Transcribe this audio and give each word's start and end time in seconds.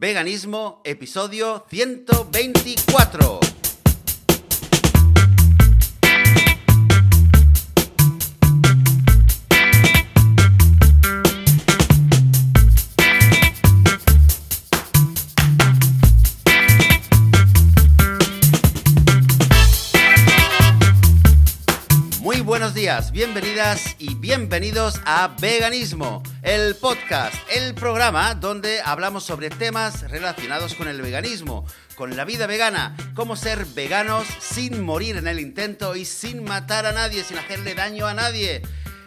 Veganismo, 0.00 0.80
episodio 0.84 1.66
124. 1.68 3.40
Muy 22.20 22.40
buenos 22.42 22.72
días, 22.72 23.10
bienvenidas 23.10 23.96
y 23.98 24.14
bienvenidos 24.28 25.00
a 25.06 25.34
Veganismo, 25.40 26.22
el 26.42 26.76
podcast, 26.76 27.34
el 27.50 27.74
programa 27.74 28.34
donde 28.34 28.78
hablamos 28.82 29.24
sobre 29.24 29.48
temas 29.48 30.02
relacionados 30.10 30.74
con 30.74 30.86
el 30.86 31.00
veganismo, 31.00 31.64
con 31.94 32.14
la 32.14 32.26
vida 32.26 32.46
vegana, 32.46 32.94
cómo 33.14 33.36
ser 33.36 33.64
veganos 33.64 34.26
sin 34.38 34.82
morir 34.82 35.16
en 35.16 35.28
el 35.28 35.40
intento 35.40 35.96
y 35.96 36.04
sin 36.04 36.44
matar 36.44 36.84
a 36.84 36.92
nadie, 36.92 37.24
sin 37.24 37.38
hacerle 37.38 37.74
daño 37.74 38.06
a 38.06 38.12
nadie. 38.12 38.60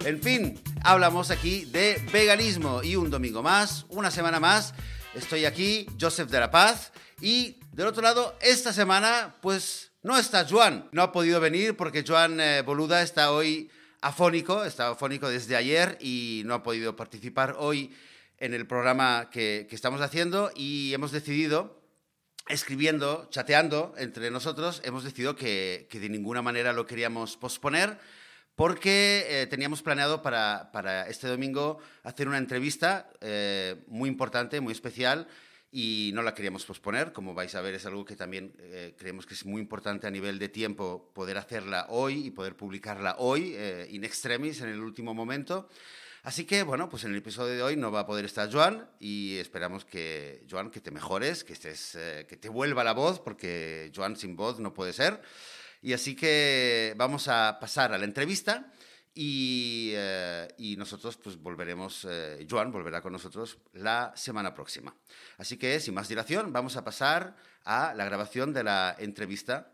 En 0.06 0.24
fin, 0.24 0.60
hablamos 0.84 1.30
aquí 1.30 1.66
de 1.66 2.04
veganismo 2.12 2.82
y 2.82 2.96
un 2.96 3.12
domingo 3.12 3.44
más, 3.44 3.86
una 3.90 4.10
semana 4.10 4.40
más. 4.40 4.74
Estoy 5.14 5.46
aquí, 5.46 5.86
Joseph 6.00 6.32
de 6.32 6.40
la 6.40 6.50
Paz, 6.50 6.94
y 7.22 7.60
del 7.74 7.86
otro 7.86 8.02
lado, 8.02 8.36
esta 8.42 8.74
semana, 8.74 9.36
pues 9.40 9.92
no 10.02 10.18
está 10.18 10.48
Joan, 10.50 10.90
no 10.92 11.04
ha 11.04 11.12
podido 11.12 11.40
venir 11.40 11.78
porque 11.78 12.04
Joan 12.08 12.42
eh, 12.42 12.64
Boluda 12.64 13.04
está 13.04 13.32
hoy 13.32 13.70
afónico, 14.02 14.66
está 14.66 14.90
afónico 14.90 15.30
desde 15.30 15.56
ayer 15.56 15.98
y 16.02 16.42
no 16.46 16.56
ha 16.56 16.64
podido 16.64 16.96
participar 16.96 17.56
hoy 17.58 17.96
en 18.38 18.54
el 18.54 18.66
programa 18.66 19.30
que, 19.32 19.68
que 19.70 19.76
estamos 19.76 20.02
haciendo 20.02 20.52
y 20.56 20.94
hemos 20.94 21.12
decidido, 21.12 21.82
escribiendo, 22.50 23.28
chateando 23.30 23.94
entre 23.98 24.32
nosotros, 24.32 24.82
hemos 24.84 25.04
decidido 25.04 25.36
que, 25.36 25.88
que 25.90 26.00
de 26.00 26.10
ninguna 26.10 26.42
manera 26.42 26.74
lo 26.74 26.88
queríamos 26.88 27.38
posponer 27.38 28.00
porque 28.56 29.26
eh, 29.28 29.48
teníamos 29.48 29.82
planeado 29.82 30.22
para, 30.22 30.72
para, 30.72 31.08
este 31.08 31.28
domingo 31.28 31.80
hacer 32.04 32.28
una 32.28 32.38
entrevista 32.38 33.10
eh, 33.22 33.84
muy 33.88 34.10
importante, 34.10 34.60
muy 34.60 34.74
especial 34.74 35.28
y 35.72 36.12
no 36.14 36.22
la 36.22 36.34
queríamos 36.34 36.66
posponer. 36.66 37.14
Como 37.14 37.34
vais 37.34 37.56
a 37.56 37.62
ver, 37.62 37.76
es 37.76 37.86
algo 37.86 38.04
que 38.04 38.16
también 38.16 38.54
eh, 38.60 38.94
creemos 38.98 39.26
que 39.26 39.34
es 39.34 39.46
muy 39.46 39.62
importante 39.62 40.06
a 40.06 40.12
nivel 40.12 40.38
de 40.38 40.50
tiempo 40.50 41.12
poder 41.14 41.38
hacerla 41.38 41.88
hoy 41.90 42.28
y 42.28 42.32
poder 42.32 42.56
publicarla 42.56 43.16
hoy, 43.20 43.54
eh, 43.56 43.88
in 43.90 44.04
extremis, 44.04 44.62
en 44.62 44.70
el 44.70 44.82
último 44.82 45.14
momento. 45.14 45.70
Así 46.24 46.46
que, 46.46 46.62
bueno, 46.62 46.88
pues 46.88 47.04
en 47.06 47.12
el 47.12 47.18
episodio 47.18 47.54
de 47.56 47.64
hoy 47.64 47.76
no 47.78 47.92
va 47.92 48.02
a 48.02 48.06
poder 48.06 48.26
estar 48.26 48.52
Joan 48.52 48.88
y 49.00 49.38
esperamos 49.38 49.86
que, 49.86 50.46
Joan, 50.50 50.70
que 50.70 50.80
te 50.80 50.92
mejores, 50.92 51.44
que, 51.44 51.54
estés, 51.54 51.96
eh, 51.96 52.28
que 52.30 52.38
te 52.38 52.48
vuelva 52.48 52.84
la 52.84 52.94
voz, 52.94 53.20
porque 53.20 53.92
Joan 53.96 54.16
sin 54.16 54.36
voz 54.36 54.60
no 54.60 54.74
puede 54.74 54.94
ser. 54.94 55.22
Y 55.82 55.94
así 55.94 56.16
que 56.16 56.94
vamos 56.96 57.28
a 57.28 57.58
pasar 57.60 57.92
a 57.94 57.98
la 57.98 58.06
entrevista. 58.06 58.72
Y, 59.14 59.92
eh, 59.94 60.48
y, 60.58 60.78
nosotros 60.78 61.18
pues 61.18 61.36
volveremos, 61.36 62.08
eh, 62.10 62.48
Joan 62.50 62.72
volverá 62.72 63.02
con 63.02 63.12
nosotros 63.12 63.58
la 63.74 64.14
semana 64.16 64.54
próxima. 64.54 64.96
Así 65.38 65.58
que 65.58 65.80
sin 65.82 65.94
más 65.94 66.08
dilación 66.08 66.54
vamos 66.54 66.78
a 66.78 66.84
pasar 66.86 67.36
a 67.66 67.94
la 67.94 68.06
grabación 68.06 68.54
de 68.54 68.64
la 68.64 68.96
entrevista 68.98 69.74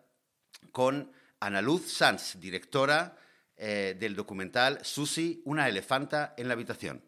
con 0.72 1.12
Ana 1.40 1.62
Luz 1.62 1.92
Sanz, 1.92 2.40
directora 2.40 3.16
eh, 3.56 3.96
del 4.00 4.16
documental 4.16 4.80
Susi, 4.84 5.42
una 5.46 5.68
elefanta 5.68 6.34
en 6.38 6.48
la 6.48 6.54
habitación. 6.54 7.04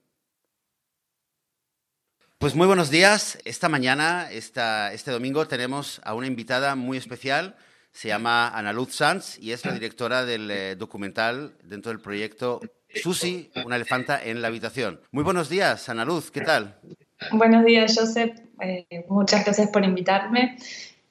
Pues 2.38 2.56
muy 2.56 2.68
buenos 2.68 2.90
días. 2.90 3.40
Esta 3.44 3.70
mañana, 3.70 4.32
esta, 4.32 4.94
este 4.94 5.12
domingo, 5.12 5.48
tenemos 5.48 6.00
a 6.04 6.14
una 6.14 6.28
invitada 6.28 6.76
muy 6.76 6.98
especial 6.98 7.58
se 7.92 8.08
llama 8.08 8.50
Ana 8.50 8.74
Luz 8.74 8.96
Sanz 8.96 9.38
y 9.40 9.52
es 9.52 9.66
la 9.66 9.74
directora 9.74 10.26
del 10.26 10.50
eh, 10.52 10.76
documental 10.76 11.56
dentro 11.64 11.92
del 11.92 12.02
proyecto 12.02 12.62
Susi, 12.96 13.52
una 13.66 13.76
elefanta 13.76 14.24
en 14.24 14.42
la 14.42 14.48
habitación. 14.48 15.00
Muy 15.12 15.24
buenos 15.24 15.50
días, 15.50 15.90
Ana 15.90 16.06
Luz, 16.06 16.32
¿qué 16.32 16.42
tal? 16.42 16.80
Buenos 17.32 17.66
días, 17.66 17.96
Joseph. 17.98 18.40
Eh, 18.62 19.06
muchas 19.10 19.46
gracias 19.46 19.70
por 19.70 19.84
invitarme. 19.84 20.58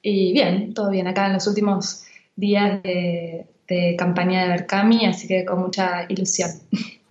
Y 0.01 0.33
bien, 0.33 0.73
todo 0.73 0.89
bien 0.89 1.07
acá 1.07 1.27
en 1.27 1.33
los 1.33 1.47
últimos 1.47 2.05
días 2.35 2.81
de, 2.83 3.45
de 3.67 3.95
campaña 3.97 4.43
de 4.43 4.49
Berkami, 4.49 5.05
así 5.05 5.27
que 5.27 5.45
con 5.45 5.59
mucha 5.59 6.05
ilusión. 6.09 6.49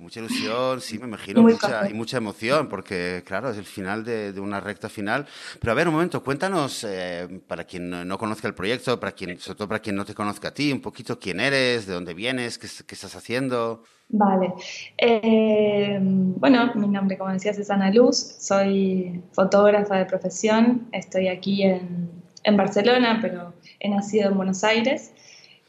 Mucha 0.08 0.20
ilusión, 0.20 0.80
sí, 0.80 0.98
me 0.98 1.04
imagino, 1.04 1.42
mucha, 1.42 1.86
y 1.86 1.92
mucha 1.92 2.16
emoción, 2.16 2.70
porque 2.70 3.22
claro, 3.26 3.50
es 3.50 3.58
el 3.58 3.66
final 3.66 4.04
de, 4.04 4.32
de, 4.32 4.40
una 4.40 4.58
recta 4.58 4.88
final. 4.88 5.26
Pero 5.60 5.70
a 5.70 5.74
ver, 5.74 5.86
un 5.86 5.92
momento, 5.92 6.24
cuéntanos, 6.24 6.82
eh, 6.88 7.28
para 7.46 7.64
quien 7.64 7.90
no, 7.90 8.06
no, 8.06 8.16
conozca 8.16 8.48
el 8.48 8.54
proyecto, 8.54 8.98
para 8.98 9.12
quien, 9.12 9.38
sobre 9.38 9.58
todo 9.58 9.68
para 9.68 9.80
quien 9.80 9.96
no 9.96 10.06
te 10.06 10.14
conozca 10.14 10.48
a 10.48 10.54
ti, 10.54 10.72
un 10.72 10.80
poquito 10.80 11.18
quién 11.18 11.40
eres, 11.40 11.84
de 11.84 11.92
dónde 11.92 12.14
vienes, 12.14 12.56
qué, 12.56 12.68
qué 12.86 12.94
estás 12.94 13.16
haciendo. 13.16 13.84
Vale. 14.08 14.54
Eh, 14.96 15.98
bueno, 16.00 16.72
mi 16.74 16.88
nombre, 16.88 17.18
como 17.18 17.30
decías, 17.30 17.58
es 17.58 17.68
Ana 17.68 17.90
Luz, 17.90 18.16
soy 18.16 19.22
fotógrafa 19.32 19.98
de 19.98 20.06
profesión, 20.06 20.88
estoy 20.92 21.28
aquí 21.28 21.64
en, 21.64 22.10
en 22.44 22.56
Barcelona, 22.56 23.18
pero 23.20 23.52
he 23.78 23.90
nacido 23.90 24.30
en 24.30 24.38
Buenos 24.38 24.64
Aires 24.64 25.12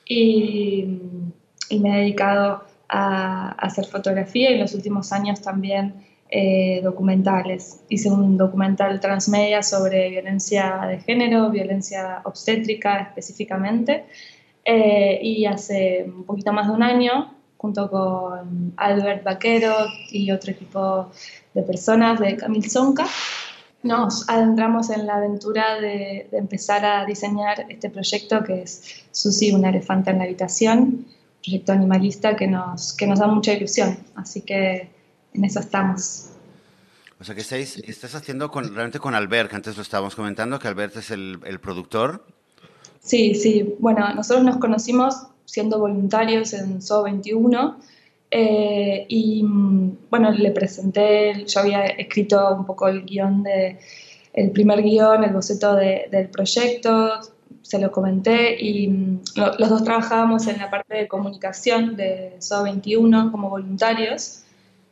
y, 0.06 0.98
y 1.70 1.80
me 1.82 1.94
he 1.94 2.00
dedicado 2.04 2.69
a, 2.90 3.52
hacer 3.52 3.86
fotografía 3.86 4.52
y 4.52 4.56
en 4.56 4.60
los 4.60 4.74
últimos 4.74 5.12
años 5.12 5.42
también 5.42 5.94
eh, 6.30 6.82
documentales. 6.84 7.82
Hice 7.90 8.10
un 8.10 8.38
documental 8.38 9.00
transmedia 9.00 9.64
sobre 9.64 10.10
violencia 10.10 10.82
de 10.88 11.00
género, 11.00 11.50
violencia 11.50 12.22
obstétrica 12.26 13.00
específicamente, 13.00 14.06
eh, 14.66 15.20
y 15.22 15.46
hace 15.46 16.06
un 16.06 16.26
poquito 16.26 16.54
más 16.54 16.68
de 16.68 16.74
un 16.74 16.84
año, 16.84 17.34
junto 17.58 17.90
con 17.90 18.74
Albert 18.78 19.24
Vaquero 19.24 19.74
y 20.12 20.32
otro 20.32 20.52
equipo 20.52 21.10
de 21.54 21.64
personas 21.64 22.20
de 22.20 22.38
Camil 22.38 22.70
Zonca, 22.70 23.08
nos 23.82 24.30
adentramos 24.30 24.90
en 24.90 25.08
la 25.08 25.16
aventura 25.16 25.80
de, 25.80 26.28
de 26.30 26.38
empezar 26.38 26.86
a 26.86 27.06
diseñar 27.06 27.66
este 27.70 27.90
proyecto 27.90 28.44
que 28.44 28.64
es 28.64 29.06
Susi, 29.12 29.52
una 29.52 29.70
elefanta 29.70 30.12
en 30.12 30.18
la 30.20 30.26
habitación, 30.26 31.06
proyecto 31.44 31.72
animalista 31.72 32.36
que 32.36 32.48
nos, 32.48 32.94
que 32.94 33.08
nos 33.08 33.20
da 33.20 33.28
mucha 33.28 33.54
ilusión. 33.54 33.98
Así 34.16 34.42
que 34.42 34.90
en 35.34 35.46
eso 35.46 35.60
estamos. 35.60 36.30
O 37.20 37.24
sea 37.24 37.36
que 37.36 37.42
estáis, 37.42 37.78
estás 37.78 38.16
haciendo 38.16 38.50
con, 38.50 38.64
realmente 38.74 39.00
con 39.00 39.14
Albert, 39.14 39.50
que 39.50 39.56
antes 39.58 39.76
lo 39.76 39.82
estábamos 39.82 40.16
comentando, 40.16 40.58
que 40.60 40.68
Albert 40.68 40.98
es 40.98 41.12
el, 41.12 41.40
el 41.46 41.60
productor. 41.60 42.26
Sí, 43.02 43.36
sí. 43.36 43.76
Bueno, 43.80 44.14
nosotros 44.14 44.46
nos 44.46 44.58
conocimos 44.58 45.28
siendo 45.46 45.80
voluntarios 45.80 46.54
en 46.54 46.82
SO 46.82 47.04
21 47.04 47.80
eh, 48.32 49.06
y 49.10 49.44
bueno, 50.10 50.32
le 50.32 50.52
presenté, 50.52 51.46
yo 51.46 51.62
había 51.62 51.86
escrito 51.86 52.56
un 52.56 52.66
poco 52.66 52.88
el 52.88 53.04
guion 53.04 53.44
de, 53.44 53.80
el 54.34 54.52
primer 54.52 54.84
guion, 54.84 55.24
el 55.24 55.34
boceto 55.34 55.76
de, 55.76 56.08
del 56.12 56.30
proyecto, 56.30 57.20
se 57.62 57.80
lo 57.80 57.92
comenté 57.92 58.60
y 58.60 58.88
lo, 59.36 59.54
los 59.58 59.70
dos 59.70 59.84
trabajábamos 59.84 60.48
en 60.48 60.58
la 60.58 60.70
parte 60.70 60.96
de 60.96 61.08
comunicación 61.08 61.96
de 61.96 62.36
SO 62.40 62.64
21 62.64 63.32
como 63.32 63.50
voluntarios 63.50 64.44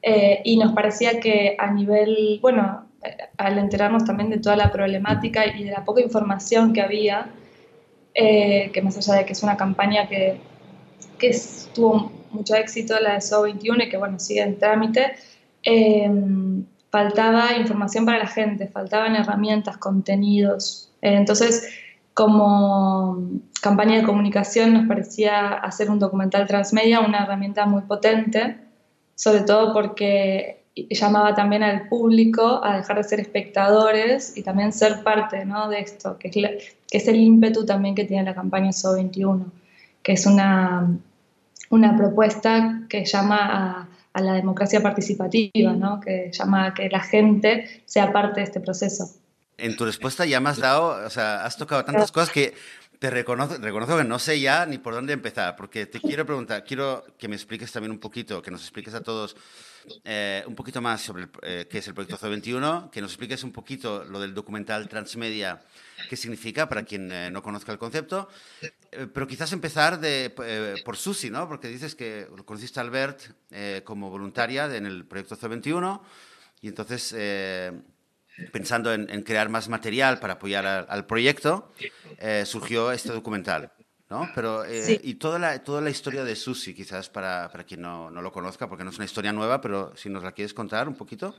eh, 0.02 0.42
y 0.44 0.58
nos 0.58 0.74
parecía 0.74 1.20
que 1.20 1.56
a 1.58 1.72
nivel, 1.72 2.40
bueno, 2.42 2.86
al 3.38 3.58
enterarnos 3.58 4.06
también 4.06 4.30
de 4.30 4.38
toda 4.38 4.56
la 4.56 4.72
problemática 4.72 5.46
y 5.46 5.64
de 5.64 5.72
la 5.72 5.84
poca 5.84 6.02
información 6.02 6.74
que 6.74 6.82
había, 6.82 7.30
eh, 8.14 8.72
que 8.74 8.82
más 8.82 8.98
allá 8.98 9.20
de 9.20 9.26
que 9.26 9.34
es 9.34 9.44
una 9.44 9.58
campaña 9.58 10.08
que, 10.08 10.40
que 11.20 11.36
tuvo 11.74 12.12
mucho 12.32 12.56
éxito, 12.56 13.00
la 13.00 13.16
de 13.16 13.22
SO 13.22 13.44
21 13.44 13.84
y 13.84 13.90
que 13.90 13.98
bueno, 13.98 14.20
sigue 14.20 14.42
en 14.42 14.58
trámite, 14.58 15.14
eh, 15.64 16.10
faltaba 16.90 17.58
información 17.58 18.06
para 18.06 18.20
la 18.20 18.28
gente, 18.28 18.68
faltaban 18.68 19.16
herramientas, 19.16 19.78
contenidos. 19.78 20.90
entonces, 21.02 21.68
como 22.18 23.30
campaña 23.62 23.98
de 23.98 24.04
comunicación 24.04 24.74
nos 24.74 24.88
parecía 24.88 25.54
hacer 25.54 25.92
un 25.92 26.00
documental 26.00 26.48
transmedia 26.48 27.00
una 27.00 27.20
herramienta 27.24 27.68
muy 27.68 27.84
potente, 27.84 28.58
sobre 29.14 29.42
todo 29.42 29.72
porque 29.72 30.64
llamaba 30.90 31.36
también 31.36 31.62
al 31.62 31.88
público 31.88 32.60
a 32.64 32.78
dejar 32.78 32.98
de 32.98 33.04
ser 33.04 33.20
espectadores 33.20 34.36
y 34.36 34.42
también 34.42 34.74
ser 34.74 35.04
parte 35.04 35.46
¿no? 35.46 35.70
de 35.70 35.80
esto, 35.80 36.18
que 36.18 36.30
es, 36.30 36.36
la, 36.38 36.50
el 36.92 37.16
ímpetu 37.18 37.68
también 37.68 37.94
que 37.94 38.06
tiene 38.06 38.24
la 38.24 38.34
campaña 38.34 38.74
SO 38.74 38.96
21, 38.96 39.52
que 40.02 40.14
es 40.14 40.26
una, 40.26 40.90
una 41.70 41.96
propuesta 41.96 42.82
que 42.90 43.06
llama 43.06 43.38
a, 43.42 43.90
a 44.14 44.22
la 44.22 44.34
democracia 44.34 44.82
participativa, 44.82 45.74
¿no? 45.74 46.00
que 46.00 46.32
llama 46.34 46.66
a 46.66 46.74
que 46.74 46.90
la 46.90 47.02
gente 47.02 47.84
sea 47.86 48.12
parte 48.12 48.40
de 48.40 48.46
este 48.46 48.60
proceso. 48.60 49.08
En 49.58 49.76
tu 49.76 49.86
respuesta 49.86 50.26
ya 50.26 50.40
me 50.40 50.50
has 50.50 50.58
dado, 50.58 51.06
o 51.06 51.10
sea, 51.10 51.44
has 51.44 51.58
tocado 51.58 51.84
tantas 51.84 52.12
cosas 52.12 52.30
que 52.30 52.54
te 53.00 53.10
reconozco, 53.10 53.58
reconozco 53.58 53.98
que 53.98 54.04
no 54.04 54.20
sé 54.20 54.40
ya 54.40 54.66
ni 54.66 54.78
por 54.78 54.94
dónde 54.94 55.14
empezar, 55.14 55.56
porque 55.56 55.88
te 55.88 56.00
quiero 56.00 56.26
preguntar, 56.26 56.64
quiero 56.64 57.06
que 57.18 57.28
me 57.28 57.36
expliques 57.36 57.72
también 57.72 57.92
un 57.92 58.00
poquito, 58.00 58.42
que 58.42 58.52
nos 58.52 58.62
expliques 58.62 58.94
a 58.94 59.02
todos 59.02 59.36
eh, 60.04 60.44
un 60.48 60.56
poquito 60.56 60.80
más 60.82 61.02
sobre 61.02 61.28
qué 61.70 61.78
es 61.78 61.88
el 61.88 61.96
proyecto 61.96 62.18
C21, 62.18 62.92
que 62.92 63.02
nos 63.02 63.12
expliques 63.12 63.44
un 63.44 63.52
poquito 63.52 64.04
lo 64.04 64.20
del 64.20 64.34
documental 64.34 64.88
Transmedia, 64.88 65.62
qué 66.10 66.16
significa 66.16 66.70
para 66.70 66.84
quien 66.84 67.32
no 67.32 67.42
conozca 67.42 67.72
el 67.72 67.78
concepto, 67.78 68.30
pero 68.92 69.28
quizás 69.28 69.52
empezar 69.54 70.00
de, 70.00 70.82
por 70.84 70.98
Susi, 70.98 71.30
¿no? 71.30 71.48
Porque 71.48 71.68
dices 71.68 71.96
que 71.96 72.28
conociste 72.46 72.80
a 72.80 72.84
Albert 72.84 73.22
como 73.84 74.10
voluntaria 74.10 74.76
en 74.76 74.86
el 74.86 75.06
proyecto 75.06 75.38
C21 75.38 76.02
y 76.62 76.68
entonces 76.68 77.14
pensando 78.52 78.94
en, 78.94 79.22
crear 79.24 79.50
más 79.50 79.70
material 79.70 80.20
para 80.20 80.34
apoyar 80.34 80.66
al 80.66 81.06
proyecto, 81.06 81.72
eh, 82.20 82.44
surgió 82.46 82.92
este 82.92 83.12
documental. 83.12 83.72
¿no? 84.10 84.30
Pero, 84.34 84.64
eh, 84.64 85.00
y 85.04 85.16
toda 85.16 85.38
la, 85.38 85.64
toda 85.64 85.82
la 85.82 85.90
historia 85.90 86.24
de 86.24 86.36
Susi, 86.36 86.74
quizás 86.74 87.10
para, 87.10 87.50
para 87.52 87.66
quien 87.66 87.82
no, 87.82 88.10
no, 88.10 88.22
lo 88.22 88.32
conozca, 88.32 88.70
porque 88.70 88.84
no 88.84 88.90
es 88.90 88.98
una 88.98 89.06
historia 89.06 89.34
nueva, 89.34 89.60
pero 89.60 89.96
si 89.98 90.10
nos 90.10 90.24
la 90.24 90.32
quieres 90.32 90.54
contar 90.54 90.88
un 90.88 90.96
poquito. 90.96 91.36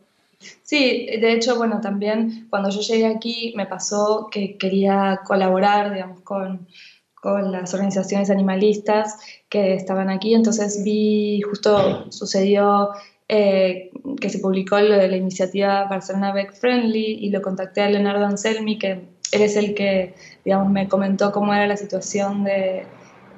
Sí, 0.62 1.06
de 1.20 1.32
hecho, 1.32 1.56
bueno, 1.56 1.80
también 1.80 2.46
cuando 2.50 2.70
yo 2.70 2.80
llegué 2.80 3.06
aquí 3.06 3.52
me 3.56 3.66
pasó 3.66 4.28
que 4.30 4.56
quería 4.56 5.20
colaborar, 5.24 5.92
digamos, 5.92 6.20
con, 6.20 6.68
con 7.14 7.50
las 7.50 7.72
organizaciones 7.74 8.30
animalistas 8.30 9.18
que 9.48 9.74
estaban 9.74 10.10
aquí, 10.10 10.34
entonces 10.34 10.84
vi, 10.84 11.40
justo 11.40 12.10
sucedió 12.12 12.90
eh, 13.28 13.90
que 14.20 14.30
se 14.30 14.38
publicó 14.38 14.80
lo 14.80 14.96
de 14.96 15.06
la 15.08 15.16
iniciativa 15.16 15.84
Barcelona 15.84 16.32
Beck 16.32 16.54
Friendly 16.54 17.18
y 17.20 17.30
lo 17.30 17.42
contacté 17.42 17.82
a 17.82 17.90
Leonardo 17.90 18.24
Anselmi, 18.24 18.78
que 18.78 18.92
él 19.32 19.42
es 19.42 19.56
el 19.56 19.74
que, 19.74 20.14
digamos, 20.44 20.70
me 20.70 20.88
comentó 20.88 21.30
cómo 21.30 21.52
era 21.52 21.66
la 21.66 21.76
situación 21.76 22.44
del 22.44 22.84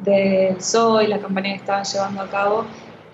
de 0.05 0.57
zoo 0.61 1.03
y 1.03 1.09
la 1.09 1.19
campaña 1.19 1.51
que 1.51 1.57
estaban 1.57 1.85
llevando 1.85 2.23
a 2.23 2.31
cabo. 2.31 2.67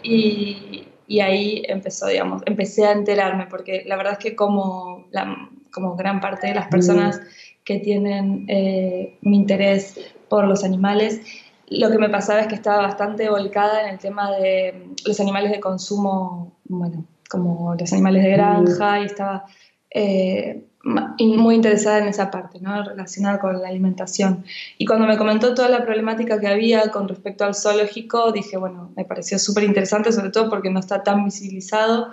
Y, 0.03 0.89
y, 1.09 1.21
ahí 1.21 1.63
empezó, 1.67 2.09
digamos, 2.09 2.43
empecé 2.45 2.87
a 2.87 2.93
enterarme, 2.93 3.47
porque 3.47 3.83
la 3.87 3.97
verdad 3.97 4.13
es 4.13 4.19
que 4.19 4.37
como, 4.37 5.07
la, 5.11 5.49
como 5.73 5.97
gran 5.97 6.21
parte 6.21 6.49
de 6.49 6.55
las 6.55 6.69
personas 6.69 7.21
que 7.65 7.79
tienen 7.81 8.45
eh, 8.49 9.17
mi 9.23 9.37
interés 9.37 9.99
por 10.29 10.47
los 10.47 10.63
animales, 10.63 11.23
lo 11.69 11.91
que 11.91 11.99
me 11.99 12.09
pasaba 12.09 12.41
es 12.41 12.47
que 12.47 12.55
estaba 12.55 12.83
bastante 12.83 13.29
volcada 13.29 13.83
en 13.83 13.91
el 13.91 13.99
tema 13.99 14.31
de 14.33 14.95
los 15.05 15.19
animales 15.21 15.51
de 15.51 15.61
consumo, 15.61 16.57
bueno, 16.65 17.05
como 17.29 17.75
los 17.75 17.93
animales 17.93 18.23
de 18.23 18.31
granja, 18.31 19.01
y 19.01 19.07
estaba 19.07 19.45
eh, 19.91 20.65
muy 20.85 21.57
interesada 21.57 21.99
en 21.99 22.09
esa 22.09 22.31
parte, 22.31 22.61
¿no? 22.61 22.85
relacionada 22.85 23.41
con 23.41 23.61
la 23.61 23.69
alimentación. 23.69 24.45
Y 24.79 24.87
cuando 24.87 25.07
me 25.07 25.19
comentó 25.19 25.55
toda 25.55 25.69
la 25.69 25.85
problemática 25.85 26.39
que 26.39 26.47
había 26.47 26.91
con 26.93 27.09
respecto 27.09 27.45
al 27.45 27.55
zoológico, 27.55 28.31
dije, 28.31 28.57
bueno, 28.57 28.93
me 28.97 29.05
pareció 29.05 29.39
súper 29.39 29.65
interesante, 29.65 30.13
sobre 30.13 30.31
todo 30.31 30.49
porque 30.49 30.71
no 30.71 30.79
está 30.79 31.03
tan 31.03 31.25
visibilizado. 31.25 32.11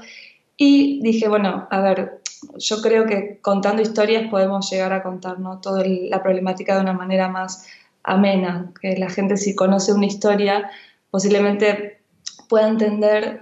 Y 0.57 1.01
dije, 1.03 1.27
bueno, 1.27 1.67
a 1.69 1.81
ver, 1.81 2.21
yo 2.57 2.81
creo 2.81 3.05
que 3.05 3.39
contando 3.41 3.81
historias 3.81 4.29
podemos 4.29 4.69
llegar 4.71 4.93
a 4.93 5.03
contar 5.03 5.39
¿no? 5.39 5.59
toda 5.59 5.83
la 5.85 6.23
problemática 6.23 6.75
de 6.75 6.81
una 6.81 6.93
manera 6.93 7.27
más 7.27 7.67
amena, 8.03 8.71
que 8.81 8.97
la 8.97 9.09
gente 9.09 9.37
si 9.37 9.55
conoce 9.55 9.93
una 9.93 10.05
historia 10.05 10.69
posiblemente 11.09 12.01
pueda 12.49 12.67
entender 12.67 13.39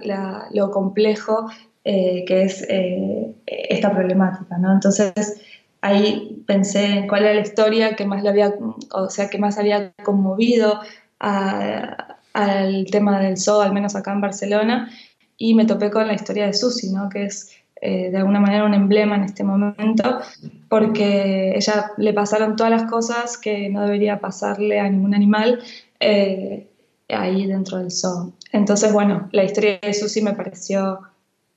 lo 0.52 0.70
complejo 0.70 1.48
eh, 1.84 2.24
que 2.28 2.42
es 2.44 2.64
eh, 2.68 3.34
esta 3.46 3.90
problemática, 3.90 4.56
¿no? 4.58 4.72
Entonces 4.72 5.40
ahí 5.80 6.44
pensé 6.46 6.84
en 6.84 7.08
cuál 7.08 7.24
era 7.24 7.34
la 7.34 7.40
historia 7.40 7.96
que 7.96 8.06
más 8.06 8.22
le 8.22 8.28
había, 8.28 8.54
o 8.92 9.10
sea, 9.10 9.28
que 9.28 9.38
más 9.38 9.58
había 9.58 9.92
conmovido 10.04 10.80
al 11.18 12.86
tema 12.90 13.20
del 13.20 13.36
zoo, 13.36 13.60
al 13.60 13.72
menos 13.72 13.96
acá 13.96 14.12
en 14.12 14.20
Barcelona, 14.20 14.90
y 15.36 15.54
me 15.54 15.66
topé 15.66 15.90
con 15.90 16.06
la 16.06 16.14
historia 16.14 16.46
de 16.46 16.54
Susi, 16.54 16.92
¿no? 16.92 17.08
Que 17.08 17.24
es 17.24 17.50
eh, 17.84 18.12
de 18.12 18.16
alguna 18.16 18.38
manera 18.38 18.64
un 18.64 18.74
emblema 18.74 19.16
en 19.16 19.24
este 19.24 19.42
momento, 19.42 20.20
porque 20.68 21.52
ella 21.56 21.90
le 21.96 22.12
pasaron 22.12 22.54
todas 22.54 22.70
las 22.70 22.88
cosas 22.88 23.36
que 23.36 23.68
no 23.70 23.82
debería 23.82 24.20
pasarle 24.20 24.78
a 24.78 24.88
ningún 24.88 25.16
animal 25.16 25.60
eh, 25.98 26.68
ahí 27.08 27.44
dentro 27.44 27.78
del 27.78 27.90
zoo. 27.90 28.34
Entonces, 28.52 28.92
bueno, 28.92 29.28
la 29.32 29.42
historia 29.42 29.80
de 29.82 29.92
Susi 29.94 30.22
me 30.22 30.32
pareció 30.32 31.00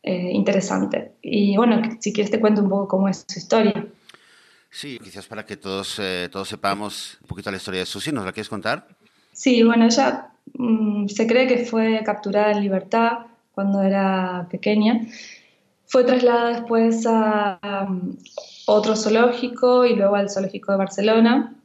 eh, 0.01 0.31
interesante. 0.31 1.12
Y 1.22 1.57
bueno, 1.57 1.80
si 2.00 2.12
quieres 2.12 2.31
te 2.31 2.39
cuento 2.39 2.63
un 2.63 2.69
poco 2.69 2.88
cómo 2.88 3.07
es 3.07 3.24
su 3.27 3.38
historia. 3.38 3.86
Sí, 4.72 4.98
quizás 5.04 5.27
para 5.27 5.45
que 5.45 5.57
todos, 5.57 6.01
todos 6.31 6.50
sepamos 6.50 7.19
un 7.22 7.27
poquito 7.27 7.51
la 7.51 7.57
historia 7.57 7.81
de 7.81 7.86
Susi, 7.86 8.12
¿nos 8.12 8.25
la 8.25 8.31
quieres 8.31 8.50
contar? 8.50 8.88
Sí, 9.31 9.62
bueno, 9.62 9.86
ella 9.86 10.30
mm, 10.57 11.06
se 11.07 11.27
cree 11.27 11.45
que 11.45 11.66
fue 11.66 12.01
capturada 12.04 12.51
en 12.51 12.62
libertad 12.62 13.27
cuando 13.54 13.83
era 13.83 14.48
pequeña 14.50 15.01
fue 15.87 16.03
trasladada 16.03 16.49
después 16.51 17.05
a, 17.07 17.87
otro 18.67 18.95
zoológico 18.95 19.85
y 19.85 19.95
luego 19.95 20.15
al 20.15 20.29
zoológico 20.29 20.71
de 20.71 20.77
Barcelona. 20.79 21.55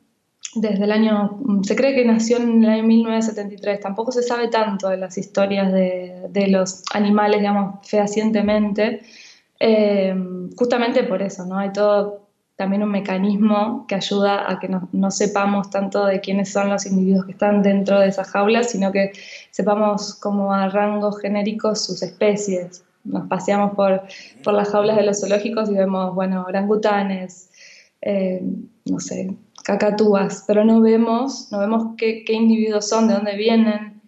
Desde 0.55 0.85
el 0.85 0.93
año, 0.93 1.39
se 1.63 1.77
cree 1.77 1.95
que 1.95 2.05
nació 2.05 2.39
en 2.39 2.65
el 2.65 2.71
año 2.71 2.83
1973, 2.83 3.81
tampoco 3.81 4.11
se 4.11 4.23
sabe 4.23 4.49
tanto 4.49 4.89
de 4.89 4.97
las 4.97 5.17
historias 5.17 5.73
de, 5.73 6.27
de 6.29 6.49
los 6.49 6.83
animales, 6.93 7.39
digamos, 7.39 7.87
fehacientemente, 7.89 9.03
eh, 9.61 10.15
justamente 10.57 11.05
por 11.05 11.23
eso, 11.23 11.47
¿no? 11.47 11.57
Hay 11.57 11.73
todo 11.73 12.27
también 12.57 12.83
un 12.83 12.91
mecanismo 12.91 13.87
que 13.87 13.95
ayuda 13.95 14.51
a 14.51 14.59
que 14.59 14.69
no, 14.69 14.89
no, 14.93 15.11
sepamos 15.11 15.71
tanto 15.71 16.05
de 16.05 16.21
quiénes 16.21 16.53
son 16.53 16.69
los 16.69 16.85
individuos 16.85 17.25
que 17.25 17.33
están 17.33 17.63
dentro 17.63 18.01
de 18.01 18.09
esa 18.09 18.25
jaula, 18.25 18.65
sino 18.65 18.93
que 18.93 19.13
sepamos 19.51 20.15
como 20.15 20.53
a 20.53 20.69
rangos 20.69 21.21
genéricos 21.21 21.87
sus 21.87 22.03
especies 22.03 22.85
nos 23.05 23.29
paseamos 23.29 23.75
por, 23.75 24.03
por 24.43 24.55
las 24.55 24.69
jaulas 24.71 24.97
de 24.97 25.05
los 25.05 25.21
zoológicos 25.21 25.71
y 25.71 25.75
vemos, 25.75 26.15
bueno, 26.15 26.45
orangutanes, 26.47 27.51
eh, 28.03 28.43
no 28.85 29.01
sé, 29.01 29.37
cacatúas, 29.65 30.45
pero 30.47 30.65
no 30.65 30.81
vemos, 30.81 31.49
no 31.51 31.59
vemos 31.59 31.95
qué, 31.97 32.25
individuos 32.29 32.89
son, 32.89 33.09
de 33.09 33.15
dónde 33.15 33.37
vienen. 33.37 34.01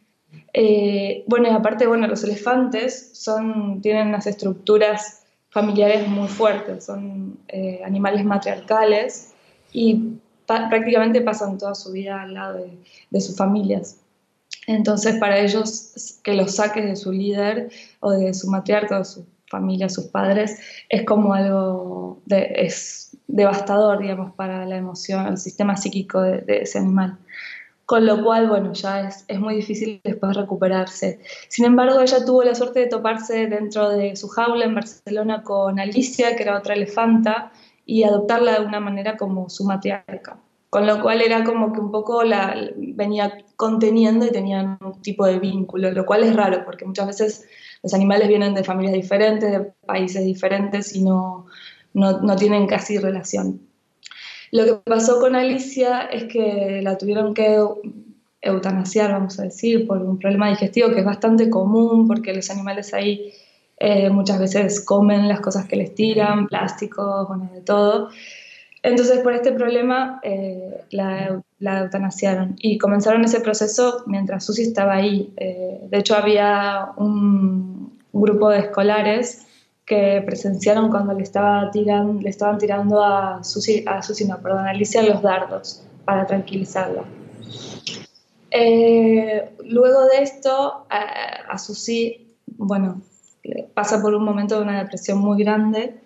Eh, 0.55 1.25
bueno, 1.27 1.49
y 1.49 1.51
aparte, 1.51 1.87
bueno, 1.87 2.07
los 2.07 2.25
elefantes 2.25 3.11
son, 3.15 3.81
tienen 3.81 4.09
unas 4.09 4.27
estructuras 4.27 5.25
familiares 5.51 6.09
muy 6.09 6.29
fuertes, 6.29 6.85
son 6.85 7.39
eh, 7.49 7.81
animales 7.85 8.25
matriarcales 8.25 9.35
y 9.73 10.19
prácticamente 10.47 11.21
pasan 11.21 11.57
toda 11.57 11.75
su 11.75 11.93
vida 11.93 12.23
al 12.23 12.35
lado 12.35 12.59
de, 12.59 12.79
de 13.11 13.21
sus 13.21 13.37
familias. 13.37 14.02
Entonces, 14.67 15.17
para 15.17 15.39
ellos, 15.39 16.21
que 16.23 16.35
los 16.35 16.57
saques 16.57 16.85
de 16.85 16.97
su 16.97 17.13
líder 17.13 17.71
o 18.01 18.13
de 18.13 18.33
su 18.33 18.49
matriarca 18.49 18.99
de 18.99 19.05
su 19.05 19.27
familia, 19.49 19.89
sus 19.89 20.07
padres, 20.07 20.59
es 20.89 21.05
como 21.05 21.35
algo 21.35 22.23
es 22.29 23.17
devastador, 23.27 23.99
digamos, 23.99 24.35
para 24.35 24.65
la 24.67 24.77
emoción, 24.77 25.27
el 25.27 25.39
sistema 25.39 25.77
psíquico 25.77 26.23
de, 26.23 26.45
ese 26.63 26.79
animal. 26.79 27.19
Con 27.85 28.07
lo 28.07 28.23
cual, 28.23 28.49
bueno, 28.49 28.73
ya 28.73 29.09
es, 29.09 29.25
es, 29.29 29.39
muy 29.41 29.57
difícil 29.57 30.01
después 30.05 30.37
recuperarse. 30.37 31.19
Sin 31.49 31.65
embargo, 31.65 32.01
ella 32.01 32.25
tuvo 32.25 32.43
la 32.45 32.55
suerte 32.55 32.81
de 32.81 32.87
toparse 32.87 33.49
dentro 33.49 33.91
de 33.91 34.17
su 34.17 34.29
jaula 34.29 34.65
en 34.65 34.75
Barcelona 34.75 35.43
con 35.43 35.81
Alicia, 35.81 36.37
que 36.37 36.45
era 36.45 36.57
otra 36.57 36.75
elefanta, 36.75 37.53
y 37.85 38.05
adoptarla 38.05 38.61
de 38.61 38.67
una 38.67 38.81
manera 38.81 39.17
como 39.17 39.51
su 39.51 39.65
matriarca 39.65 40.39
con 40.73 40.87
lo 40.87 41.03
cual 41.03 41.21
era 41.21 41.45
como 41.45 41.71
que 41.71 41.81
un 41.81 41.91
poco 41.91 42.25
la 42.25 42.57
venía 42.79 43.37
conteniendo 43.57 44.25
y 44.25 44.31
tenían 44.31 44.79
un 44.81 45.03
tipo 45.03 45.27
de 45.27 45.39
vínculo, 45.39 45.91
lo 45.91 46.07
cual 46.07 46.25
es 46.25 46.35
raro 46.35 46.65
porque 46.65 46.87
muchas 46.87 47.09
veces 47.09 47.45
los 47.83 47.93
animales 47.93 48.27
vienen 48.27 48.55
de 48.55 48.65
familias 48.65 48.95
diferentes, 48.95 49.53
de 49.53 49.61
países 49.85 50.25
diferentes 50.25 50.97
y 50.97 51.03
no, 51.03 51.45
no, 51.93 52.37
tienen 52.37 52.67
casi 52.67 52.97
relación. 52.97 53.61
Lo 54.51 54.65
que 54.65 54.75
pasó 54.77 55.21
con 55.21 55.37
Alicia 55.37 56.07
es 56.11 56.25
que 56.25 56.81
la 56.83 56.97
tuvieron 56.97 57.35
que 57.35 57.59
eutanasiar, 58.41 59.13
vamos 59.13 59.39
a 59.41 59.43
decir, 59.43 59.87
por 59.87 59.99
un 59.99 60.19
problema 60.19 60.49
digestivo 60.49 60.89
que 60.89 61.01
es 61.01 61.05
bastante 61.05 61.51
común 61.51 62.09
porque 62.09 62.33
los 62.33 62.49
animales 62.49 62.95
ahí 62.95 63.35
eh, 63.77 64.09
muchas 64.09 64.39
veces 64.39 64.83
comen 64.83 65.29
las 65.29 65.43
cosas 65.43 65.67
que 65.67 65.77
les 65.77 65.95
tiran, 65.95 66.47
plásticos, 66.47 67.29
bueno, 67.29 67.51
de 67.53 67.61
todo. 67.61 68.09
Entonces, 68.83 69.21
por 69.21 69.33
este 69.33 69.53
problema, 69.53 70.21
eh, 70.25 70.85
la, 70.91 71.41
la, 71.61 71.81
eutanasiaron 71.83 72.57
y 72.59 72.79
comenzaron 72.79 73.25
ese 73.25 73.41
proceso 73.41 74.03
mientras 74.07 74.45
Susi 74.45 74.63
estaba 74.63 74.95
ahí. 74.95 75.33
Eh, 75.37 75.87
de 75.89 75.99
hecho, 75.99 76.17
había 76.17 76.89
un, 76.97 78.01
grupo 78.15 78.51
de 78.51 78.59
escolares 78.59 79.47
que 79.87 80.23
presenciaron 80.27 80.91
cuando 80.91 81.15
le, 81.15 81.23
estaban 81.23 81.71
tirando 82.59 83.03
a 83.03 83.43
Susi, 83.43 83.85
a 83.87 84.03
Susi, 84.03 84.27
no, 84.27 84.39
perdón, 84.39 84.67
a 84.67 84.71
Alicia 84.71 85.03
los 85.03 85.23
dardos 85.23 85.83
para 86.05 86.27
tranquilizarla. 86.27 87.05
Eh, 88.51 89.51
luego 89.65 90.05
de 90.07 90.23
esto, 90.23 90.85
a, 90.91 91.53
a 91.53 91.59
Susi, 91.59 92.35
bueno, 92.59 93.01
pasa 93.73 94.03
por 94.03 94.15
un 94.15 94.25
momento 94.25 94.57
de 94.57 94.63
una 94.63 94.83
depresión 94.83 95.19
muy 95.19 95.43
grande 95.43 96.03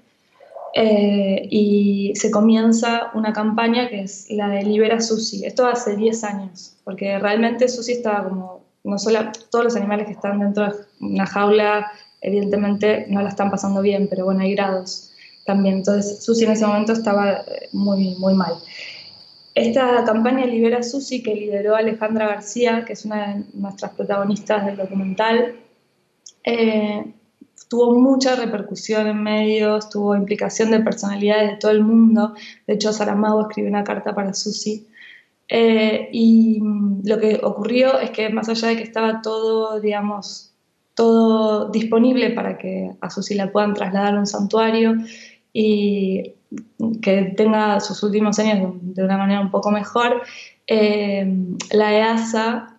eh, 0.78 1.49
y 1.50 2.12
se 2.16 2.30
comienza 2.30 3.11
una 3.14 3.33
campaña 3.33 3.88
que 3.88 4.02
es 4.02 4.26
la 4.28 4.50
de 4.50 4.62
Libera 4.62 5.00
Susi. 5.00 5.47
Esto 5.47 5.66
hace 5.66 5.97
10 5.97 6.25
años, 6.25 6.76
porque 6.85 7.18
realmente 7.18 7.66
Susi 7.66 7.92
estaba 7.92 8.28
como, 8.28 8.61
no 8.85 8.99
solo 8.99 9.21
todos 9.50 9.64
los 9.64 9.76
animales 9.76 10.06
que 10.06 10.12
están 10.12 10.38
dentro 10.38 10.66
de 10.66 10.75
una 11.00 11.25
jaula 11.25 11.90
evidentemente 12.21 13.06
no 13.09 13.23
la 13.23 13.30
están 13.30 13.50
pasando 13.50 13.80
bien, 13.80 14.06
pero 14.11 14.26
bueno, 14.26 14.40
hay 14.40 14.54
grados 14.54 15.12
también. 15.47 15.76
Entonces 15.76 16.23
Susi 16.23 16.45
en 16.45 16.50
ese 16.50 16.66
momento 16.66 16.92
estaba 16.92 17.33
eh, 17.33 17.68
muy, 17.73 18.14
muy 18.16 18.35
mal. 18.35 18.54
Esta 19.54 20.04
campaña 20.04 20.45
Libera 20.45 20.83
Susi, 20.83 21.23
que 21.23 21.35
lideró 21.35 21.75
Alejandra 21.75 22.26
García, 22.26 22.85
que 22.85 22.92
es 22.92 23.06
una 23.06 23.28
de 23.28 23.45
nuestras 23.54 23.92
protagonistas 23.92 24.66
del 24.66 24.76
documental, 24.76 25.54
eh, 26.45 27.14
tuvo 27.68 27.99
mucha 27.99 28.37
repercusión 28.37 29.06
en 29.06 29.23
medios, 29.23 29.88
tuvo 29.90 30.14
implicación 30.14 30.70
de 30.70 30.80
personalidades 30.80 31.50
de 31.50 31.56
todo 31.56 31.70
el 31.70 31.82
mundo. 31.82 32.35
De 32.66 32.75
hecho, 32.75 32.92
Saramago 32.92 33.42
escribió 33.42 33.70
una 33.70 33.85
carta 33.85 34.14
para 34.14 34.35
Susi. 34.35 34.87
Eh, 35.49 36.08
y 36.12 36.61
lo 37.04 37.18
que 37.18 37.40
ocurrió 37.42 38.00
es 38.00 38.11
que 38.11 38.28
más 38.30 38.49
allá 38.49 38.68
de 38.68 38.76
que 38.76 38.82
estaba 38.82 39.23
todo, 39.23 39.80
digamos, 39.80 40.52
todo 40.94 41.68
disponible 41.70 42.30
para 42.30 42.58
que 42.58 42.90
a 43.00 43.11
Susi 43.11 43.35
la 43.35 43.52
puedan 43.52 43.75
trasladar 43.75 44.16
a 44.16 44.18
un 44.18 44.26
santuario 44.26 44.94
y 45.52 46.32
que 47.02 47.35
tenga 47.37 47.80
sus 47.80 48.02
últimos 48.02 48.38
años 48.38 48.75
de, 48.80 49.04
una 49.04 49.18
manera 49.18 49.40
un 49.40 49.50
poco 49.50 49.70
mejor, 49.70 50.23
eh, 50.66 51.26
la 51.73 51.92
EASA 51.92 52.76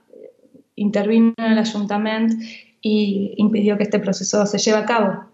intervino 0.76 1.34
en 1.38 1.52
el 1.54 1.58
ayuntamiento 1.58 2.36
y 2.82 3.34
impidió 3.38 3.78
que 3.78 3.84
este 3.84 4.00
proceso 4.00 4.46
se 4.46 4.58
lleve 4.58 4.78
a 4.78 4.86
cabo. 4.86 5.26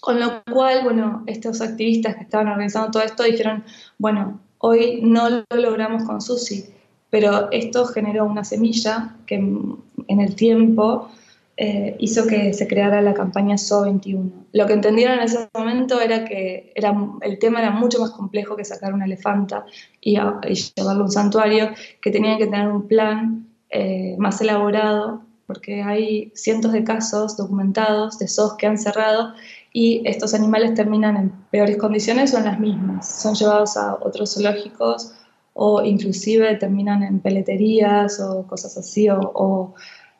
Con 0.00 0.20
lo 0.20 0.42
cual, 0.44 0.84
bueno, 0.84 1.22
estos 1.26 1.60
activistas 1.60 2.16
que 2.16 2.24
estaban 2.24 2.48
organizando 2.48 2.90
todo 2.90 3.02
esto 3.02 3.22
dijeron, 3.22 3.64
bueno, 3.98 4.40
hoy 4.58 5.00
no 5.02 5.30
lo 5.30 5.44
logramos 5.50 6.04
con 6.04 6.20
Susi, 6.20 6.66
pero 7.10 7.50
esto 7.52 7.86
generó 7.86 8.26
una 8.26 8.44
semilla 8.44 9.16
que 9.26 9.36
en 9.36 10.20
el 10.20 10.34
tiempo 10.34 11.08
eh, 11.56 11.94
hizo 12.00 12.26
que 12.26 12.52
se 12.52 12.66
creara 12.66 13.00
la 13.00 13.14
campaña 13.14 13.54
SO21. 13.54 14.28
Lo 14.52 14.66
que 14.66 14.72
entendieron 14.72 15.18
en 15.18 15.24
ese 15.24 15.48
momento 15.54 16.00
era 16.00 16.24
que 16.24 16.72
era, 16.74 16.92
el 17.20 17.38
tema 17.38 17.60
era 17.60 17.70
mucho 17.70 18.00
más 18.00 18.10
complejo 18.10 18.56
que 18.56 18.64
sacar 18.64 18.92
una 18.92 19.04
elefanta 19.04 19.64
y, 20.00 20.16
llevarlo 20.16 21.02
a 21.02 21.04
un 21.04 21.12
santuario, 21.12 21.70
que 22.02 22.10
tenían 22.10 22.38
que 22.38 22.46
tener 22.46 22.66
un 22.66 22.88
plan 22.88 23.46
eh, 23.70 24.16
más 24.18 24.40
elaborado, 24.40 25.22
porque 25.46 25.82
hay 25.82 26.32
cientos 26.34 26.72
de 26.72 26.84
casos 26.84 27.36
documentados 27.36 28.18
de 28.18 28.28
SOs 28.28 28.54
que 28.54 28.66
han 28.66 28.78
cerrado 28.78 29.34
y 29.72 30.02
estos 30.06 30.34
animales 30.34 30.74
terminan 30.74 31.16
en 31.16 31.32
peores 31.50 31.76
condiciones 31.76 32.32
o 32.34 32.38
en 32.38 32.44
las 32.44 32.60
mismas. 32.60 33.20
Son 33.20 33.34
llevados 33.34 33.76
a 33.76 33.94
otros 34.00 34.34
zoológicos 34.34 35.12
o 35.52 35.82
inclusive 35.82 36.56
terminan 36.56 37.02
en 37.02 37.20
peleterías 37.20 38.20
o 38.20 38.46
cosas 38.46 38.76
así, 38.76 39.08
o 39.10 39.74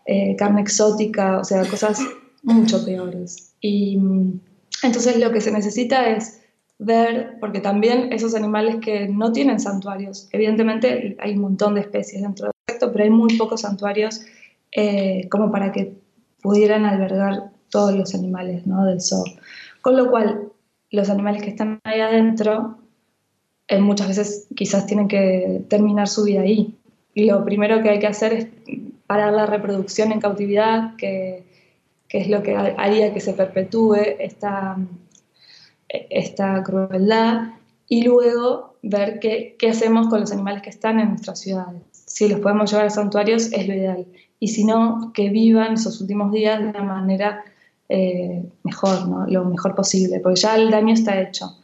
eh, 0.06 0.36
carne 0.36 0.60
exótica, 0.60 1.38
o 1.38 1.44
sea, 1.44 1.64
cosas 1.64 1.98
mucho 2.42 2.84
peores. 2.84 3.54
Y 3.60 3.96
mm, 3.96 4.40
entonces 4.82 5.18
lo 5.18 5.32
que 5.32 5.40
se 5.40 5.50
necesita 5.50 6.08
es 6.10 6.40
ver, 6.78 7.38
porque 7.40 7.60
también 7.60 8.12
esos 8.12 8.34
animales 8.34 8.76
que 8.82 9.08
no 9.08 9.32
tienen 9.32 9.60
santuarios, 9.60 10.28
evidentemente 10.32 11.16
hay 11.20 11.32
un 11.32 11.40
montón 11.40 11.74
de 11.74 11.82
especies 11.82 12.22
dentro 12.22 12.46
del 12.46 12.52
sector, 12.68 12.92
pero 12.92 13.04
hay 13.04 13.10
muy 13.10 13.36
pocos 13.36 13.62
santuarios 13.62 14.20
eh, 14.74 15.28
como 15.30 15.50
para 15.50 15.72
que 15.72 15.94
pudieran 16.42 16.84
albergar 16.84 17.50
todos 17.70 17.94
los 17.94 18.14
animales 18.14 18.66
¿no? 18.66 18.84
del 18.84 19.00
zoo. 19.00 19.24
Con 19.80 19.96
lo 19.96 20.10
cual, 20.10 20.48
los 20.90 21.08
animales 21.10 21.42
que 21.42 21.50
están 21.50 21.80
ahí 21.84 22.00
adentro 22.00 22.76
eh, 23.68 23.80
muchas 23.80 24.08
veces 24.08 24.46
quizás 24.54 24.86
tienen 24.86 25.08
que 25.08 25.62
terminar 25.68 26.08
su 26.08 26.24
vida 26.24 26.42
ahí. 26.42 26.74
Y 27.14 27.24
lo 27.26 27.44
primero 27.44 27.82
que 27.82 27.90
hay 27.90 27.98
que 27.98 28.06
hacer 28.06 28.32
es 28.32 28.48
parar 29.06 29.32
la 29.32 29.46
reproducción 29.46 30.12
en 30.12 30.20
cautividad, 30.20 30.96
que, 30.96 31.44
es 32.08 32.28
lo 32.28 32.42
que 32.42 32.54
haría 32.54 33.12
que 33.12 33.20
se 33.20 33.32
perpetúe 33.32 33.96
esta, 34.18 34.76
esta 35.88 36.62
crueldad, 36.62 37.54
y 37.88 38.02
luego 38.02 38.76
ver 38.82 39.18
qué, 39.20 39.56
qué 39.58 39.70
hacemos 39.70 40.08
con 40.08 40.20
los 40.20 40.32
animales 40.32 40.62
que 40.62 40.70
están 40.70 41.00
en 41.00 41.10
nuestras 41.10 41.40
ciudades. 41.40 41.93
Si 42.14 42.28
los 42.28 42.38
podemos 42.38 42.70
llevar 42.70 42.86
a 42.86 42.90
santuarios 42.90 43.52
es 43.52 43.66
lo 43.66 43.74
ideal, 43.74 44.06
y 44.38 44.46
si 44.46 44.64
no, 44.64 45.10
que 45.12 45.30
vivan 45.30 45.72
esos 45.72 46.00
últimos 46.00 46.30
días 46.30 46.60
de 46.60 46.68
una 46.68 46.84
manera 46.84 47.42
eh, 47.88 48.40
mejor, 48.62 49.08
¿no? 49.08 49.26
lo 49.26 49.44
mejor 49.46 49.74
posible, 49.74 50.20
porque 50.20 50.40
ya 50.42 50.54
el 50.54 50.70
daño 50.70 50.94
está 50.94 51.20
hecho. 51.20 51.58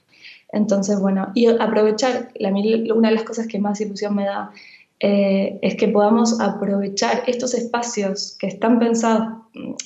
Entonces, 0.50 0.98
bueno, 0.98 1.28
y 1.36 1.46
aprovechar, 1.46 2.30
la, 2.34 2.48
una 2.50 3.10
de 3.10 3.14
las 3.14 3.22
cosas 3.22 3.46
que 3.46 3.60
más 3.60 3.80
ilusión 3.80 4.16
me 4.16 4.24
da 4.24 4.50
eh, 4.98 5.60
es 5.62 5.76
que 5.76 5.86
podamos 5.86 6.40
aprovechar 6.40 7.22
estos 7.28 7.54
espacios 7.54 8.36
que 8.36 8.48
están 8.48 8.80
pensados 8.80 9.28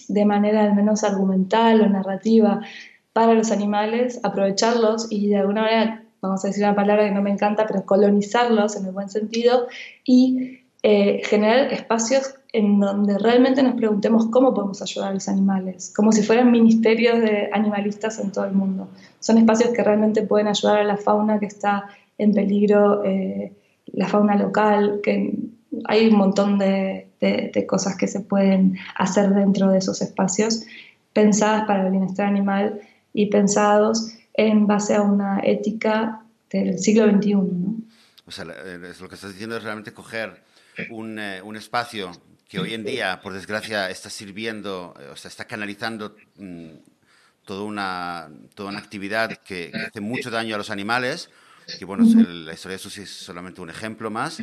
de 0.09 0.25
manera 0.25 0.64
al 0.64 0.75
menos 0.75 1.04
argumental 1.04 1.83
o 1.83 1.88
narrativa 1.90 2.62
para 3.12 3.35
los 3.35 3.52
animales, 3.52 4.18
aprovecharlos 4.23 5.09
y 5.11 5.28
de 5.28 5.37
alguna 5.37 5.61
manera, 5.61 6.03
vamos 6.28 6.44
a 6.44 6.48
decir 6.48 6.64
una 6.64 6.74
palabra 6.74 7.04
que 7.04 7.14
no 7.14 7.22
me 7.22 7.30
encanta, 7.30 7.66
pero 7.66 7.84
colonizarlos 7.84 8.76
en 8.76 8.86
el 8.86 8.92
buen 8.92 9.08
sentido 9.08 9.66
y 10.04 10.60
eh, 10.82 11.22
generar 11.24 11.72
espacios 11.72 12.34
en 12.52 12.78
donde 12.78 13.18
realmente 13.18 13.62
nos 13.62 13.74
preguntemos 13.74 14.26
cómo 14.26 14.54
podemos 14.54 14.80
ayudar 14.82 15.10
a 15.10 15.14
los 15.14 15.28
animales, 15.28 15.92
como 15.94 16.12
si 16.12 16.22
fueran 16.22 16.50
ministerios 16.52 17.20
de 17.20 17.50
animalistas 17.52 18.18
en 18.18 18.30
todo 18.30 18.44
el 18.44 18.52
mundo. 18.52 18.88
Son 19.18 19.38
espacios 19.38 19.70
que 19.70 19.82
realmente 19.82 20.22
pueden 20.22 20.48
ayudar 20.48 20.78
a 20.78 20.84
la 20.84 20.96
fauna 20.96 21.40
que 21.40 21.46
está 21.46 21.84
en 22.18 22.32
peligro. 22.32 23.02
Eh, 23.04 23.52
la 23.92 24.08
fauna 24.08 24.36
local, 24.36 25.00
que 25.02 25.34
hay 25.86 26.08
un 26.08 26.16
montón 26.16 26.58
de, 26.58 27.08
cosas 27.66 27.96
que 27.96 28.06
se 28.06 28.20
pueden 28.20 28.76
hacer 28.96 29.30
dentro 29.30 29.70
de 29.70 29.78
esos 29.78 30.02
espacios 30.02 30.64
pensadas 31.14 31.64
para 31.66 31.86
el 31.86 31.90
bienestar 31.90 32.26
animal 32.26 32.80
y 33.14 33.26
pensados 33.26 34.14
en 34.34 34.66
base 34.66 34.94
a 34.94 35.02
una 35.02 35.40
ética 35.40 36.24
del 36.50 36.78
siglo 36.78 37.10
XXI. 37.10 37.34
¿no? 37.34 37.76
O 38.26 38.30
sea, 38.30 38.44
lo 38.44 39.08
que 39.08 39.14
estás 39.14 39.32
diciendo 39.32 39.56
es 39.56 39.62
realmente 39.62 39.92
coger 39.92 40.42
un, 40.90 41.18
eh, 41.18 41.40
un, 41.42 41.56
espacio 41.56 42.10
que 42.48 42.58
hoy 42.58 42.74
en 42.74 42.84
día, 42.84 43.20
por 43.22 43.32
desgracia, 43.32 43.90
está 43.90 44.10
sirviendo, 44.10 44.94
eh, 45.00 45.08
o 45.12 45.16
sea, 45.16 45.28
está 45.28 45.44
canalizando 45.44 46.16
mm, 46.36 46.68
toda, 47.44 47.62
una, 47.62 48.30
toda 48.54 48.70
una 48.70 48.78
actividad 48.78 49.30
que, 49.38 49.70
que, 49.70 49.78
hace 49.78 50.00
mucho 50.00 50.30
daño 50.30 50.54
a 50.54 50.58
los 50.58 50.70
animales, 50.70 51.30
que 51.78 51.84
bueno, 51.84 52.04
la 52.04 52.52
historia 52.52 52.76
de 52.76 52.78
Susi 52.78 53.02
es 53.02 53.10
solamente 53.10 53.60
un 53.60 53.70
ejemplo 53.70 54.10
más, 54.10 54.42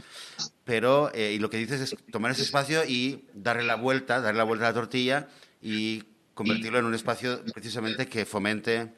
pero 0.63 1.12
eh, 1.13 1.33
y 1.33 1.39
lo 1.39 1.50
que 1.50 1.57
dices 1.57 1.81
es 1.81 1.95
tomar 2.12 2.31
ese 2.31 2.43
espacio 2.43 2.83
y 2.86 3.25
darle 3.33 3.63
la 3.63 3.75
vuelta, 3.75 4.21
darle 4.21 4.39
la 4.39 4.43
vuelta 4.43 4.65
a 4.65 4.69
la 4.69 4.74
tortilla 4.74 5.27
y 5.62 6.03
convertirlo 6.33 6.79
en 6.79 6.86
un 6.86 6.95
espacio 6.95 7.43
precisamente 7.53 8.07
que 8.07 8.25
fomente 8.25 8.93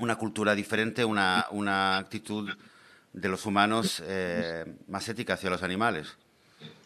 una 0.00 0.16
cultura 0.16 0.54
diferente, 0.54 1.04
una, 1.04 1.46
una 1.50 1.98
actitud 1.98 2.48
de 3.12 3.28
los 3.28 3.46
humanos 3.46 4.02
eh, 4.06 4.64
más 4.86 5.08
ética 5.08 5.34
hacia 5.34 5.50
los 5.50 5.62
animales. 5.62 6.16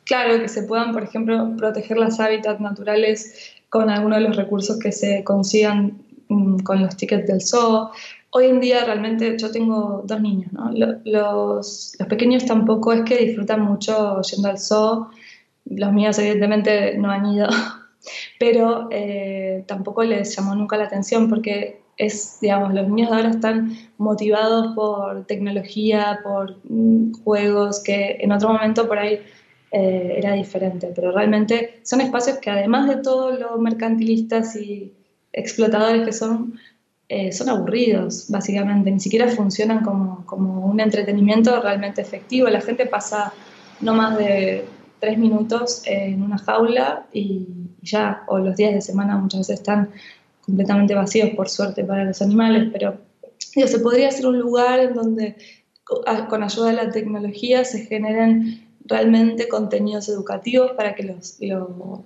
Claro, 0.04 0.40
que 0.40 0.48
se 0.48 0.64
puedan, 0.64 0.92
por 0.92 1.02
ejemplo, 1.02 1.54
proteger 1.56 1.96
las 1.96 2.18
hábitats 2.18 2.60
naturales 2.60 3.54
con 3.68 3.88
algunos 3.88 4.18
de 4.18 4.28
los 4.28 4.36
recursos 4.36 4.78
que 4.78 4.92
se 4.92 5.22
consigan 5.24 5.98
mm, 6.28 6.58
con 6.58 6.82
los 6.82 6.96
tickets 6.96 7.26
del 7.26 7.40
zoo, 7.40 7.90
hoy 8.30 8.46
en 8.46 8.60
día 8.60 8.84
realmente 8.84 9.36
yo 9.38 9.50
tengo 9.50 10.02
dos 10.04 10.20
niños, 10.20 10.52
¿no? 10.52 10.70
Los, 10.72 10.96
los, 11.04 11.96
pequeños 12.08 12.44
tampoco 12.46 12.92
es 12.92 13.02
que 13.02 13.16
disfrutan 13.16 13.60
mucho 13.60 14.20
yendo 14.22 14.48
al 14.48 14.58
zoo, 14.58 15.10
los 15.66 15.92
míos 15.92 16.18
evidentemente 16.18 16.96
no 16.96 17.10
han 17.10 17.26
ido, 17.26 17.48
pero 18.38 18.88
eh, 18.90 19.64
tampoco 19.66 20.02
les 20.02 20.34
llamó 20.34 20.54
nunca 20.54 20.76
la 20.76 20.84
atención 20.84 21.28
porque 21.28 21.81
es, 21.96 22.38
digamos, 22.40 22.74
los 22.74 22.88
niños 22.88 23.10
de 23.10 23.16
ahora 23.16 23.30
están 23.30 23.76
motivados 23.98 24.74
por 24.74 25.24
tecnología, 25.26 26.20
por 26.22 26.56
mm, 26.68 27.12
juegos 27.22 27.82
que 27.82 28.18
en 28.20 28.32
otro 28.32 28.52
momento 28.52 28.88
por 28.88 28.98
ahí 28.98 29.20
eh, 29.70 30.14
era 30.18 30.34
diferente, 30.34 30.92
pero 30.94 31.12
realmente 31.12 31.80
son 31.82 32.00
espacios 32.00 32.38
que 32.38 32.50
además 32.50 32.88
de 32.88 32.96
todo 32.96 33.32
lo 33.32 33.58
mercantilistas 33.58 34.56
y 34.56 34.92
explotadores 35.32 36.04
que 36.04 36.12
son, 36.12 36.58
eh, 37.08 37.32
son 37.32 37.48
aburridos, 37.48 38.26
básicamente, 38.28 38.90
ni 38.90 39.00
siquiera 39.00 39.28
funcionan 39.28 39.82
como, 39.82 40.26
como, 40.26 40.66
un 40.66 40.80
entretenimiento 40.80 41.60
realmente 41.62 42.02
efectivo. 42.02 42.48
La 42.48 42.60
gente 42.60 42.86
pasa 42.86 43.32
no 43.80 43.94
más 43.94 44.18
de 44.18 44.66
tres 45.00 45.18
minutos 45.18 45.82
en 45.86 46.22
una 46.22 46.38
jaula 46.38 47.06
y 47.12 47.48
ya, 47.80 48.24
o 48.28 48.38
los 48.38 48.56
días 48.56 48.74
de 48.74 48.80
semana 48.80 49.16
muchas 49.16 49.40
veces 49.40 49.60
están 49.60 49.90
completamente 50.42 50.94
vacíos, 50.94 51.30
por 51.30 51.48
suerte, 51.48 51.84
para 51.84 52.04
los 52.04 52.20
animales, 52.22 52.68
pero 52.72 52.98
se 53.38 53.78
podría 53.78 54.08
hacer 54.08 54.26
un 54.26 54.38
lugar 54.38 54.80
en 54.80 54.94
donde 54.94 55.36
con 55.84 56.42
ayuda 56.42 56.68
de 56.68 56.72
la 56.72 56.90
tecnología 56.90 57.64
se 57.64 57.84
generen 57.86 58.66
realmente 58.84 59.48
contenidos 59.48 60.08
educativos 60.08 60.72
para 60.72 60.94
que 60.94 61.04
los, 61.04 61.38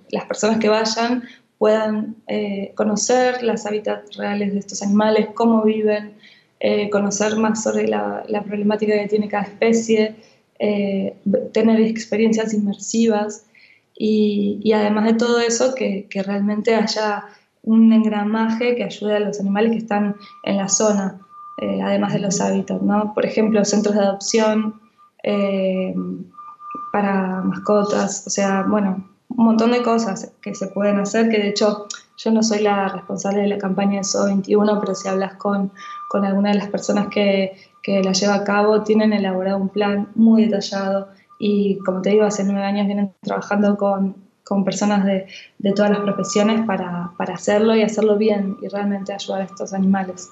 las 0.09 0.25
personas 0.25 0.59
que 0.59 0.69
vayan 0.69 1.23
puedan 1.57 2.15
eh, 2.27 2.71
conocer 2.75 3.41
las 3.43 3.65
hábitats 3.65 4.15
reales 4.15 4.53
de 4.53 4.59
estos 4.59 4.81
animales, 4.83 5.27
cómo 5.33 5.63
viven, 5.63 6.13
eh, 6.59 6.89
conocer 6.89 7.35
más 7.35 7.63
sobre 7.63 7.87
la, 7.87 8.23
problemática 8.45 8.93
que 8.93 9.07
tiene 9.07 9.27
cada 9.27 9.43
especie, 9.43 10.15
eh, 10.59 11.15
tener 11.53 11.81
experiencias 11.81 12.53
inmersivas 12.53 13.45
y, 13.95 14.71
además 14.71 15.05
de 15.05 15.13
todo 15.13 15.39
eso 15.39 15.73
que, 15.73 16.07
realmente 16.25 16.75
haya 16.75 17.25
un 17.67 17.91
engramaje 17.91 18.75
que 18.75 18.85
ayude 18.85 19.17
a 19.17 19.19
los 19.19 19.41
animales 19.41 19.71
que 19.71 19.77
están 19.79 20.15
en 20.43 20.55
la 20.55 20.69
zona, 20.69 21.19
eh, 21.61 21.81
además 21.83 22.13
de 22.13 22.19
los 22.19 22.39
hábitats, 22.39 22.81
¿no? 22.81 23.13
Por 23.13 23.25
ejemplo, 23.25 23.63
centros 23.65 23.93
de 23.93 24.01
adopción 24.01 24.79
eh, 25.21 25.93
para 26.93 27.41
mascotas, 27.41 28.23
o 28.25 28.29
sea, 28.29 28.63
bueno, 28.63 29.05
un 29.27 29.45
montón 29.45 29.71
de 29.71 29.83
cosas 29.83 30.31
que 30.41 30.55
se 30.55 30.67
pueden 30.67 30.97
hacer, 30.99 31.27
que 31.27 31.39
de 31.39 31.49
hecho 31.49 31.87
yo 32.15 32.31
no 32.31 32.41
soy 32.41 32.59
la 32.59 32.87
responsable 32.87 33.41
de 33.41 33.49
la 33.49 33.57
campaña 33.57 33.97
de 33.97 34.05
SO21, 34.05 34.79
pero 34.79 34.95
si 34.95 35.09
hablas 35.09 35.33
con, 35.33 35.73
con 36.07 36.23
alguna 36.23 36.51
de 36.51 36.59
las 36.59 36.69
personas 36.69 37.07
que, 37.07 37.57
que 37.83 38.01
la 38.01 38.13
lleva 38.13 38.35
a 38.35 38.43
cabo, 38.45 38.83
tienen 38.83 39.11
elaborado 39.11 39.57
un 39.57 39.67
plan 39.67 40.07
muy 40.15 40.45
detallado 40.45 41.09
y 41.37 41.79
como 41.79 42.01
te 42.01 42.11
digo, 42.11 42.23
hace 42.23 42.45
nueve 42.45 42.63
años 42.63 42.87
vienen 42.87 43.11
trabajando 43.21 43.75
con, 43.75 44.26
con 44.47 44.63
personas 44.63 45.05
de, 45.05 45.27
de, 45.57 45.73
todas 45.73 45.91
las 45.91 45.99
profesiones 46.01 46.65
para, 46.65 47.11
para, 47.17 47.33
hacerlo 47.33 47.75
y 47.75 47.81
hacerlo 47.81 48.17
bien 48.17 48.57
y 48.61 48.67
realmente 48.67 49.13
ayudar 49.13 49.41
a 49.41 49.43
estos 49.45 49.73
animales. 49.73 50.31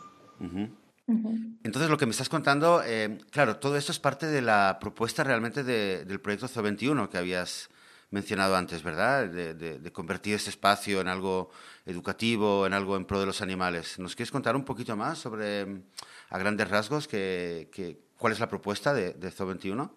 Entonces, 1.63 1.89
lo 1.89 1.98
que 1.98 2.05
me 2.05 2.12
estás 2.12 2.29
contando, 2.29 2.81
eh, 2.84 3.19
claro, 3.29 3.57
todo 3.57 3.77
esto 3.77 3.91
es 3.91 4.00
parte 4.00 4.25
de 4.25 4.41
la 4.41 4.77
propuesta 4.79 5.24
realmente 5.24 5.63
de, 5.63 6.05
del 6.05 6.19
proyecto 6.19 6.48
CO21 6.48 7.10
que 7.10 7.17
habías 7.17 7.69
mencionado 8.10 8.55
antes, 8.55 8.81
¿verdad? 8.81 9.27
De, 9.27 9.53
de, 9.53 9.91
convertir 9.91 10.36
este 10.36 10.50
espacio 10.50 11.01
en 11.01 11.07
algo 11.07 11.50
educativo, 11.86 12.65
en 12.65 12.74
algo 12.74 12.95
en 12.95 13.05
pro 13.05 13.19
de 13.19 13.25
los 13.25 13.41
animales. 13.41 14.00
¿Nos 14.00 14.15
quieres 14.15 14.31
contar 14.31 14.55
un 14.55 14.63
poquito 14.63 14.95
más 14.95 15.19
sobre, 15.19 15.84
a 16.29 16.38
grandes 16.39 16.69
rasgos, 16.69 17.07
que, 17.07 17.69
que, 17.74 18.00
cuál 18.17 18.34
es 18.34 18.39
la 18.39 18.48
propuesta 18.48 18.93
de, 18.93 19.13
de 19.13 19.31
CO21? 19.31 19.91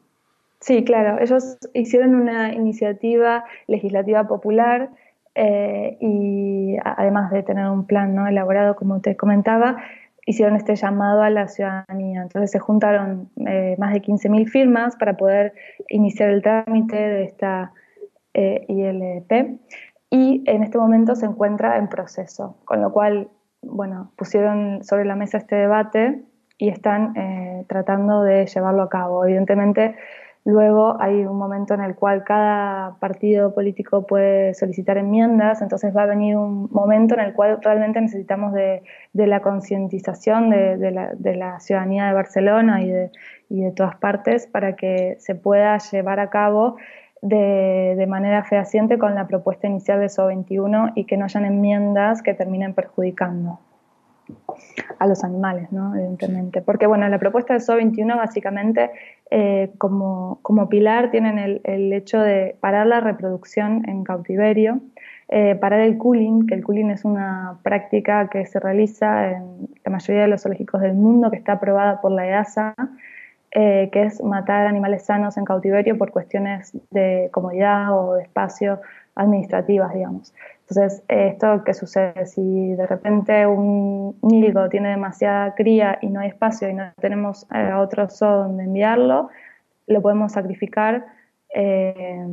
Sí, 0.60 0.84
claro. 0.84 1.20
Ellos 1.20 1.58
hicieron 1.72 2.14
una 2.14 2.52
iniciativa 2.52 3.44
legislativa 3.66 4.26
popular 4.26 4.90
eh, 5.34 5.96
y 6.00 6.76
además 6.84 7.30
de 7.30 7.44
tener 7.44 7.68
un 7.68 7.86
plan 7.86 8.14
¿no? 8.14 8.26
elaborado, 8.26 8.74
como 8.74 9.00
te 9.00 9.16
comentaba, 9.16 9.76
hicieron 10.26 10.56
este 10.56 10.74
llamado 10.74 11.22
a 11.22 11.30
la 11.30 11.46
ciudadanía. 11.46 12.22
Entonces 12.22 12.50
se 12.50 12.58
juntaron 12.58 13.30
eh, 13.46 13.76
más 13.78 13.92
de 13.92 14.02
15.000 14.02 14.48
firmas 14.48 14.96
para 14.96 15.16
poder 15.16 15.54
iniciar 15.88 16.30
el 16.30 16.42
trámite 16.42 16.96
de 16.96 17.24
esta 17.24 17.72
eh, 18.34 18.64
ILP 18.68 19.60
y 20.10 20.42
en 20.46 20.62
este 20.64 20.78
momento 20.78 21.14
se 21.14 21.26
encuentra 21.26 21.78
en 21.78 21.88
proceso, 21.88 22.56
con 22.64 22.80
lo 22.80 22.92
cual, 22.92 23.28
bueno, 23.62 24.10
pusieron 24.16 24.82
sobre 24.82 25.04
la 25.04 25.14
mesa 25.14 25.38
este 25.38 25.54
debate 25.54 26.22
y 26.56 26.70
están 26.70 27.14
tratando 27.68 28.22
de 28.22 28.46
llevarlo 28.46 28.82
a 28.82 28.88
cabo. 28.88 29.24
Evidentemente, 29.24 29.94
Luego 30.44 30.96
hay 31.00 31.26
un 31.26 31.36
momento 31.36 31.74
en 31.74 31.80
el 31.80 31.94
cual 31.94 32.24
cada 32.24 32.96
partido 33.00 33.54
político 33.54 34.06
puede 34.06 34.54
solicitar 34.54 34.96
enmiendas, 34.96 35.60
entonces 35.60 35.94
va 35.94 36.04
a 36.04 36.06
venir 36.06 36.36
un 36.36 36.68
momento 36.70 37.14
en 37.14 37.20
el 37.20 37.34
cual 37.34 37.58
realmente 37.62 38.00
necesitamos 38.00 38.54
de, 38.54 38.82
la 39.12 39.40
concientización 39.40 40.50
de, 40.50 41.36
la, 41.36 41.60
ciudadanía 41.60 42.06
de 42.06 42.12
Barcelona 42.14 42.82
y 42.82 42.90
de, 42.90 43.10
y 43.50 43.62
de 43.62 43.72
todas 43.72 43.96
partes 43.96 44.46
para 44.46 44.74
que 44.74 45.16
se 45.18 45.34
pueda 45.34 45.76
llevar 45.78 46.20
a 46.20 46.30
cabo 46.30 46.76
de, 47.22 48.06
manera 48.08 48.44
fehaciente 48.44 48.98
con 48.98 49.14
la 49.14 49.26
propuesta 49.26 49.66
inicial 49.66 50.00
de 50.00 50.06
SO21 50.06 50.92
y 50.94 51.04
que 51.04 51.16
no 51.16 51.24
hayan 51.24 51.44
enmiendas 51.44 52.22
que 52.22 52.34
terminen 52.34 52.74
perjudicando 52.74 53.58
a 54.98 55.06
los 55.06 55.24
animales, 55.24 55.72
¿no? 55.72 55.94
evidentemente. 55.94 56.60
Porque 56.60 56.86
bueno, 56.86 57.08
la 57.08 57.18
propuesta 57.18 57.54
de 57.54 57.60
SO21 57.60 58.16
básicamente 58.16 58.90
eh, 59.30 59.70
como, 59.76 60.38
como, 60.42 60.68
pilar 60.68 61.10
tienen 61.10 61.38
el, 61.38 61.92
hecho 61.92 62.18
de 62.18 62.56
parar 62.60 62.86
la 62.86 63.00
reproducción 63.00 63.86
en 63.86 64.02
cautiverio, 64.02 64.80
eh, 65.28 65.54
parar 65.54 65.80
el 65.80 65.98
cooling, 65.98 66.46
que 66.46 66.54
el 66.54 66.64
cooling 66.64 66.90
es 66.90 67.04
una 67.04 67.58
práctica 67.62 68.28
que 68.28 68.46
se 68.46 68.58
realiza 68.58 69.32
en 69.32 69.68
la 69.84 69.90
mayoría 69.90 70.22
de 70.22 70.28
los 70.28 70.42
zoológicos 70.42 70.80
del 70.80 70.94
mundo, 70.94 71.30
que 71.30 71.36
está 71.36 71.52
aprobada 71.52 72.00
por 72.00 72.12
la 72.12 72.26
EASA, 72.26 72.74
eh, 73.50 73.90
que 73.92 74.04
es 74.04 74.22
matar 74.22 74.66
animales 74.66 75.04
sanos 75.04 75.36
en 75.36 75.44
cautiverio 75.44 75.98
por 75.98 76.10
cuestiones 76.10 76.72
de 76.90 77.28
comodidad 77.30 77.98
o 77.98 78.14
de 78.14 78.22
espacio 78.22 78.80
administrativas, 79.14 79.92
digamos. 79.92 80.34
Entonces, 80.70 81.02
¿esto 81.08 81.62
qué 81.64 81.72
sucede? 81.72 82.26
Si 82.26 82.74
de 82.74 82.86
repente 82.86 83.46
un 83.46 84.18
nilgo 84.20 84.68
tiene 84.68 84.90
demasiada 84.90 85.54
cría 85.54 85.98
y 86.02 86.08
no 86.08 86.20
hay 86.20 86.28
espacio 86.28 86.68
y 86.68 86.74
no 86.74 86.92
tenemos 87.00 87.46
a 87.48 87.70
eh, 87.70 87.74
otro 87.74 88.08
zoo 88.10 88.42
donde 88.42 88.64
enviarlo, 88.64 89.30
lo 89.86 90.02
podemos 90.02 90.32
sacrificar 90.32 91.06
eh, 91.54 92.26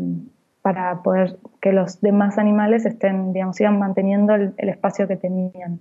para 0.62 1.02
poder 1.02 1.38
que 1.62 1.72
los 1.72 2.02
demás 2.02 2.38
animales 2.38 2.86
estén, 2.86 3.32
digamos, 3.32 3.56
sigan 3.56 3.80
manteniendo 3.80 4.36
el, 4.36 4.54
espacio 4.58 5.08
que 5.08 5.16
tenían. 5.16 5.80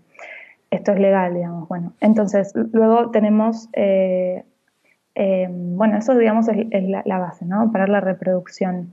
Esto 0.70 0.92
es 0.92 1.00
legal, 1.00 1.34
digamos. 1.34 1.68
Bueno, 1.68 1.94
entonces, 2.00 2.52
luego 2.54 3.10
tenemos, 3.10 3.68
eh, 3.72 4.44
bueno, 5.50 5.96
eso, 5.96 6.16
digamos, 6.16 6.46
es, 6.48 6.84
la, 7.04 7.18
base, 7.18 7.46
¿no? 7.46 7.72
Parar 7.72 7.88
la 7.88 8.00
reproducción. 8.00 8.90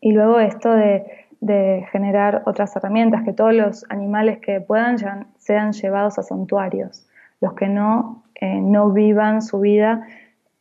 Y 0.00 0.12
luego 0.12 0.40
esto 0.40 0.74
de 0.74 1.23
de 1.44 1.86
generar 1.92 2.42
otras 2.46 2.74
herramientas, 2.74 3.22
que 3.22 3.34
todos 3.34 3.52
los 3.52 3.84
animales 3.90 4.38
que 4.38 4.62
puedan 4.62 4.96
sean 5.36 5.72
llevados 5.72 6.18
a 6.18 6.22
santuarios, 6.22 7.06
los 7.42 7.52
que 7.52 7.68
no, 7.68 8.24
eh, 8.40 8.60
no 8.62 8.90
vivan 8.90 9.42
su 9.42 9.60
vida 9.60 10.06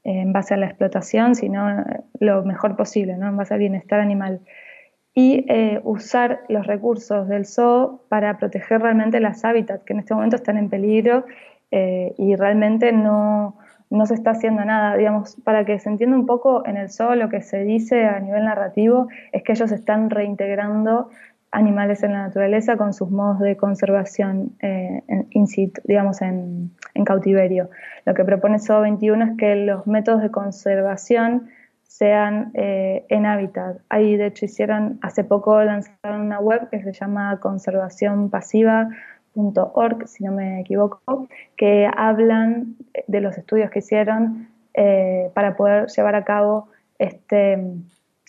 en 0.04 0.34
base 0.34 0.54
a 0.54 0.58
la 0.58 0.66
explotación, 0.66 1.36
sino 1.36 1.80
eh, 1.80 2.02
lo 2.20 2.44
mejor 2.44 2.76
posible, 2.76 3.16
¿no? 3.16 3.30
en 3.30 3.38
base 3.38 3.54
al 3.54 3.62
bienestar 3.62 4.02
animal. 4.02 4.42
Y 5.14 5.46
eh, 5.48 5.80
usar 5.86 6.42
los 6.50 6.68
recursos 6.68 7.30
del 7.30 7.46
zoo 7.46 8.02
para 8.10 8.38
proteger 8.38 8.82
realmente 8.82 9.22
las 9.22 9.46
hábitats 9.46 9.86
que 9.86 9.94
en 9.94 10.00
este 10.00 10.14
momento 10.14 10.36
están 10.36 10.58
en 10.58 10.70
peligro 10.70 11.26
y 12.18 12.36
realmente 12.36 12.92
no, 12.92 13.58
no 13.94 14.08
se 14.08 14.16
está 14.16 14.32
haciendo 14.32 14.66
nada. 14.66 14.98
Digamos, 14.98 15.38
para 15.44 15.66
que 15.66 15.78
se 15.80 15.88
entienda 15.88 16.18
un 16.18 16.26
poco 16.26 16.66
en 16.66 16.78
el 16.78 16.90
zoo, 16.90 17.16
lo 17.16 17.30
que 17.30 17.42
se 17.42 17.64
dice 17.64 18.06
a 18.06 18.20
nivel 18.20 18.44
narrativo 18.46 19.08
es 19.32 19.44
que 19.44 19.52
ellos 19.52 19.72
están 19.72 20.10
reintegrando 20.10 21.10
animales 21.52 22.02
en 22.02 22.14
la 22.14 22.24
naturaleza 22.24 22.76
con 22.76 22.94
sus 22.94 23.12
modos 23.12 23.40
de 23.40 23.56
conservación 23.56 24.54
eh, 24.62 25.04
digamos, 25.84 26.22
en, 26.24 26.72
cautiverio. 27.06 27.70
Lo 28.06 28.16
que 28.16 28.26
propone 28.26 28.58
SO 28.58 28.82
21 28.82 29.26
es 29.26 29.38
que 29.38 29.56
los 29.58 29.86
métodos 29.86 30.24
de 30.24 30.32
conservación 30.32 31.50
sean 31.84 32.50
eh, 32.56 33.06
en 33.10 33.28
hábitat. 33.28 33.78
Ahí, 33.90 34.18
de 34.18 34.28
hecho, 34.28 34.46
hicieron, 34.46 34.98
hace 35.04 35.24
poco 35.24 35.62
lanzaron 35.64 36.22
una 36.22 36.40
web 36.40 36.68
que 36.72 36.82
se 36.82 36.94
llama 36.94 37.40
Conservación 37.40 38.32
Pasiva 38.32 38.90
org, 39.36 40.08
si 40.08 40.24
no 40.24 40.32
me 40.32 40.62
equivoco, 40.62 41.28
que 41.56 41.90
hablan 41.96 42.76
de 43.08 43.22
los 43.22 43.38
estudios 43.38 43.72
que 43.72 43.80
hicieron 43.80 44.48
eh, 44.74 45.30
para 45.34 45.56
poder 45.56 45.88
llevar 45.88 46.16
a 46.16 46.24
cabo 46.24 46.68
este, 47.00 47.64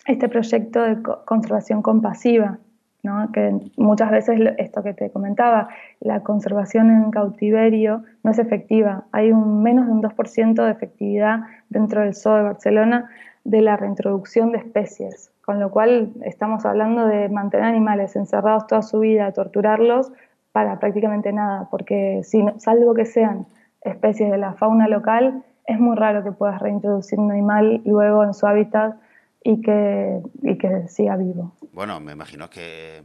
este 0.05 0.29
proyecto 0.29 0.81
de 0.81 1.01
conservación 1.25 1.81
compasiva, 1.81 2.59
¿no? 3.03 3.31
que 3.31 3.55
muchas 3.77 4.11
veces 4.11 4.39
esto 4.57 4.83
que 4.83 4.93
te 4.93 5.09
comentaba, 5.09 5.69
la 5.99 6.21
conservación 6.21 6.89
en 6.89 7.11
cautiverio 7.11 8.03
no 8.23 8.31
es 8.31 8.39
efectiva. 8.39 9.05
Hay 9.11 9.31
un 9.31 9.63
menos 9.63 9.85
de 9.85 9.91
un 9.91 10.01
2% 10.01 10.65
de 10.65 10.71
efectividad 10.71 11.41
dentro 11.69 12.01
del 12.01 12.15
zoo 12.15 12.35
de 12.35 12.43
Barcelona 12.43 13.09
de 13.43 13.61
la 13.61 13.77
reintroducción 13.77 14.51
de 14.51 14.57
especies, 14.57 15.31
con 15.43 15.59
lo 15.59 15.69
cual 15.69 16.11
estamos 16.23 16.65
hablando 16.65 17.05
de 17.07 17.29
mantener 17.29 17.67
animales 17.67 18.15
encerrados 18.15 18.67
toda 18.67 18.81
su 18.81 18.99
vida, 18.99 19.31
torturarlos 19.31 20.11
para 20.55 20.79
prácticamente 20.79 21.33
nada, 21.33 21.67
porque 21.69 22.21
si 22.23 22.41
salvo 22.59 22.93
que 22.93 23.03
sean 23.03 23.45
especies 23.81 24.31
de 24.31 24.37
la 24.37 24.53
fauna 24.53 24.87
local, 24.87 25.43
es 25.65 25.77
muy 25.81 25.97
raro 25.97 26.23
que 26.23 26.31
puedas 26.31 26.61
reintroducir 26.61 27.19
un 27.19 27.29
animal 27.29 27.81
luego 27.83 28.23
en 28.23 28.33
su 28.33 28.47
hábitat 28.47 28.95
y 29.43 29.61
que, 29.61 30.21
y 30.43 30.57
que 30.57 30.87
siga 30.87 31.17
vivo. 31.17 31.51
Bueno, 31.73 31.99
me 31.99 32.13
imagino 32.13 32.49
que, 32.49 33.03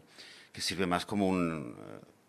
que 0.52 0.60
sirve 0.60 0.86
más 0.86 1.04
como 1.04 1.26
un 1.26 1.74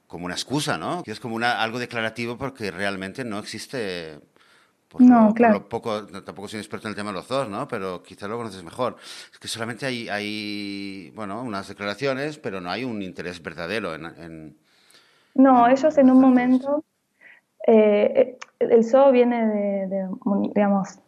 como 0.08 0.26
una 0.26 0.34
excusa, 0.34 0.80
¿no? 0.80 1.04
Que 1.04 1.12
es 1.12 1.20
como 1.20 1.36
una, 1.36 1.62
algo 1.62 1.78
declarativo 1.78 2.36
porque 2.36 2.72
realmente 2.72 3.24
no 3.24 3.38
existe 3.38 4.20
no, 5.00 5.34
claro. 5.34 5.70
poco, 5.70 6.06
tampoco 6.06 6.48
soy 6.48 6.60
experto 6.60 6.88
en 6.88 6.92
el 6.92 6.96
tema 6.96 7.12
de 7.12 7.18
los 7.18 7.28
zoos, 7.28 7.48
¿no? 7.48 7.68
Pero 7.68 8.04
quizás 8.04 8.30
lo 8.30 8.38
conoces 8.38 8.64
mejor. 8.64 8.98
Es 9.32 9.40
que 9.40 9.48
solamente 9.48 9.86
hay, 9.86 10.10
hay, 10.10 11.12
bueno, 11.16 11.42
unas 11.42 11.68
declaraciones, 11.68 12.38
pero 12.38 12.60
no 12.60 12.70
hay 12.70 12.84
un 12.84 13.02
interés 13.02 13.42
verdadero 13.42 13.96
en, 13.96 14.58
no, 15.36 15.68
ellos 15.68 15.98
en 15.98 16.12
un 16.12 16.20
momento, 16.20 16.84
eh, 17.68 18.38
el 18.60 18.84
zoo 18.84 19.12
viene 19.12 19.48
de, 19.88 20.10
digamos, 20.54 21.00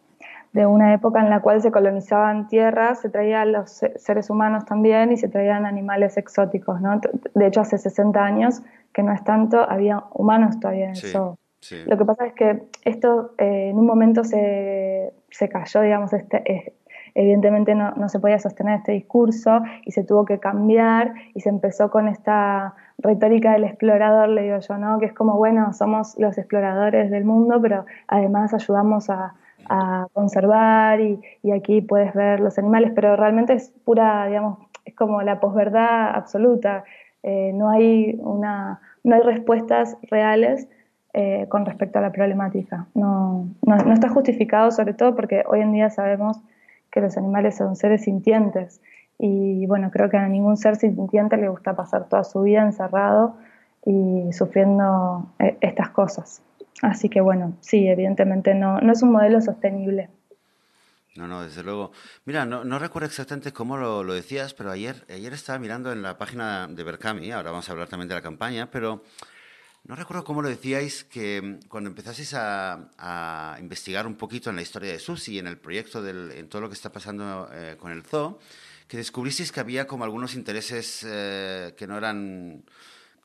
de 0.53 0.67
una 0.67 0.93
época 0.93 1.19
en 1.19 1.29
la 1.29 1.41
cual 1.41 1.61
se 1.61 1.71
colonizaban 1.71 2.47
tierras, 2.47 3.01
se 3.01 3.09
traían 3.09 3.51
los 3.51 3.81
seres 3.95 4.29
humanos 4.29 4.65
también 4.65 5.11
y 5.11 5.17
se 5.17 5.27
traían 5.27 5.65
animales 5.65 6.15
exóticos, 6.17 6.79
¿no? 6.79 7.01
De 7.33 7.47
hecho, 7.47 7.61
hace 7.61 7.79
60 7.79 8.23
años, 8.23 8.61
que 8.93 9.01
no 9.01 9.11
es 9.11 9.23
tanto, 9.23 9.67
había 9.67 10.03
humanos 10.13 10.59
todavía 10.59 10.85
en 10.85 10.91
el 10.91 10.97
zoo. 10.97 11.37
Lo 11.85 11.97
que 11.97 12.05
pasa 12.05 12.27
es 12.27 12.33
que 12.33 12.63
esto 12.83 13.33
eh, 13.37 13.69
en 13.69 13.79
un 13.79 13.85
momento 13.85 14.23
se, 14.23 15.13
se 15.31 15.49
cayó, 15.49 15.81
digamos, 15.81 16.13
este, 16.13 16.75
evidentemente 17.15 17.73
no, 17.73 17.91
no, 17.91 18.09
se 18.09 18.19
podía 18.19 18.37
sostener 18.37 18.79
este 18.79 18.91
discurso 18.91 19.61
y 19.85 19.91
se 19.91 20.03
tuvo 20.03 20.25
que 20.25 20.39
cambiar 20.39 21.13
y 21.33 21.41
se 21.41 21.49
empezó 21.49 21.89
con 21.89 22.07
esta 22.07 22.75
retórica 23.03 23.51
del 23.53 23.65
explorador, 23.65 24.29
le 24.29 24.43
digo 24.43 24.59
yo, 24.59 24.77
¿no? 24.77 24.99
Que 24.99 25.05
es 25.05 25.13
como, 25.13 25.37
bueno, 25.37 25.73
somos 25.73 26.17
los 26.17 26.37
exploradores 26.37 27.11
del 27.11 27.25
mundo, 27.25 27.61
pero 27.61 27.85
además 28.07 28.53
ayudamos 28.53 29.09
a, 29.09 29.35
conservar 30.11 30.99
y, 30.99 31.21
aquí 31.55 31.79
puedes 31.79 32.13
ver 32.13 32.41
los 32.41 32.57
animales, 32.59 32.91
pero 32.93 33.15
realmente 33.15 33.53
es 33.53 33.69
pura, 33.85 34.27
digamos, 34.27 34.59
es 34.83 34.93
como 34.93 35.21
la 35.21 35.39
posverdad 35.39 36.13
absoluta. 36.13 36.83
Eh, 37.23 37.53
no, 37.53 37.69
hay 37.69 38.19
una, 38.19 38.81
no 39.05 39.15
hay 39.15 39.21
respuestas 39.21 39.95
reales 40.11 40.67
eh, 41.13 41.45
con 41.47 41.65
respecto 41.65 41.99
a 41.99 42.01
la 42.01 42.11
problemática. 42.11 42.87
No, 42.93 43.47
no, 43.61 43.93
está 43.93 44.09
justificado, 44.09 44.71
sobre 44.71 44.93
todo 44.95 45.15
porque 45.15 45.43
hoy 45.47 45.61
en 45.61 45.71
día 45.71 45.89
sabemos 45.89 46.41
que 46.91 46.99
los 46.99 47.15
animales 47.17 47.55
son 47.55 47.75
seres 47.75 48.03
sintientes 48.03 48.81
y 49.25 49.65
bueno, 49.67 49.89
creo 49.89 50.09
que 50.09 50.17
a 50.17 50.27
ningún 50.27 50.57
ser 50.57 50.75
sintiente 50.75 51.37
le 51.37 51.47
gusta 51.47 51.77
pasar 51.77 52.09
toda 52.09 52.25
su 52.25 52.41
vida 52.41 52.61
encerrado 52.61 53.37
y 53.85 54.33
sufriendo 54.33 55.33
eh, 55.39 55.57
estas 55.61 55.91
cosas. 55.91 56.41
Así 56.81 57.07
que 57.07 57.21
bueno, 57.21 57.55
sí, 57.61 57.87
evidentemente 57.87 58.53
no, 58.53 58.81
no 58.81 58.91
es 58.91 59.01
un 59.01 59.13
modelo 59.13 59.39
sostenible. 59.39 60.09
No, 61.15 61.25
no, 61.25 61.41
desde 61.41 61.63
luego. 61.63 61.93
Mira, 62.25 62.45
no, 62.45 62.65
no 62.65 62.79
recuerdo 62.79 63.05
exactamente 63.05 63.53
cómo 63.53 63.77
lo, 63.77 64.03
lo, 64.03 64.13
decías, 64.13 64.53
pero 64.53 64.71
ayer, 64.71 65.05
ayer 65.09 65.31
estaba 65.31 65.57
mirando 65.57 65.93
en 65.93 66.01
la 66.01 66.17
página 66.17 66.67
de 66.67 66.83
Berkami, 66.83 67.31
ahora 67.31 67.51
vamos 67.51 67.69
a 67.69 67.71
hablar 67.71 67.87
también 67.87 68.09
de 68.09 68.15
la 68.15 68.21
campaña, 68.21 68.69
pero 68.69 69.03
no 69.85 69.95
recuerdo 69.95 70.25
cómo 70.25 70.41
lo 70.41 70.49
decíais 70.49 71.05
que 71.05 71.41
mm, 71.41 71.69
cuando 71.69 71.89
empezasteis 71.89 72.33
a, 72.33 72.89
a, 72.97 73.57
investigar 73.61 74.05
un 74.05 74.15
poquito 74.15 74.49
en 74.49 74.57
la 74.57 74.63
historia 74.63 74.91
de 74.91 74.99
Susi, 74.99 75.39
en 75.39 75.47
el 75.47 75.57
proyecto, 75.57 76.01
del, 76.01 76.29
en 76.31 76.49
todo 76.49 76.63
lo 76.63 76.67
que 76.67 76.75
está 76.75 76.91
pasando 76.91 77.49
eh, 77.53 77.77
con 77.79 77.93
el 77.93 78.03
zoo, 78.03 78.37
que 78.93 78.97
descubristeis 78.97 79.51
que 79.51 79.59
había 79.59 79.87
como 79.87 80.03
algunos 80.03 80.35
intereses 80.35 81.03
eh, 81.09 81.73
que 81.75 81.87
no 81.87 81.97
eran... 81.97 82.61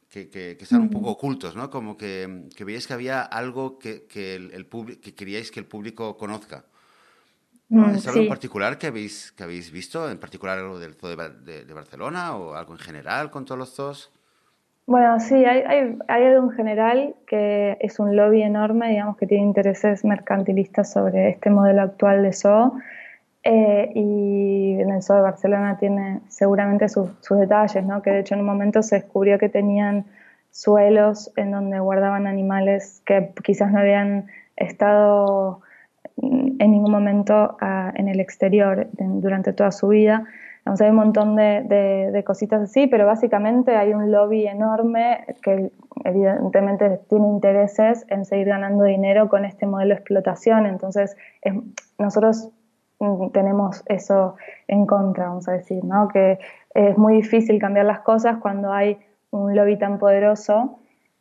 Que, 0.09 0.31
que, 0.31 0.57
que 0.57 0.65
están 0.65 0.81
un 0.81 0.89
poco 0.89 1.11
ocultos, 1.11 1.55
¿no? 1.55 1.69
Como 1.69 1.99
que, 1.99 2.47
que 2.57 2.65
veíais 2.65 2.87
que 2.87 2.95
había 2.95 3.21
algo 3.21 3.79
que, 3.79 4.07
que, 4.07 4.37
el, 4.37 4.51
el 4.53 4.67
que 4.99 5.15
queríais 5.15 5.51
que 5.51 5.61
el 5.61 5.67
público 5.67 6.17
conozca. 6.17 6.65
¿no? 7.69 7.91
¿Es 7.91 8.07
algo 8.07 8.21
sí. 8.21 8.23
en 8.23 8.31
particular 8.31 8.79
que 8.79 8.87
habéis, 8.87 9.31
que 9.33 9.43
habéis 9.43 9.71
visto? 9.71 10.11
¿En 10.11 10.17
particular 10.17 10.57
algo 10.57 10.79
del 10.79 10.95
zoo 10.95 11.15
de, 11.15 11.29
de, 11.45 11.65
de 11.67 11.75
Barcelona 11.75 12.35
o 12.35 12.55
algo 12.55 12.73
en 12.73 12.79
general 12.79 13.31
con 13.31 13.45
todos 13.45 13.59
los 13.59 13.75
zoos? 13.75 14.11
Bueno, 14.87 15.21
sí, 15.21 15.35
hay, 15.35 15.61
hay, 15.67 15.99
hay, 16.09 16.25
algo 16.25 16.51
en 16.51 16.57
general 16.57 17.15
que 17.27 17.77
es 17.81 18.01
un 18.01 18.17
lobby 18.17 18.41
enorme, 18.41 18.89
digamos, 18.89 19.19
que 19.19 19.27
tiene 19.27 19.45
intereses 19.45 20.03
mercantilistas 20.07 20.91
sobre 20.91 21.29
este 21.29 21.51
modelo 21.51 21.83
actual 21.83 22.23
de 22.23 22.33
zoo. 22.33 22.81
Eh, 23.51 23.93
y 23.95 24.79
el 24.79 25.03
zoo 25.03 25.17
de 25.17 25.23
Barcelona 25.23 25.79
tiene 25.79 26.21
seguramente 26.29 26.87
sus, 26.91 27.09
sus 27.23 27.39
detalles, 27.39 27.83
¿no? 27.83 28.03
que 28.03 28.11
de 28.11 28.21
hecho 28.21 28.35
en 28.35 28.41
un 28.41 28.47
momento 28.47 28.83
se 28.83 28.97
descubrió 28.97 29.39
que 29.39 29.49
tenían 29.49 30.05
suelos 30.51 31.33
en 31.35 31.53
donde 31.53 31.81
guardaban 31.81 32.27
animales 32.27 33.01
que 33.07 33.33
quizás 33.43 33.73
no 33.73 33.79
habían 33.79 34.27
estado 34.57 35.63
en 36.19 36.59
ningún 36.59 36.91
momento 36.91 37.57
uh, 37.63 37.91
en 37.95 38.09
el 38.09 38.21
exterior 38.21 38.87
en, 38.99 39.23
durante 39.23 39.55
toda 39.55 39.73
su 39.73 39.89
vida. 39.89 40.25
Entonces, 40.59 40.85
hay 40.85 40.91
un 40.91 40.97
montón 40.97 41.35
de, 41.35 41.63
de, 41.63 42.11
de, 42.13 42.25
cositas 42.25 42.61
así, 42.61 42.87
pero 42.87 43.07
básicamente 43.07 43.77
hay 43.77 43.95
un 43.95 44.13
lobby 44.13 44.47
enorme 44.47 45.25
que 45.43 45.71
evidentemente 46.05 47.01
tiene 47.09 47.29
intereses 47.29 48.05
en 48.09 48.27
seguir 48.27 48.49
ganando 48.49 48.85
dinero 48.85 49.31
con 49.31 49.47
este 49.47 49.65
modelo 49.65 49.95
de 49.95 50.01
explotación. 50.01 50.67
Entonces, 50.67 51.17
es, 51.41 51.55
nosotros 51.99 52.51
tenemos 53.33 53.83
eso 53.87 54.37
en 54.67 54.87
contra, 54.87 55.29
vamos 55.29 55.49
a 55.49 55.53
decir, 55.53 55.85
¿no? 55.85 56.09
que 56.09 56.39
es 56.75 56.99
muy 56.99 57.15
difícil 57.15 57.61
cambiar 57.61 57.87
las 57.87 58.01
cosas 58.01 58.39
cuando 58.39 58.73
hay 58.73 58.99
un 59.31 59.55
lobby 59.55 59.79
tan 59.79 59.99
poderoso 59.99 60.79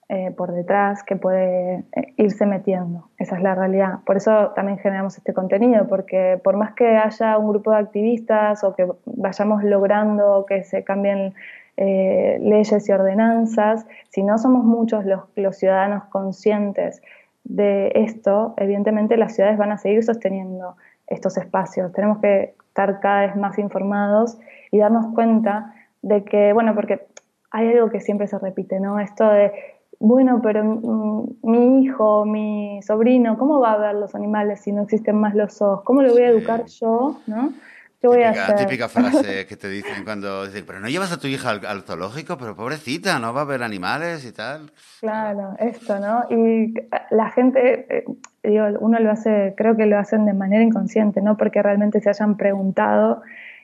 eh, 0.09 0.31
por 0.31 0.53
detrás 0.53 1.03
que 1.03 1.17
puede 1.17 1.83
eh, 1.91 2.13
irse 2.15 2.45
metiendo. 2.45 3.09
Esa 3.17 3.35
es 3.35 3.43
la 3.43 3.55
realidad. 3.55 3.99
Por 4.05 4.15
eso 4.15 4.51
también 4.55 4.77
generamos 4.79 5.17
este 5.17 5.33
contenido, 5.33 5.85
porque 5.87 6.39
por 6.41 6.55
más 6.55 6.73
que 6.73 6.95
haya 6.95 7.37
un 7.37 7.49
grupo 7.49 7.71
de 7.71 7.77
activistas 7.77 8.63
o 8.63 8.73
que 8.73 8.87
vayamos 9.05 9.65
logrando 9.65 10.45
que 10.47 10.63
se 10.63 10.85
cambien 10.85 11.33
eh, 11.75 12.37
leyes 12.41 12.87
y 12.87 12.91
ordenanzas, 12.93 13.85
si 14.09 14.23
no 14.23 14.37
somos 14.37 14.63
muchos 14.63 15.03
los 15.35 15.57
ciudadanos 15.57 16.05
conscientes 16.05 17.01
de 17.43 17.91
esto, 17.95 18.53
evidentemente 18.55 19.17
las 19.17 19.35
ciudades 19.35 19.57
van 19.57 19.73
a 19.73 19.77
seguir 19.77 20.03
sosteniendo 20.03 20.77
estos 21.07 21.37
espacios. 21.37 21.91
Tenemos 21.93 22.19
que 22.19 22.55
estar 22.67 22.99
cada 22.99 23.27
vez 23.27 23.35
más 23.35 23.57
informados 23.57 24.37
y 24.71 24.77
darnos 24.77 25.07
cuenta 25.13 25.73
de 26.01 26.23
que, 26.23 26.53
bueno, 26.53 26.75
porque 26.75 27.07
hay 27.51 27.69
algo 27.69 27.89
que 27.89 28.01
siempre 28.01 28.27
se 28.27 28.37
repite, 28.37 28.79
¿no? 28.79 28.99
Esto 28.99 29.27
de 29.29 29.51
bueno, 29.99 30.41
pero 30.43 30.63
mi 30.63 31.81
hijo, 31.81 32.25
mi 32.25 32.79
sobrino, 32.83 33.37
¿cómo 33.37 33.59
va 33.59 33.73
a 33.73 33.77
ver 33.77 33.95
los 33.95 34.13
animales 34.13 34.61
si 34.61 34.71
no 34.71 34.83
existen 34.83 35.15
más 35.15 35.33
los 35.33 35.53
zoos? 35.53 35.81
¿Cómo 35.83 36.03
lo 36.03 36.11
voy 36.11 36.21
a 36.21 36.29
educar 36.29 36.65
yo? 36.65 37.17
¿no? 37.25 37.51
¿Qué 37.99 38.07
voy 38.07 38.17
típica, 38.17 38.41
a 38.41 38.43
hacer? 38.43 38.67
Típica 38.67 38.89
frase 38.89 39.45
que 39.49 39.57
te 39.57 39.69
dicen 39.69 40.03
cuando 40.03 40.45
dicen, 40.45 40.63
pero 40.67 40.79
no 40.79 40.87
llevas 40.87 41.11
a 41.11 41.19
tu 41.19 41.27
hija 41.27 41.49
al, 41.49 41.65
al, 41.65 41.81
zoológico, 41.81 42.37
pero 42.37 42.55
pobrecita, 42.55 43.17
no 43.17 43.33
va 43.33 43.41
a 43.41 43.45
ver 43.45 43.63
animales 43.63 44.23
y 44.25 44.31
tal. 44.31 44.71
Claro, 44.99 45.55
esto, 45.59 45.99
¿no? 45.99 46.25
Y 46.29 46.75
la 47.09 47.29
gente, 47.31 47.87
eh, 47.89 48.05
digo, 48.43 48.65
uno 48.79 48.99
lo 48.99 49.11
hace, 49.11 49.55
creo 49.57 49.75
que 49.75 49.87
lo 49.87 49.97
hacen 49.97 50.25
de 50.25 50.33
manera 50.33 50.63
inconsciente, 50.63 51.21
no 51.21 51.37
porque 51.37 51.63
realmente 51.63 51.99
se 51.99 52.09
hayan 52.09 52.37
preguntado. 52.37 53.23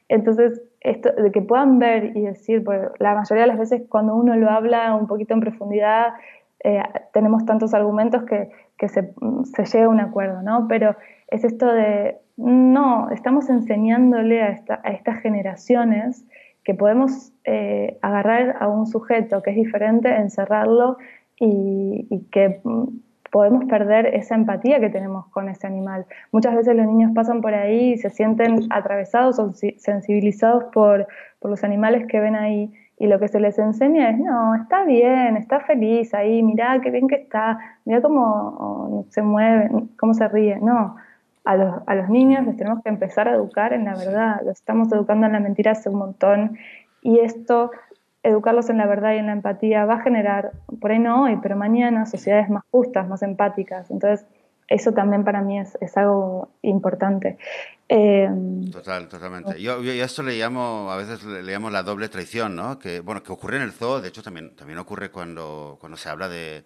Entonces, 0.10 0.62
esto, 0.82 1.12
de 1.12 1.32
que 1.32 1.42
puedan 1.42 1.80
ver 1.80 2.18
y 2.18 2.22
decir, 2.22 2.64
pues 2.64 2.82
la 3.00 3.14
mayoría 3.16 3.44
de 3.44 3.48
las 3.48 3.60
veces 3.60 3.84
cuando 3.88 4.16
uno 4.16 4.36
lo 4.36 4.50
habla 4.50 4.96
un 4.96 5.08
poquito 5.08 5.34
en 5.34 5.40
profundidad, 5.42 6.14
eh, 6.64 6.82
tenemos 7.14 7.46
tantos 7.46 7.74
argumentos 7.74 8.24
que, 8.24 8.52
que 8.78 8.90
se, 8.90 9.14
se, 9.56 9.66
llega 9.66 9.86
a 9.86 9.90
un 9.90 10.00
acuerdo, 10.00 10.42
¿no? 10.42 10.68
Pero 10.68 10.96
es 11.34 11.44
esto 11.44 11.66
de, 11.66 12.18
no, 12.38 13.10
estamos 13.10 13.50
enseñándole 13.50 14.44
a, 14.44 14.50
esta, 14.50 14.80
a 14.84 14.92
estas 14.92 15.20
generaciones 15.20 16.26
que 16.64 16.76
podemos 16.76 17.34
eh, 17.44 17.98
agarrar 18.02 18.58
a 18.60 18.68
un 18.68 18.86
sujeto 18.86 19.42
que 19.42 19.50
es 19.50 19.56
diferente, 19.56 20.16
encerrarlo 20.16 20.98
y, 21.40 22.28
que 22.32 22.62
podemos 23.32 23.66
perder 23.66 24.06
esa 24.14 24.36
empatía 24.36 24.80
que 24.80 24.90
tenemos 24.90 25.26
con 25.30 25.50
ese 25.50 25.66
animal. 25.66 26.06
Muchas 26.32 26.56
veces 26.56 26.76
los 26.76 26.86
niños 26.86 27.12
pasan 27.16 27.42
por 27.42 27.56
ahí 27.56 27.94
y 27.94 27.98
se 27.98 28.12
sienten 28.12 28.68
atravesados 28.70 29.40
o 29.40 29.52
sensibilizados 29.54 30.66
por, 30.66 31.08
por 31.40 31.50
los 31.50 31.64
animales 31.64 32.06
que 32.08 32.20
ven 32.20 32.36
ahí 32.36 32.72
y 33.00 33.08
lo 33.08 33.20
que 33.20 33.28
se 33.28 33.40
les 33.40 33.58
enseña 33.58 34.12
es, 34.12 34.20
no, 34.20 34.54
está 34.56 34.84
bien, 34.86 35.36
está 35.36 35.60
feliz 35.62 36.14
ahí, 36.14 36.44
mirá 36.44 36.80
qué 36.80 36.92
bien 36.92 37.08
que 37.08 37.16
está, 37.16 37.58
mirá 37.86 38.02
cómo 38.02 39.06
se 39.10 39.24
mueve, 39.24 39.70
cómo 39.98 40.14
se 40.14 40.28
ríe. 40.28 40.60
No, 40.62 40.96
a 41.46 41.56
los, 41.56 41.76
a 41.86 41.96
los 41.96 42.10
niños 42.10 42.46
les 42.46 42.58
tenemos 42.58 42.82
que 42.84 42.90
empezar 42.90 43.28
a 43.28 43.36
educar 43.36 43.74
en 43.74 43.86
la 43.86 43.96
verdad, 43.96 44.42
los 44.46 44.58
estamos 44.58 44.92
educando 44.92 45.28
en 45.28 45.34
la 45.34 45.40
mentira 45.40 45.72
hace 45.72 45.90
un 45.90 45.96
montón 45.96 46.58
y 47.02 47.20
esto 47.20 47.72
educarlos 48.24 48.70
en 48.70 48.78
la 48.78 48.88
verdad 48.88 49.14
y 49.14 49.18
en 49.18 49.28
la 49.28 49.34
empatía 49.34 49.86
va 49.86 49.96
a 49.96 50.02
generar, 50.02 50.54
por 50.80 50.92
ahí 50.92 51.00
no 51.00 51.24
hoy, 51.24 51.38
pero 51.42 51.58
mañana, 51.58 52.06
sociedades 52.06 52.50
más 52.50 52.64
justas, 52.72 53.08
más 53.08 53.22
empáticas. 53.22 53.92
Entonces, 53.92 54.26
eso 54.70 54.94
también 54.94 55.26
para 55.26 55.42
mí 55.42 55.60
es, 55.60 55.78
es 55.82 55.98
algo 55.98 56.48
importante. 56.62 57.38
Eh, 57.90 58.30
Total, 58.72 59.10
totalmente. 59.10 59.62
Yo, 59.62 59.84
yo, 59.84 59.92
esto 59.92 60.24
le 60.24 60.38
llamo, 60.38 60.90
a 60.90 60.96
veces 60.96 61.24
le 61.26 61.52
llamo 61.52 61.70
la 61.70 61.84
doble 61.84 62.08
traición, 62.08 62.56
¿no? 62.56 62.80
Que, 62.80 63.02
bueno, 63.02 63.22
que 63.22 63.34
ocurre 63.34 63.58
en 63.58 63.64
el 63.64 63.74
zoo, 63.74 64.00
de 64.00 64.08
hecho 64.08 64.24
también, 64.24 64.56
también 64.56 64.80
ocurre 64.80 65.12
cuando, 65.12 65.78
cuando 65.80 65.98
se 65.98 66.08
habla 66.08 66.30
de, 66.30 66.64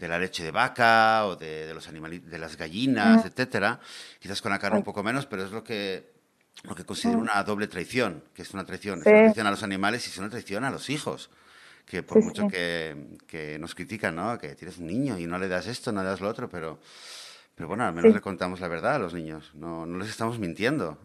de 0.00 0.08
la 0.08 0.18
leche 0.18 0.42
de 0.42 0.50
vaca 0.50 1.26
o 1.26 1.36
de, 1.36 1.66
de 1.66 1.74
los 1.74 1.88
de 1.92 2.38
las 2.38 2.56
gallinas, 2.56 3.24
uh 3.24 3.28
etcétera. 3.28 3.78
Quizás 4.18 4.40
con 4.40 4.50
la 4.50 4.58
carne 4.58 4.78
un 4.78 4.84
poco 4.84 5.02
menos, 5.02 5.26
pero 5.26 5.44
es 5.44 5.52
lo 5.52 5.62
que 5.62 6.10
lo 6.64 6.74
que 6.74 6.84
considero 6.84 7.18
una 7.18 7.42
doble 7.42 7.68
traición, 7.68 8.22
que 8.34 8.42
es 8.42 8.52
una 8.52 8.64
traición, 8.64 9.02
sí. 9.02 9.08
es 9.08 9.12
una 9.12 9.20
traición 9.20 9.46
a 9.46 9.50
los 9.50 9.62
animales 9.62 10.06
y 10.06 10.10
es 10.10 10.18
una 10.18 10.28
traición 10.28 10.64
a 10.64 10.70
los 10.70 10.90
hijos. 10.90 11.30
Que 11.86 12.02
por 12.02 12.18
sí, 12.18 12.28
mucho 12.28 12.42
sí. 12.42 12.48
Que, 12.48 12.96
que, 13.26 13.58
nos 13.58 13.74
critican, 13.74 14.14
¿no? 14.14 14.38
Que 14.38 14.54
tienes 14.54 14.78
un 14.78 14.86
niño 14.86 15.18
y 15.18 15.26
no 15.26 15.38
le 15.38 15.48
das 15.48 15.66
esto, 15.66 15.90
no 15.92 16.02
le 16.02 16.08
das 16.08 16.20
lo 16.20 16.28
otro, 16.28 16.48
pero, 16.48 16.78
pero 17.54 17.68
bueno, 17.68 17.84
al 17.84 17.92
menos 17.92 18.14
le 18.14 18.20
contamos 18.20 18.60
la 18.60 18.68
verdad 18.68 18.94
a 18.94 18.98
los 18.98 19.12
niños, 19.12 19.52
no, 19.54 19.86
no 19.86 19.98
les 19.98 20.08
estamos 20.08 20.38
mintiendo. 20.38 20.98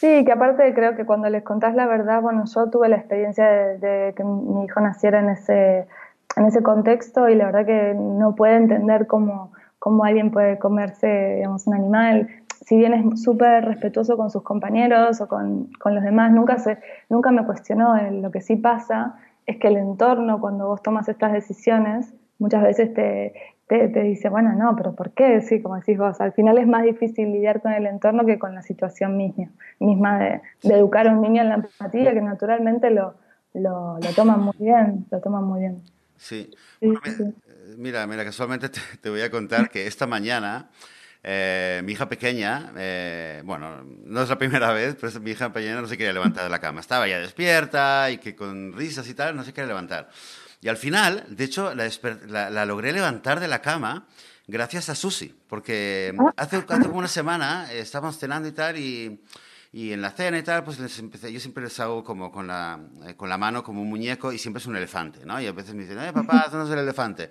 Sí, 0.00 0.24
que 0.24 0.32
aparte 0.32 0.72
creo 0.74 0.96
que 0.96 1.04
cuando 1.04 1.28
les 1.28 1.42
contás 1.42 1.74
la 1.74 1.86
verdad, 1.86 2.20
bueno, 2.20 2.44
yo 2.52 2.70
tuve 2.70 2.88
la 2.88 2.96
experiencia 2.96 3.46
de, 3.46 3.78
de 3.78 4.14
que 4.14 4.24
mi 4.24 4.64
hijo 4.64 4.80
naciera 4.80 5.20
en 5.20 5.30
ese, 5.30 5.88
en 6.36 6.46
ese 6.46 6.62
contexto 6.62 7.28
y 7.28 7.34
la 7.34 7.46
verdad 7.46 7.66
que 7.66 7.94
no 7.94 8.34
puede 8.34 8.56
entender 8.56 9.06
cómo, 9.06 9.52
cómo 9.78 10.04
alguien 10.04 10.30
puede 10.30 10.58
comerse, 10.58 11.36
digamos, 11.36 11.66
un 11.66 11.74
animal 11.74 12.28
si 12.68 12.76
bien 12.76 12.92
es 12.92 13.22
súper 13.22 13.64
respetuoso 13.64 14.16
con 14.16 14.30
sus 14.30 14.42
compañeros 14.42 15.20
o 15.20 15.28
con, 15.28 15.70
con, 15.78 15.94
los 15.94 16.04
demás, 16.04 16.32
nunca, 16.32 16.58
se, 16.58 16.78
nunca 17.08 17.30
me 17.30 17.44
cuestionó. 17.46 17.96
Lo 18.10 18.30
que 18.30 18.40
sí 18.40 18.56
pasa 18.56 19.16
es 19.46 19.58
que 19.58 19.68
el 19.68 19.76
entorno, 19.76 20.40
cuando 20.40 20.66
vos 20.66 20.82
tomas 20.82 21.08
estas 21.08 21.32
decisiones, 21.32 22.12
muchas 22.38 22.62
veces 22.62 22.92
te, 22.92 23.32
te, 23.68 23.88
dice, 23.88 24.28
bueno, 24.28 24.52
no, 24.52 24.76
pero 24.76 24.94
¿por 24.94 25.12
qué? 25.12 25.40
Sí, 25.40 25.62
como 25.62 25.76
decís 25.76 25.96
vos, 25.98 26.20
al 26.20 26.32
final 26.32 26.58
es 26.58 26.66
más 26.66 26.82
difícil 26.82 27.32
lidiar 27.32 27.62
con 27.62 27.72
el 27.72 27.86
entorno 27.86 28.26
que 28.26 28.38
con 28.38 28.54
la 28.54 28.62
situación 28.62 29.16
misma, 29.16 29.48
misma 29.80 30.18
de, 30.18 30.40
educar 30.64 31.08
a 31.08 31.12
un 31.12 31.22
niño 31.22 31.42
en 31.42 31.48
la 31.48 31.54
empatía, 31.54 32.12
que 32.12 32.20
naturalmente 32.20 32.90
lo, 32.90 33.14
lo, 33.54 33.98
lo 33.98 34.10
toman 34.14 34.42
muy 34.42 34.56
bien, 34.58 35.06
lo 35.10 35.20
toman 35.20 35.44
muy 35.44 35.60
bien. 35.60 35.82
Sí. 36.18 36.50
Mira, 37.76 38.06
mira, 38.06 38.24
casualmente 38.24 38.68
te, 39.00 39.10
voy 39.10 39.20
a 39.20 39.30
contar 39.30 39.70
que 39.70 39.86
esta 39.86 40.06
mañana 40.06 40.70
eh, 41.22 41.80
mi 41.84 41.92
hija 41.92 42.08
pequeña, 42.08 42.72
eh, 42.76 43.42
bueno, 43.44 43.82
no 43.82 44.22
es 44.22 44.28
la 44.28 44.38
primera 44.38 44.72
vez, 44.72 44.96
pero 45.00 45.20
mi 45.20 45.30
hija 45.30 45.52
pequeña 45.52 45.80
no 45.80 45.88
se 45.88 45.96
quería 45.96 46.12
levantar 46.12 46.44
de 46.44 46.50
la 46.50 46.60
cama. 46.60 46.80
Estaba 46.80 47.08
ya 47.08 47.18
despierta 47.18 48.10
y 48.10 48.18
que 48.18 48.34
con 48.34 48.72
risas 48.72 49.08
y 49.08 49.14
tal, 49.14 49.36
no 49.36 49.44
se 49.44 49.52
quería 49.52 49.68
levantar. 49.68 50.10
Y 50.60 50.68
al 50.68 50.76
final, 50.76 51.24
de 51.28 51.44
hecho, 51.44 51.72
la, 51.74 52.66
logré 52.66 52.92
levantar 52.92 53.38
de 53.38 53.48
la 53.48 53.62
cama 53.62 54.06
gracias 54.48 54.88
a 54.88 54.94
Susi, 54.94 55.34
porque 55.46 56.14
ah. 56.18 56.32
hace, 56.36 56.56
hace 56.56 56.86
como 56.86 56.98
una 56.98 57.08
semana 57.08 57.72
estábamos 57.72 58.18
cenando 58.18 58.48
y 58.48 58.52
tal, 58.52 58.76
y, 58.76 59.20
y, 59.78 59.92
en 59.92 60.02
la 60.02 60.10
cena 60.10 60.38
y 60.38 60.42
tal, 60.42 60.64
pues 60.64 60.78
les 60.80 60.98
empecé, 60.98 61.32
yo 61.32 61.38
siempre 61.38 61.62
les 61.62 61.78
hago 61.80 62.02
como 62.02 62.32
con 62.32 62.46
la, 62.46 62.80
eh, 63.06 63.14
con 63.14 63.28
la 63.28 63.38
mano 63.38 63.62
como 63.62 63.82
un 63.82 63.88
muñeco 63.88 64.32
y 64.32 64.38
siempre 64.38 64.60
es 64.60 64.66
un 64.66 64.76
elefante, 64.76 65.24
¿no? 65.24 65.40
Y 65.40 65.46
a 65.46 65.52
veces 65.52 65.74
me 65.74 65.82
dicen, 65.82 65.98
eh, 66.00 66.12
papá, 66.12 66.48
no 66.52 66.64
es 66.64 66.70
el 66.70 66.78
elefante. 66.80 67.30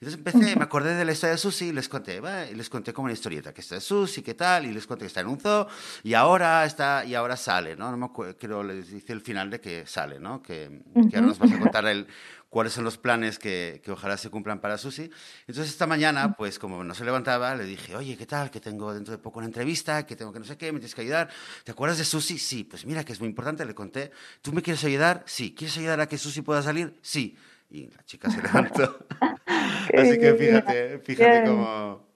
Entonces 0.00 0.18
empecé, 0.18 0.54
me 0.54 0.62
acordé 0.62 0.94
de 0.94 1.04
la 1.04 1.10
historia 1.10 1.32
de 1.32 1.38
Susi 1.38 1.66
y 1.66 1.72
les 1.72 1.88
conté, 1.88 2.20
y 2.50 2.54
les 2.54 2.70
conté 2.70 2.92
como 2.92 3.06
una 3.06 3.14
historieta, 3.14 3.52
que 3.52 3.62
está 3.62 3.74
de 3.74 3.80
Susi, 3.80 4.22
qué 4.22 4.34
tal, 4.34 4.66
y 4.66 4.72
les 4.72 4.86
conté 4.86 5.04
que 5.04 5.08
está 5.08 5.22
en 5.22 5.26
un 5.26 5.40
zoo 5.40 5.66
y 6.04 6.14
ahora 6.14 6.64
está, 6.64 7.04
y 7.04 7.16
ahora 7.16 7.36
sale, 7.36 7.74
¿no? 7.74 7.90
No 7.90 7.96
me 7.96 8.06
acuerdo, 8.06 8.36
creo, 8.38 8.62
les 8.62 8.90
dice 8.90 9.12
el 9.12 9.20
final 9.20 9.50
de 9.50 9.60
que 9.60 9.84
sale, 9.86 10.20
¿no? 10.20 10.40
Que, 10.40 10.82
que 11.10 11.16
ahora 11.16 11.26
nos 11.26 11.38
vas 11.40 11.50
a 11.50 11.58
contar 11.58 11.84
el 11.86 12.06
cuáles 12.48 12.72
son 12.72 12.84
los 12.84 12.98
planes 12.98 13.38
que, 13.38 13.80
que, 13.84 13.90
ojalá 13.90 14.16
se 14.16 14.30
cumplan 14.30 14.60
para 14.60 14.78
Susi. 14.78 15.10
Entonces 15.46 15.68
esta 15.68 15.86
mañana, 15.86 16.34
pues 16.34 16.58
como 16.58 16.82
no 16.84 16.94
se 16.94 17.04
levantaba, 17.04 17.54
le 17.54 17.64
dije, 17.64 17.94
oye, 17.94 18.16
¿qué 18.16 18.26
tal? 18.26 18.50
Que 18.50 18.60
tengo 18.60 18.94
dentro 18.94 19.12
de 19.12 19.18
poco 19.18 19.38
una 19.38 19.46
entrevista, 19.46 20.06
que 20.06 20.16
tengo 20.16 20.32
que 20.32 20.38
no 20.38 20.44
sé 20.44 20.56
qué, 20.56 20.72
me 20.72 20.78
tienes 20.78 20.94
que 20.94 21.02
ayudar. 21.02 21.28
¿Te 21.64 21.72
acuerdas 21.72 21.98
de 21.98 22.04
Susi? 22.04 22.38
Sí, 22.38 22.64
pues 22.64 22.86
mira 22.86 23.04
que 23.04 23.12
es 23.12 23.20
muy 23.20 23.28
importante, 23.28 23.64
le 23.64 23.74
conté. 23.74 24.10
¿Tú 24.42 24.52
me 24.52 24.62
quieres 24.62 24.82
ayudar? 24.84 25.22
Sí. 25.26 25.54
¿Quieres 25.54 25.76
ayudar 25.78 26.00
a 26.00 26.06
que 26.06 26.18
Susi 26.18 26.42
pueda 26.42 26.62
salir? 26.62 26.96
Sí. 27.02 27.36
Y 27.70 27.88
la 27.88 28.02
chica 28.04 28.30
se 28.30 28.42
levantó. 28.42 29.06
Así 29.46 30.18
que 30.18 30.34
fíjate, 30.34 30.98
fíjate 31.00 31.44
cómo 31.44 32.07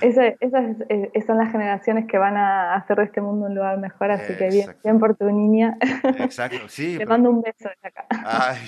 esas, 0.00 0.34
esas, 0.40 0.76
son 1.26 1.38
las 1.38 1.52
generaciones 1.52 2.06
que 2.06 2.18
van 2.18 2.36
a 2.36 2.74
hacer 2.74 2.96
de 2.96 3.04
este 3.04 3.20
mundo 3.20 3.46
un 3.46 3.54
lugar 3.54 3.78
mejor, 3.78 4.10
así 4.10 4.34
que 4.36 4.48
bien, 4.48 4.76
bien 4.82 4.98
por 4.98 5.14
tu 5.16 5.30
niña. 5.30 5.76
Exacto, 6.18 6.68
sí. 6.68 6.96
Te 6.98 7.06
mando 7.06 7.30
un 7.30 7.42
beso 7.42 7.68
de 7.68 7.88
acá. 7.88 8.06
Ay, 8.24 8.58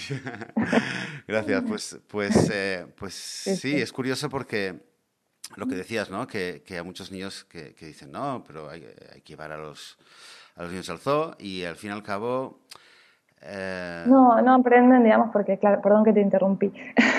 gracias, 1.28 1.64
pues, 1.66 2.00
pues, 2.08 2.50
eh, 2.52 2.86
pues 2.96 3.14
sí, 3.14 3.80
es 3.80 3.92
curioso 3.92 4.28
porque 4.28 4.80
lo 5.56 5.66
que 5.66 5.74
decías, 5.74 6.10
¿no? 6.10 6.26
Que, 6.26 6.62
que 6.64 6.76
hay 6.76 6.84
muchos 6.84 7.10
niños 7.10 7.44
que, 7.44 7.74
que, 7.74 7.86
dicen, 7.86 8.12
no, 8.12 8.42
pero 8.46 8.68
hay, 8.68 8.86
hay, 9.12 9.20
que 9.20 9.32
llevar 9.32 9.52
a 9.52 9.56
los, 9.56 9.98
a 10.56 10.62
los 10.62 10.70
niños 10.70 10.88
al 10.90 10.98
zoo 10.98 11.34
y 11.38 11.64
al 11.64 11.76
fin 11.76 11.90
y 11.90 11.92
al 11.94 12.02
cabo... 12.02 12.60
Eh... 13.42 14.04
No, 14.06 14.40
no 14.40 14.54
aprenden, 14.54 15.02
digamos, 15.02 15.30
porque, 15.32 15.58
claro, 15.58 15.82
perdón 15.82 16.04
que 16.04 16.12
te 16.12 16.20
interrumpí. 16.20 16.72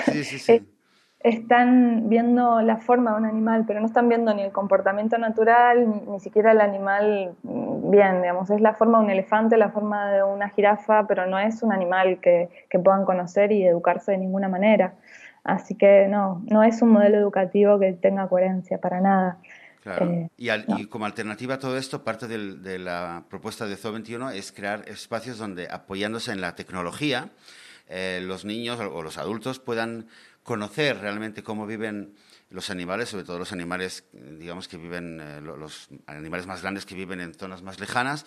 Sí, 0.06 0.24
sí, 0.24 0.38
sí 0.38 0.73
están 1.24 2.10
viendo 2.10 2.60
la 2.60 2.76
forma 2.76 3.12
de 3.12 3.16
un 3.16 3.24
animal, 3.24 3.64
pero 3.66 3.80
no 3.80 3.86
están 3.86 4.10
viendo 4.10 4.34
ni 4.34 4.42
el 4.42 4.52
comportamiento 4.52 5.16
natural, 5.16 6.02
ni, 6.06 6.20
siquiera 6.20 6.52
el 6.52 6.60
animal 6.60 7.34
mm, 7.42 7.90
bien, 7.90 8.20
digamos, 8.20 8.50
es 8.50 8.60
la 8.60 8.74
forma 8.74 8.98
de 8.98 9.04
un 9.06 9.10
elefante, 9.10 9.56
la 9.56 9.70
forma 9.70 10.12
de 10.12 10.22
una 10.22 10.50
jirafa, 10.50 11.06
pero 11.06 11.26
no 11.26 11.38
es 11.38 11.62
un 11.62 11.72
animal 11.72 12.20
que, 12.20 12.50
puedan 12.84 13.06
conocer 13.06 13.52
y 13.52 13.64
educarse 13.64 14.12
de 14.12 14.18
ninguna 14.18 14.48
manera. 14.48 14.94
Así 15.44 15.74
que 15.76 16.08
no, 16.08 16.42
no 16.50 16.62
es 16.62 16.82
un 16.82 16.90
modelo 16.90 17.16
educativo 17.16 17.78
que 17.78 17.94
tenga 17.94 18.28
coherencia 18.28 18.78
para 18.78 19.00
nada. 19.00 19.38
Claro. 19.82 20.10
Eh, 20.10 20.30
y, 20.36 20.86
como 20.86 21.06
alternativa 21.06 21.54
a 21.54 21.58
todo 21.58 21.78
esto, 21.78 22.04
parte 22.04 22.28
de 22.28 22.78
la 22.78 23.24
propuesta 23.30 23.64
de 23.64 23.76
ZO21 23.76 24.34
es 24.34 24.52
crear 24.52 24.86
espacios 24.88 25.38
donde, 25.38 25.68
apoyándose 25.70 26.32
en 26.32 26.42
la 26.42 26.54
tecnología, 26.54 27.30
eh, 27.88 28.20
los 28.22 28.44
niños 28.44 28.80
o 28.80 29.02
los 29.02 29.18
adultos 29.18 29.58
puedan 29.58 30.06
conocer 30.44 30.98
realmente 31.00 31.42
cómo 31.42 31.66
viven 31.66 32.14
los 32.50 32.70
animales, 32.70 33.08
sobre 33.08 33.24
todo 33.24 33.38
los 33.38 33.52
animales, 33.52 34.04
digamos, 34.12 34.68
que 34.68 34.76
viven, 34.76 35.20
eh, 35.20 35.40
los 35.40 35.88
animales 36.06 36.46
más 36.46 36.62
grandes 36.62 36.86
que 36.86 36.94
viven 36.94 37.20
en 37.20 37.34
zonas 37.34 37.62
más 37.62 37.80
lejanas, 37.80 38.26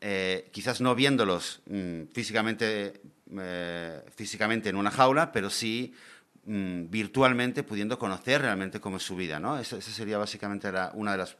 eh, 0.00 0.48
quizás 0.52 0.80
no 0.80 0.94
viéndolos 0.94 1.62
mm, 1.68 2.04
físicamente, 2.12 3.00
eh, 3.38 4.02
físicamente 4.14 4.68
en 4.70 4.76
una 4.76 4.90
jaula, 4.90 5.32
pero 5.32 5.50
sí 5.50 5.92
mm, 6.44 6.88
virtualmente 6.88 7.64
pudiendo 7.64 7.98
conocer 7.98 8.42
realmente 8.42 8.80
cómo 8.80 8.98
es 8.98 9.02
su 9.02 9.16
vida, 9.16 9.40
¿no? 9.40 9.58
Esa, 9.58 9.80
sería 9.80 10.18
básicamente 10.18 10.68
una 10.94 11.12
de 11.12 11.18
las, 11.18 11.36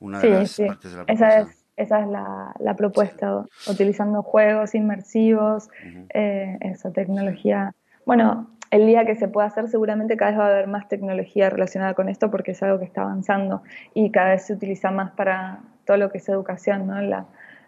una 0.00 0.20
de 0.20 0.30
las 0.30 0.60
partes 0.60 0.92
de 0.92 0.96
la 0.96 1.04
propuesta. 1.04 1.12
Esa 1.12 1.40
es, 1.40 1.64
esa 1.76 2.00
es 2.00 2.08
la, 2.08 2.54
la 2.60 2.76
propuesta, 2.76 3.44
utilizando 3.66 4.22
juegos 4.22 4.74
inmersivos, 4.76 5.68
esa 6.10 6.92
tecnología. 6.92 7.74
Bueno, 8.06 8.54
el 8.74 8.88
día 8.88 9.06
que 9.06 9.14
se 9.14 9.28
pueda 9.28 9.46
hacer, 9.46 9.68
seguramente 9.68 10.16
cada 10.16 10.32
vez 10.32 10.40
va 10.40 10.46
a 10.46 10.48
haber 10.48 10.66
más 10.66 10.88
tecnología 10.88 11.48
relacionada 11.48 11.94
con 11.94 12.08
esto 12.08 12.28
porque 12.28 12.50
es 12.50 12.62
algo 12.64 12.80
que 12.80 12.84
está 12.84 13.02
avanzando 13.02 13.62
y 13.94 14.10
cada 14.10 14.30
vez 14.30 14.46
se 14.46 14.52
utiliza 14.52 14.90
más 14.90 15.12
para 15.12 15.60
todo 15.84 15.96
lo 15.96 16.10
que 16.10 16.18
es 16.18 16.28
educación, 16.28 16.88
¿no? 16.88 17.00
la, 17.00 17.26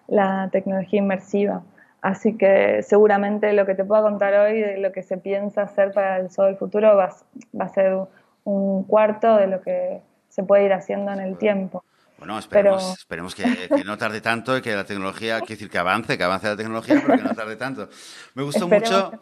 la 0.09 0.49
tecnología 0.51 0.99
inmersiva. 0.99 1.63
Así 2.03 2.37
que 2.37 2.83
seguramente 2.83 3.53
lo 3.53 3.67
que 3.67 3.77
te 3.77 3.85
puedo 3.85 4.03
contar 4.03 4.35
hoy 4.35 4.61
de 4.61 4.79
lo 4.79 4.91
que 4.91 5.05
se 5.05 5.17
piensa 5.17 5.63
hacer 5.63 5.93
para 5.93 6.19
el 6.19 6.29
sol 6.29 6.47
del 6.47 6.57
futuro 6.57 6.97
va, 6.97 7.15
va 7.59 7.65
a 7.67 7.69
ser 7.69 7.97
un 8.43 8.83
cuarto 8.83 9.37
de 9.37 9.47
lo 9.47 9.61
que 9.61 10.01
se 10.29 10.43
puede 10.43 10.65
ir 10.65 10.73
haciendo 10.73 11.13
en 11.13 11.21
el 11.21 11.39
tiempo. 11.39 11.85
Bueno, 12.19 12.37
esperemos, 12.37 12.99
esperemos 12.99 13.35
que, 13.37 13.45
no 13.85 13.97
tarde 13.97 14.21
tanto 14.21 14.57
y 14.57 14.63
que 14.63 14.75
la 14.75 14.85
tecnología, 14.85 15.39
quiere 15.39 15.55
decir 15.55 15.71
que 15.71 15.79
avance, 15.79 16.19
que 16.19 16.25
avance 16.25 16.49
la 16.49 16.57
tecnología, 16.57 17.01
pero 17.07 17.17
que 17.17 17.29
no 17.29 17.35
tarde 17.35 17.55
tanto. 17.55 17.89
Me 18.35 18.43
gustó 18.43 18.67
mucho 18.69 19.13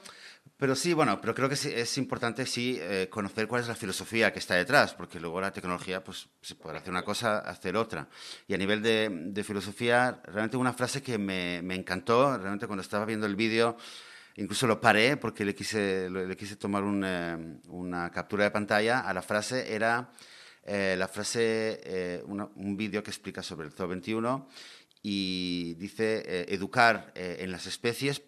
pero 0.64 0.76
sí, 0.76 0.94
bueno, 0.94 1.20
pero 1.20 1.34
creo 1.34 1.46
que 1.46 1.56
es 1.56 1.98
importante 1.98 2.46
sí 2.46 2.78
eh, 2.80 3.08
conocer 3.10 3.46
cuál 3.46 3.60
es 3.60 3.68
la 3.68 3.74
filosofía 3.74 4.32
que 4.32 4.38
está 4.38 4.54
detrás, 4.54 4.94
porque 4.94 5.20
luego 5.20 5.38
la 5.38 5.52
tecnología 5.52 6.02
pues 6.02 6.26
se 6.40 6.54
puede 6.54 6.78
hacer 6.78 6.88
una 6.88 7.04
cosa, 7.04 7.40
hacer 7.40 7.76
otra. 7.76 8.08
Y 8.48 8.54
a 8.54 8.56
nivel 8.56 8.80
de, 8.80 9.44
filosofía, 9.44 10.22
realmente 10.24 10.56
una 10.56 10.72
frase 10.72 11.02
que 11.02 11.18
me, 11.18 11.60
me, 11.60 11.74
encantó, 11.74 12.38
realmente 12.38 12.66
cuando 12.66 12.80
estaba 12.80 13.04
viendo 13.04 13.26
el 13.26 13.36
vídeo, 13.36 13.76
incluso 14.36 14.66
lo 14.66 14.80
paré 14.80 15.18
porque 15.18 15.44
le 15.44 15.54
quise, 15.54 16.08
le 16.08 16.34
quise 16.34 16.56
tomar 16.56 16.82
eh, 16.82 17.58
una 17.68 18.10
captura 18.10 18.44
de 18.44 18.50
pantalla 18.50 19.00
a 19.00 19.12
la 19.12 19.20
frase, 19.20 19.74
era 19.74 20.12
eh, 20.64 20.94
la 20.96 21.08
frase, 21.08 22.22
un 22.26 22.74
vídeo 22.74 23.02
que 23.02 23.10
explica 23.10 23.42
sobre 23.42 23.66
el 23.66 23.74
Zoo 23.74 23.86
21 23.86 24.48
y 25.02 25.74
dice 25.74 26.46
educar 26.48 27.12
en 27.14 27.52
las 27.52 27.66
especies 27.66 28.22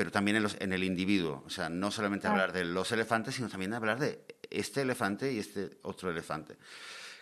pero 0.00 0.10
también 0.10 0.42
en, 0.60 0.72
el 0.72 0.82
individuo. 0.82 1.42
O 1.44 1.50
sea, 1.50 1.68
no 1.68 1.90
solamente 1.90 2.26
hablar 2.26 2.54
de 2.54 2.64
los 2.64 2.90
elefantes, 2.90 3.34
sino 3.34 3.50
también 3.50 3.74
hablar 3.74 3.98
de 3.98 4.24
este 4.48 4.80
elefante 4.80 5.30
y 5.30 5.38
este 5.38 5.72
otro 5.82 6.10
elefante. 6.10 6.56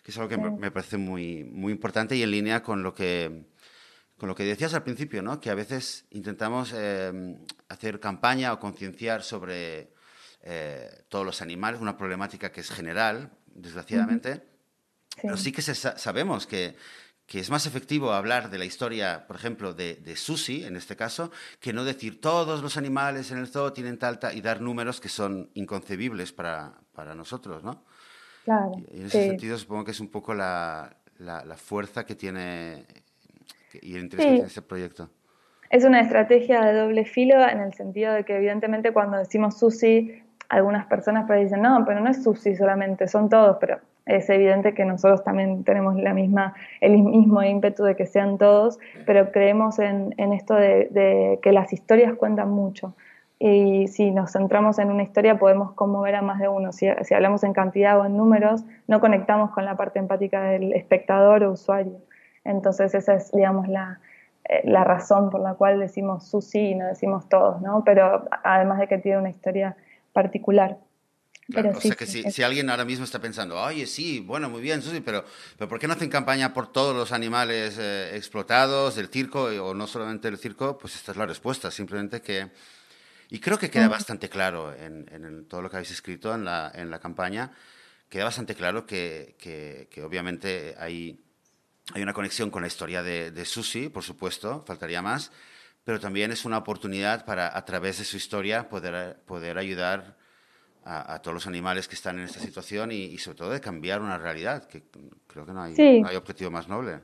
Que 0.04 0.12
es 0.12 0.16
algo 0.16 0.28
que 0.28 0.38
me 0.38 0.70
parece 0.70 0.96
muy, 0.96 1.42
muy 1.42 1.72
importante 1.72 2.14
y 2.14 2.22
en 2.22 2.30
línea 2.30 2.62
con 2.62 2.84
lo 2.84 2.94
que, 2.94 3.46
con 4.16 4.28
lo 4.28 4.36
que 4.36 4.44
decías 4.44 4.74
al 4.74 4.84
principio, 4.84 5.22
¿no? 5.22 5.40
que 5.40 5.50
a 5.50 5.56
veces 5.56 6.04
intentamos 6.10 6.72
eh, 6.72 7.36
hacer 7.68 7.98
campaña 7.98 8.52
o 8.52 8.60
concienciar 8.60 9.24
sobre 9.24 9.92
eh, 10.44 11.02
todos 11.08 11.26
los 11.26 11.42
animales, 11.42 11.80
una 11.80 11.96
problemática 11.96 12.52
que 12.52 12.60
es 12.60 12.70
general, 12.70 13.32
desgraciadamente, 13.46 14.44
pero 15.20 15.36
sí 15.36 15.50
que 15.50 15.62
sabemos 15.62 16.46
que 16.46 16.76
que 17.28 17.40
es 17.40 17.50
más 17.50 17.66
efectivo 17.66 18.12
hablar 18.12 18.48
de 18.48 18.56
la 18.56 18.64
historia, 18.64 19.26
por 19.26 19.36
ejemplo, 19.36 19.74
de, 19.74 19.96
de 19.96 20.16
Susi, 20.16 20.64
en 20.64 20.76
este 20.76 20.96
caso, 20.96 21.30
que 21.60 21.74
no 21.74 21.84
decir 21.84 22.22
todos 22.22 22.62
los 22.62 22.78
animales 22.78 23.30
en 23.30 23.36
el 23.36 23.48
zoo 23.48 23.74
tienen 23.74 23.98
tal, 23.98 24.18
y 24.34 24.40
dar 24.40 24.62
números 24.62 24.98
que 24.98 25.10
son 25.10 25.50
inconcebibles 25.52 26.32
para, 26.32 26.72
para 26.94 27.14
nosotros, 27.14 27.62
¿no? 27.62 27.84
Claro. 28.44 28.72
Y 28.90 29.00
en 29.00 29.06
ese 29.06 29.28
sentido 29.28 29.58
supongo 29.58 29.84
que 29.84 29.90
es 29.90 30.00
un 30.00 30.08
poco 30.08 30.32
la, 30.32 30.96
la, 31.18 31.56
fuerza 31.56 32.06
que 32.06 32.14
tiene 32.14 32.86
y 33.74 33.94
el 33.94 34.04
interés 34.04 34.24
que 34.24 34.32
tiene 34.32 34.46
este 34.46 34.62
proyecto. 34.62 35.10
Es 35.68 35.84
una 35.84 36.00
estrategia 36.00 36.62
de 36.62 36.72
doble 36.72 37.04
filo 37.04 37.46
en 37.46 37.60
el 37.60 37.74
sentido 37.74 38.14
de 38.14 38.24
que 38.24 38.36
evidentemente 38.36 38.94
cuando 38.94 39.18
decimos 39.18 39.58
Susi, 39.58 40.22
algunas 40.48 40.86
personas 40.86 41.28
dicen, 41.28 41.60
no, 41.60 41.84
pero 41.86 42.00
no 42.00 42.08
es 42.08 42.24
Susi 42.24 42.56
solamente, 42.56 43.06
son 43.06 43.28
todos, 43.28 43.58
pero 43.60 43.80
es 44.08 44.28
evidente 44.30 44.72
que 44.72 44.84
nosotros 44.86 45.22
también 45.22 45.64
tenemos 45.64 45.94
la 45.96 46.14
misma, 46.14 46.54
el 46.80 46.98
mismo 46.98 47.42
ímpetu 47.42 47.84
de 47.84 47.94
que 47.94 48.06
sean 48.06 48.38
todos, 48.38 48.78
pero 49.04 49.30
creemos 49.30 49.78
en, 49.78 50.14
esto 50.32 50.54
de, 50.54 51.38
que 51.42 51.52
las 51.52 51.72
historias 51.72 52.14
cuentan 52.14 52.50
mucho. 52.50 52.94
Y 53.38 53.86
si 53.88 54.10
nos 54.10 54.32
centramos 54.32 54.78
en 54.78 54.90
una 54.90 55.02
historia 55.02 55.38
podemos 55.38 55.72
conmover 55.72 56.16
a 56.16 56.22
más 56.22 56.40
de 56.40 56.48
uno. 56.48 56.72
Si, 56.72 56.88
hablamos 56.88 57.44
en 57.44 57.52
cantidad 57.52 58.00
o 58.00 58.06
en 58.06 58.16
números, 58.16 58.64
no 58.88 58.98
conectamos 58.98 59.50
con 59.50 59.64
la 59.64 59.76
parte 59.76 59.98
empática 59.98 60.42
del 60.42 60.72
espectador 60.72 61.44
o 61.44 61.52
usuario. 61.52 61.98
Entonces 62.44 62.94
esa 62.94 63.14
es, 63.14 63.30
digamos, 63.30 63.68
la, 63.68 64.00
eh, 64.44 64.62
la 64.64 64.84
razón 64.84 65.28
por 65.28 65.40
la 65.40 65.54
cual 65.54 65.78
decimos 65.78 66.26
Susi 66.26 66.70
y 66.70 66.74
no 66.74 66.86
decimos 66.86 67.28
todos, 67.28 67.60
¿no? 67.60 67.84
Pero 67.84 68.24
además 68.42 68.78
de 68.78 68.88
que 68.88 68.98
tiene 68.98 69.18
una 69.18 69.30
historia 69.30 69.76
particular. 70.14 70.78
O 71.54 71.80
sea 71.80 71.94
que 71.94 72.06
si, 72.06 72.42
alguien 72.42 72.68
ahora 72.68 72.84
mismo 72.84 73.04
está 73.04 73.20
pensando, 73.20 73.58
oye, 73.58 73.86
sí, 73.86 74.20
bueno, 74.20 74.50
muy 74.50 74.60
bien, 74.60 74.82
Susi, 74.82 75.00
pero, 75.00 75.24
pero 75.56 75.68
¿por 75.68 75.78
qué 75.78 75.86
no 75.86 75.94
hacen 75.94 76.10
campaña 76.10 76.52
por 76.52 76.70
todos 76.70 76.94
los 76.94 77.10
animales 77.10 77.76
eh, 77.78 78.14
explotados 78.14 78.96
del 78.96 79.08
circo 79.08 79.44
o 79.44 79.72
no 79.72 79.86
solamente 79.86 80.28
del 80.30 80.38
circo? 80.38 80.76
Pues 80.76 80.94
esta 80.96 81.12
es 81.12 81.18
la 81.18 81.26
respuesta, 81.26 81.70
simplemente 81.70 82.20
que... 82.20 82.50
Y 83.30 83.40
creo 83.40 83.58
que 83.58 83.70
queda 83.70 83.88
bastante 83.88 84.28
claro 84.28 84.74
en, 84.74 85.46
todo 85.48 85.60
lo 85.60 85.70
que 85.70 85.76
habéis 85.76 85.90
escrito 85.90 86.34
en 86.34 86.44
la, 86.44 86.72
en 86.74 86.90
la 86.90 86.98
campaña, 86.98 87.52
queda 88.08 88.24
bastante 88.24 88.54
claro 88.54 88.86
que, 88.86 89.36
que, 89.38 90.02
obviamente 90.02 90.74
hay, 90.78 91.20
hay 91.92 92.02
una 92.02 92.14
conexión 92.14 92.50
con 92.50 92.62
la 92.62 92.68
historia 92.68 93.02
de, 93.02 93.30
de 93.30 93.44
Susi, 93.44 93.90
por 93.90 94.02
supuesto, 94.02 94.64
faltaría 94.66 95.02
más, 95.02 95.30
pero 95.84 96.00
también 96.00 96.32
es 96.32 96.46
una 96.46 96.58
oportunidad 96.58 97.26
para, 97.26 97.54
a 97.54 97.64
través 97.66 97.98
de 97.98 98.04
su 98.04 98.16
historia, 98.16 98.68
poder, 98.70 99.20
poder 99.26 99.58
ayudar 99.58 100.17
a, 100.84 101.20
todos 101.20 101.34
los 101.34 101.46
animales 101.46 101.86
que 101.86 101.94
están 101.94 102.18
en 102.18 102.24
esta 102.24 102.40
situación 102.40 102.90
y, 102.92 103.16
sobre 103.18 103.38
todo 103.38 103.50
de 103.50 103.60
cambiar 103.60 104.00
una 104.00 104.18
realidad, 104.18 104.64
que 104.64 104.82
creo 105.26 105.44
que 105.44 105.52
no 105.52 105.62
hay, 105.62 105.74
hay 105.78 106.16
objetivo 106.16 106.50
más 106.50 106.68
noble. 106.68 107.00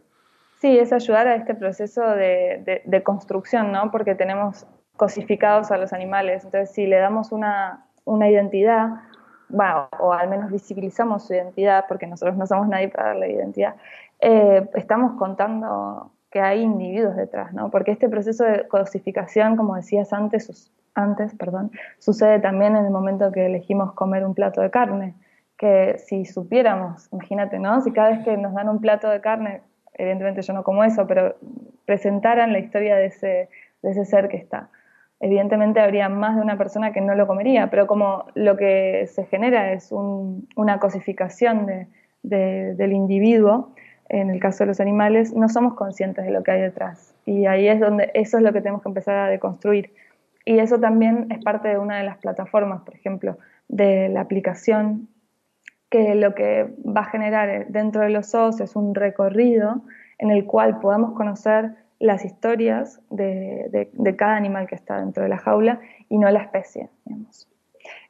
Sí, 0.60 0.78
es 0.78 0.92
ayudar 0.92 1.26
a 1.26 1.36
este 1.36 1.54
proceso 1.54 2.02
de, 2.02 2.82
de, 2.84 3.02
construcción, 3.02 3.70
¿no? 3.70 3.90
Porque 3.90 4.14
tenemos 4.14 4.66
cosificados 4.96 5.70
a 5.70 5.76
los 5.76 5.92
animales. 5.92 6.44
Entonces, 6.44 6.74
si 6.74 6.86
le 6.86 6.96
damos 6.96 7.32
una, 7.32 7.84
una 8.04 8.30
identidad, 8.30 9.02
bueno, 9.50 9.88
o 9.98 10.14
al 10.14 10.28
menos 10.28 10.50
visibilizamos 10.50 11.26
su 11.26 11.34
identidad, 11.34 11.84
porque 11.86 12.06
nosotros 12.06 12.38
no 12.38 12.46
somos 12.46 12.66
nadie 12.68 12.88
para 12.88 13.08
darle 13.08 13.32
identidad, 13.32 13.74
eh, 14.20 14.66
estamos 14.74 15.18
contando 15.18 16.10
que 16.30 16.40
hay 16.40 16.62
individuos 16.62 17.14
detrás, 17.14 17.52
¿no? 17.52 17.70
Porque 17.70 17.90
este 17.90 18.08
proceso 18.08 18.44
de 18.44 18.66
cosificación, 18.66 19.56
como 19.56 19.76
decías 19.76 20.12
antes, 20.12 20.70
antes, 20.94 21.34
perdón, 21.34 21.72
sucede 21.98 22.40
también 22.40 22.76
en 22.76 22.84
el 22.84 22.90
momento 22.90 23.32
que 23.32 23.46
elegimos 23.46 23.92
comer 23.92 24.24
un 24.24 24.34
plato 24.34 24.60
de 24.60 24.70
carne, 24.70 25.14
que 25.56 25.96
si 25.98 26.24
supiéramos, 26.24 27.08
imagínate, 27.12 27.58
¿no? 27.58 27.80
Si 27.80 27.92
cada 27.92 28.10
vez 28.10 28.24
que 28.24 28.36
nos 28.36 28.54
dan 28.54 28.68
un 28.68 28.80
plato 28.80 29.08
de 29.08 29.20
carne, 29.20 29.62
evidentemente 29.94 30.42
yo 30.42 30.52
no 30.52 30.64
como 30.64 30.84
eso, 30.84 31.06
pero 31.06 31.36
presentaran 31.84 32.52
la 32.52 32.58
historia 32.58 32.96
de 32.96 33.06
ese, 33.06 33.48
ser 34.04 34.28
que 34.28 34.36
está. 34.36 34.68
Evidentemente 35.20 35.80
habría 35.80 36.08
más 36.08 36.36
de 36.36 36.42
una 36.42 36.58
persona 36.58 36.92
que 36.92 37.00
no 37.00 37.14
lo 37.14 37.26
comería, 37.26 37.70
pero 37.70 37.86
como 37.86 38.26
lo 38.34 38.56
que 38.56 39.06
se 39.06 39.24
genera 39.26 39.72
es 39.72 39.92
una 39.92 40.80
cosificación 40.80 41.66
de, 41.66 41.86
del 42.74 42.92
individuo, 42.92 43.74
en 44.08 44.30
el 44.30 44.40
caso 44.40 44.64
de 44.64 44.68
los 44.68 44.80
animales, 44.80 45.32
no 45.32 45.48
somos 45.48 45.74
conscientes 45.74 46.24
de 46.24 46.30
lo 46.30 46.42
que 46.42 46.50
hay 46.50 46.60
detrás. 46.60 47.14
Y 47.24 47.46
ahí 47.46 47.68
es 47.68 47.80
donde 47.80 48.10
eso 48.14 48.36
es 48.36 48.42
lo 48.42 48.52
que 48.52 48.60
tenemos 48.60 48.82
que 48.82 48.88
empezar 48.88 49.16
a 49.16 49.28
deconstruir. 49.28 49.92
Y 50.44 50.58
eso 50.58 50.78
también 50.78 51.26
es 51.30 51.42
parte 51.42 51.68
de 51.68 51.78
una 51.78 51.96
de 51.98 52.04
las 52.04 52.18
plataformas, 52.18 52.82
por 52.82 52.94
ejemplo, 52.94 53.38
de 53.68 54.08
la 54.08 54.20
aplicación, 54.20 55.08
que 55.88 56.14
lo 56.14 56.34
que 56.34 56.74
va 56.84 57.02
a 57.02 57.10
generar 57.10 57.68
dentro 57.68 58.02
de 58.02 58.10
los 58.10 58.30
zoos 58.30 58.60
es 58.60 58.76
un 58.76 58.94
recorrido 58.94 59.82
en 60.18 60.30
el 60.30 60.44
cual 60.44 60.80
podamos 60.80 61.12
conocer 61.12 61.74
las 61.98 62.24
historias 62.24 63.00
de, 63.10 63.88
de 63.92 64.16
cada 64.16 64.36
animal 64.36 64.66
que 64.66 64.74
está 64.74 65.00
dentro 65.00 65.22
de 65.22 65.28
la 65.28 65.38
jaula 65.38 65.80
y 66.08 66.18
no 66.18 66.30
la 66.30 66.42
especie, 66.42 66.90
digamos. 67.04 67.48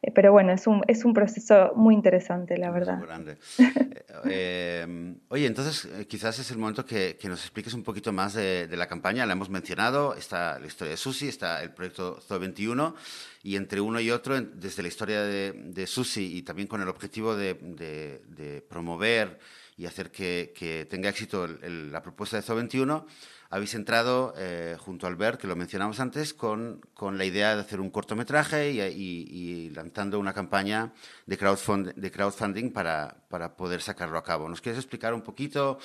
Eh, 0.03 0.11
pero 0.11 0.33
bueno, 0.33 0.53
es 0.53 0.67
un, 0.67 0.83
es 0.87 1.05
un 1.05 1.15
proceso 1.15 1.73
muy 1.75 1.95
interesante, 1.95 2.57
la 2.59 2.71
verdad. 2.71 2.99
Muy 2.99 3.07
grande. 3.07 3.37
Eh, 4.27 4.87
eh, 4.87 5.15
oye, 5.29 5.47
entonces 5.47 6.07
quizás 6.07 6.39
es 6.39 6.51
el 6.53 6.59
momento 6.59 6.87
que, 6.87 7.17
que, 7.21 7.29
nos 7.29 7.41
expliques 7.41 7.75
un 7.75 7.83
poquito 7.83 8.13
más 8.13 8.35
de, 8.35 8.69
la 8.71 8.87
campaña. 8.87 9.27
La 9.27 9.33
hemos 9.33 9.51
mencionado, 9.51 10.15
está 10.15 10.59
la 10.61 10.67
historia 10.69 10.93
de 10.93 10.97
Susi, 10.97 11.29
está 11.29 11.63
el 11.63 11.73
proyecto 11.73 12.21
Zoo 12.21 12.39
21, 12.39 12.95
y 13.43 13.57
entre 13.57 13.81
uno 13.81 13.99
y 13.99 14.13
otro, 14.13 14.41
desde 14.41 14.83
la 14.83 14.89
historia 14.89 15.23
de, 15.23 15.53
de 15.53 15.87
Susi 15.89 16.37
y 16.37 16.43
también 16.43 16.69
con 16.69 16.81
el 16.81 16.89
objetivo 16.89 17.35
de, 17.35 17.55
de 17.55 18.63
promover 18.69 19.39
y 19.77 19.87
hacer 19.87 20.11
que, 20.11 20.53
que 20.57 20.87
tenga 20.87 21.09
éxito 21.09 21.47
la 21.49 22.03
propuesta 22.03 22.37
de 22.37 22.43
Zoo 22.43 22.57
21, 22.57 23.07
habéis 23.55 23.77
entrado 23.77 24.35
eh, 24.37 24.77
junto 24.81 25.07
a 25.07 25.11
Albert, 25.11 25.41
que 25.41 25.47
lo 25.47 25.55
mencionamos 25.55 26.01
antes, 26.01 26.35
con, 26.35 26.81
con, 26.93 27.19
la 27.19 27.25
idea 27.25 27.55
de 27.55 27.61
hacer 27.61 27.81
un 27.81 27.89
cortometraje 27.89 28.73
y, 28.73 28.81
y, 28.81 29.71
lanzando 29.71 30.19
una 30.19 30.33
campaña 30.33 30.91
de, 31.25 31.39
crowdfund, 31.39 31.95
de 31.95 32.11
crowdfunding 32.11 32.73
para, 32.73 33.15
para, 33.29 33.55
poder 33.55 33.81
sacarlo 33.81 34.19
a 34.19 34.25
cabo. 34.25 34.49
¿Nos 34.49 34.61
quieres 34.61 34.81
explicar 34.81 35.15
un 35.15 35.23
poquito 35.23 35.79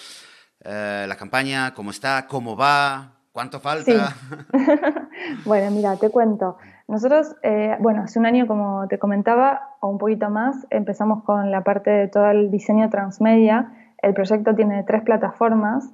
eh, 0.62 1.05
la 1.08 1.15
campaña, 1.15 1.75
cómo 1.75 1.91
está, 1.91 2.25
cómo 2.25 2.58
va, 2.58 3.19
cuánto 3.32 3.60
falta? 3.60 4.15
bueno, 5.45 5.69
mira, 5.69 5.95
te 5.97 6.10
cuento. 6.10 6.58
Nosotros, 6.88 7.36
eh, 7.43 7.77
bueno, 7.79 8.01
hace 8.01 8.17
un 8.17 8.25
año, 8.25 8.47
como 8.47 8.88
te 8.88 8.97
comentaba, 8.97 9.75
o 9.79 9.89
un 9.89 9.99
poquito 9.99 10.32
más, 10.32 10.55
empezamos 10.71 11.23
con 11.23 11.51
la 11.51 11.63
parte 11.63 11.91
de 11.91 12.08
todo 12.08 12.32
el 12.32 12.49
diseño 12.49 12.89
transmedia. 12.89 13.71
El 14.01 14.15
proyecto 14.15 14.55
tiene 14.55 14.84
tres 14.86 15.03
plataformas 15.03 15.88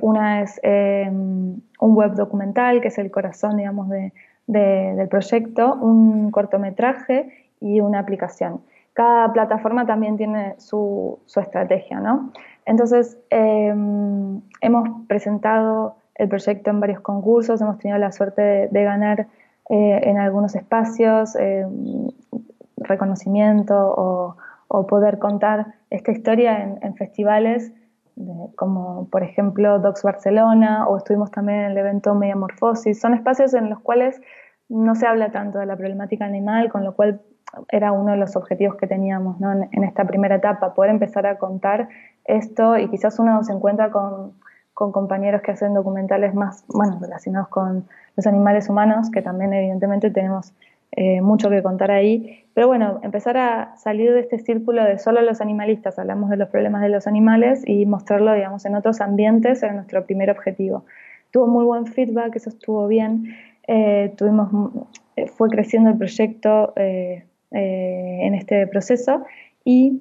una 0.00 0.42
es 0.42 0.60
em, 0.62 1.60
un 1.80 1.94
web 1.94 2.14
documental, 2.14 2.80
que 2.80 2.88
es 2.88 2.98
el 2.98 3.10
corazón, 3.10 3.58
digamos, 3.58 3.88
del 4.46 5.08
proyecto, 5.08 5.74
un 5.74 6.30
cortometraje 6.30 7.48
y 7.60 7.80
una 7.80 7.98
aplicación. 7.98 8.60
Cada 8.94 9.32
plataforma 9.32 9.86
también 9.86 10.16
tiene 10.16 10.54
su, 10.58 11.18
estrategia, 11.36 12.00
¿no? 12.00 12.30
Entonces, 12.64 13.18
em, 13.30 14.40
hemos 14.60 14.88
presentado 15.06 15.96
el 16.14 16.28
proyecto 16.28 16.70
en 16.70 16.80
varios 16.80 17.00
concursos, 17.00 17.60
hemos 17.60 17.78
tenido 17.78 17.98
la 17.98 18.12
suerte 18.12 18.68
de, 18.70 18.84
ganar 18.84 19.26
eh, 19.68 20.00
en 20.04 20.18
algunos 20.18 20.54
espacios 20.54 21.34
em, 21.36 22.08
reconocimiento 22.76 23.74
o, 23.76 24.36
poder 24.88 25.20
contar 25.20 25.66
esta 25.88 26.10
historia 26.10 26.78
en 26.82 26.96
festivales 26.96 27.70
como 28.56 29.08
por 29.10 29.22
ejemplo 29.22 29.78
Docs 29.78 30.02
Barcelona 30.02 30.86
o 30.86 30.96
estuvimos 30.96 31.30
también 31.30 31.60
en 31.60 31.70
el 31.72 31.78
evento 31.78 32.14
Mediamorfosis. 32.14 33.00
Son 33.00 33.14
espacios 33.14 33.54
en 33.54 33.70
los 33.70 33.80
cuales 33.80 34.20
no 34.68 34.94
se 34.94 35.06
habla 35.06 35.30
tanto 35.30 35.58
de 35.58 35.66
la 35.66 35.76
problemática 35.76 36.24
animal, 36.24 36.70
con 36.70 36.84
lo 36.84 36.94
cual 36.94 37.20
era 37.70 37.92
uno 37.92 38.12
de 38.12 38.18
los 38.18 38.36
objetivos 38.36 38.76
que 38.76 38.86
teníamos 38.86 39.36
en, 39.40 39.84
esta 39.84 40.04
primera 40.04 40.36
etapa, 40.36 40.74
poder 40.74 40.90
empezar 40.90 41.26
a 41.26 41.38
contar 41.38 41.88
esto 42.24 42.78
y 42.78 42.88
quizás 42.88 43.18
uno 43.18 43.42
se 43.44 43.52
encuentra 43.52 43.90
con, 43.90 44.32
con 44.72 44.92
compañeros 44.92 45.42
que 45.42 45.52
hacen 45.52 45.74
documentales 45.74 46.34
más 46.34 46.64
bueno, 46.68 46.98
relacionados 47.00 47.48
con 47.48 47.86
los 48.16 48.26
animales 48.26 48.68
humanos, 48.68 49.10
que 49.10 49.22
también 49.22 49.52
evidentemente 49.52 50.10
tenemos 50.10 50.52
eh, 50.96 51.20
mucho 51.20 51.50
que 51.50 51.62
contar 51.62 51.90
ahí. 51.90 52.44
Pero 52.54 52.68
bueno, 52.68 53.00
empezar 53.02 53.36
a 53.36 53.76
salir 53.76 54.12
de 54.12 54.20
este 54.20 54.38
círculo 54.38 54.84
de 54.84 54.98
solo 54.98 55.20
los 55.22 55.40
animalistas, 55.40 55.98
hablamos 55.98 56.30
de 56.30 56.36
los 56.36 56.48
problemas 56.48 56.82
de 56.82 56.88
los 56.88 57.08
animales 57.08 57.64
y 57.66 57.84
mostrarlo, 57.84 58.32
digamos, 58.32 58.64
en 58.64 58.76
otros 58.76 59.00
ambientes 59.00 59.62
era 59.62 59.72
nuestro 59.72 60.04
primer 60.04 60.30
objetivo. 60.30 60.84
Tuvo 61.32 61.48
muy 61.48 61.64
buen 61.64 61.86
feedback, 61.86 62.36
eso 62.36 62.50
estuvo 62.50 62.86
bien. 62.86 63.34
Eh, 63.66 64.14
tuvimos, 64.16 64.50
eh, 65.16 65.26
fue 65.26 65.48
creciendo 65.48 65.90
el 65.90 65.98
proyecto 65.98 66.72
en 66.76 68.34
este 68.34 68.66
proceso 68.66 69.24
y 69.64 70.00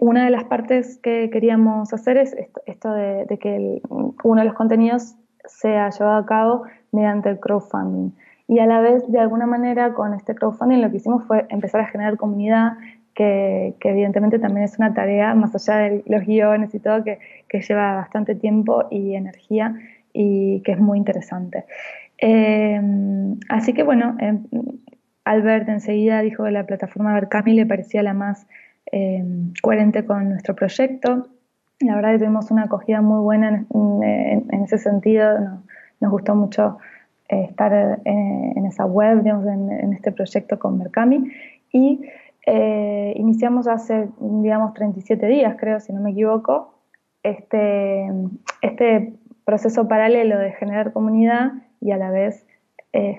una 0.00 0.24
de 0.24 0.30
las 0.30 0.44
partes 0.44 0.98
que 0.98 1.30
queríamos 1.30 1.92
hacer 1.92 2.16
es 2.16 2.34
esto, 2.66 2.92
de, 2.92 3.26
de, 3.26 3.38
que 3.38 3.82
uno 4.22 4.40
de 4.40 4.46
los 4.46 4.54
contenidos 4.54 5.14
sea 5.44 5.90
llevado 5.90 6.16
a 6.16 6.26
cabo 6.26 6.62
mediante 6.90 7.28
el 7.28 7.38
crowdfunding. 7.38 8.12
Y 8.46 8.58
a 8.58 8.66
la 8.66 8.80
vez, 8.80 9.10
de 9.10 9.18
alguna 9.18 9.46
manera, 9.46 9.94
con 9.94 10.14
este 10.14 10.34
crowdfunding 10.34 10.82
lo 10.82 10.90
que 10.90 10.98
hicimos 10.98 11.24
fue 11.24 11.46
empezar 11.48 11.80
a 11.80 11.86
generar 11.86 12.16
comunidad, 12.16 12.74
que, 13.14 13.74
evidentemente 13.80 14.38
también 14.38 14.64
es 14.64 14.78
una 14.78 14.92
tarea, 14.92 15.34
más 15.34 15.54
allá 15.54 15.78
de 15.78 16.04
los 16.06 16.26
guiones 16.26 16.74
y 16.74 16.80
todo, 16.80 17.04
que, 17.04 17.18
lleva 17.60 17.94
bastante 17.94 18.34
tiempo 18.34 18.84
y 18.90 19.14
energía 19.14 19.76
y 20.12 20.60
que 20.62 20.72
es 20.72 20.78
muy 20.80 20.98
interesante. 20.98 21.64
Em, 22.18 23.38
así 23.48 23.72
que 23.72 23.84
bueno, 23.84 24.16
eh, 24.20 24.38
Albert 25.24 25.68
enseguida 25.68 26.20
dijo 26.20 26.44
que 26.44 26.50
la 26.50 26.66
plataforma 26.66 27.14
Berkami 27.14 27.54
le 27.54 27.66
parecía 27.66 28.02
la 28.02 28.12
más 28.12 28.46
em, 28.92 29.52
coherente 29.62 30.04
con 30.04 30.28
nuestro 30.30 30.54
proyecto. 30.54 31.28
La 31.80 31.96
verdad 31.96 32.12
que 32.12 32.18
tuvimos 32.18 32.50
una 32.50 32.64
acogida 32.64 33.00
muy 33.00 33.20
buena 33.22 33.64
en, 33.72 34.62
ese 34.64 34.78
sentido, 34.78 35.60
nos 36.00 36.10
gustó 36.10 36.34
mucho 36.34 36.78
eh, 37.30 37.46
estar 37.48 37.72
eh, 37.72 37.96
en, 38.04 38.66
esa 38.66 38.84
web, 38.84 39.22
digamos, 39.22 39.46
en, 39.46 39.92
este 39.94 40.12
proyecto 40.12 40.58
con 40.58 40.76
Mercami. 40.76 41.32
Y 41.72 42.02
eh, 42.46 43.14
iniciamos 43.16 43.66
hace, 43.66 44.08
digamos, 44.20 44.74
37 44.74 45.26
días, 45.26 45.56
creo, 45.58 45.80
si 45.80 45.94
no 45.94 46.00
me 46.00 46.10
equivoco, 46.10 46.74
este, 47.22 48.12
este 48.60 49.14
proceso 49.46 49.88
paralelo 49.88 50.38
de 50.38 50.52
generar 50.52 50.92
comunidad 50.92 51.52
y 51.80 51.92
a 51.92 51.96
la 51.96 52.10
vez 52.10 52.46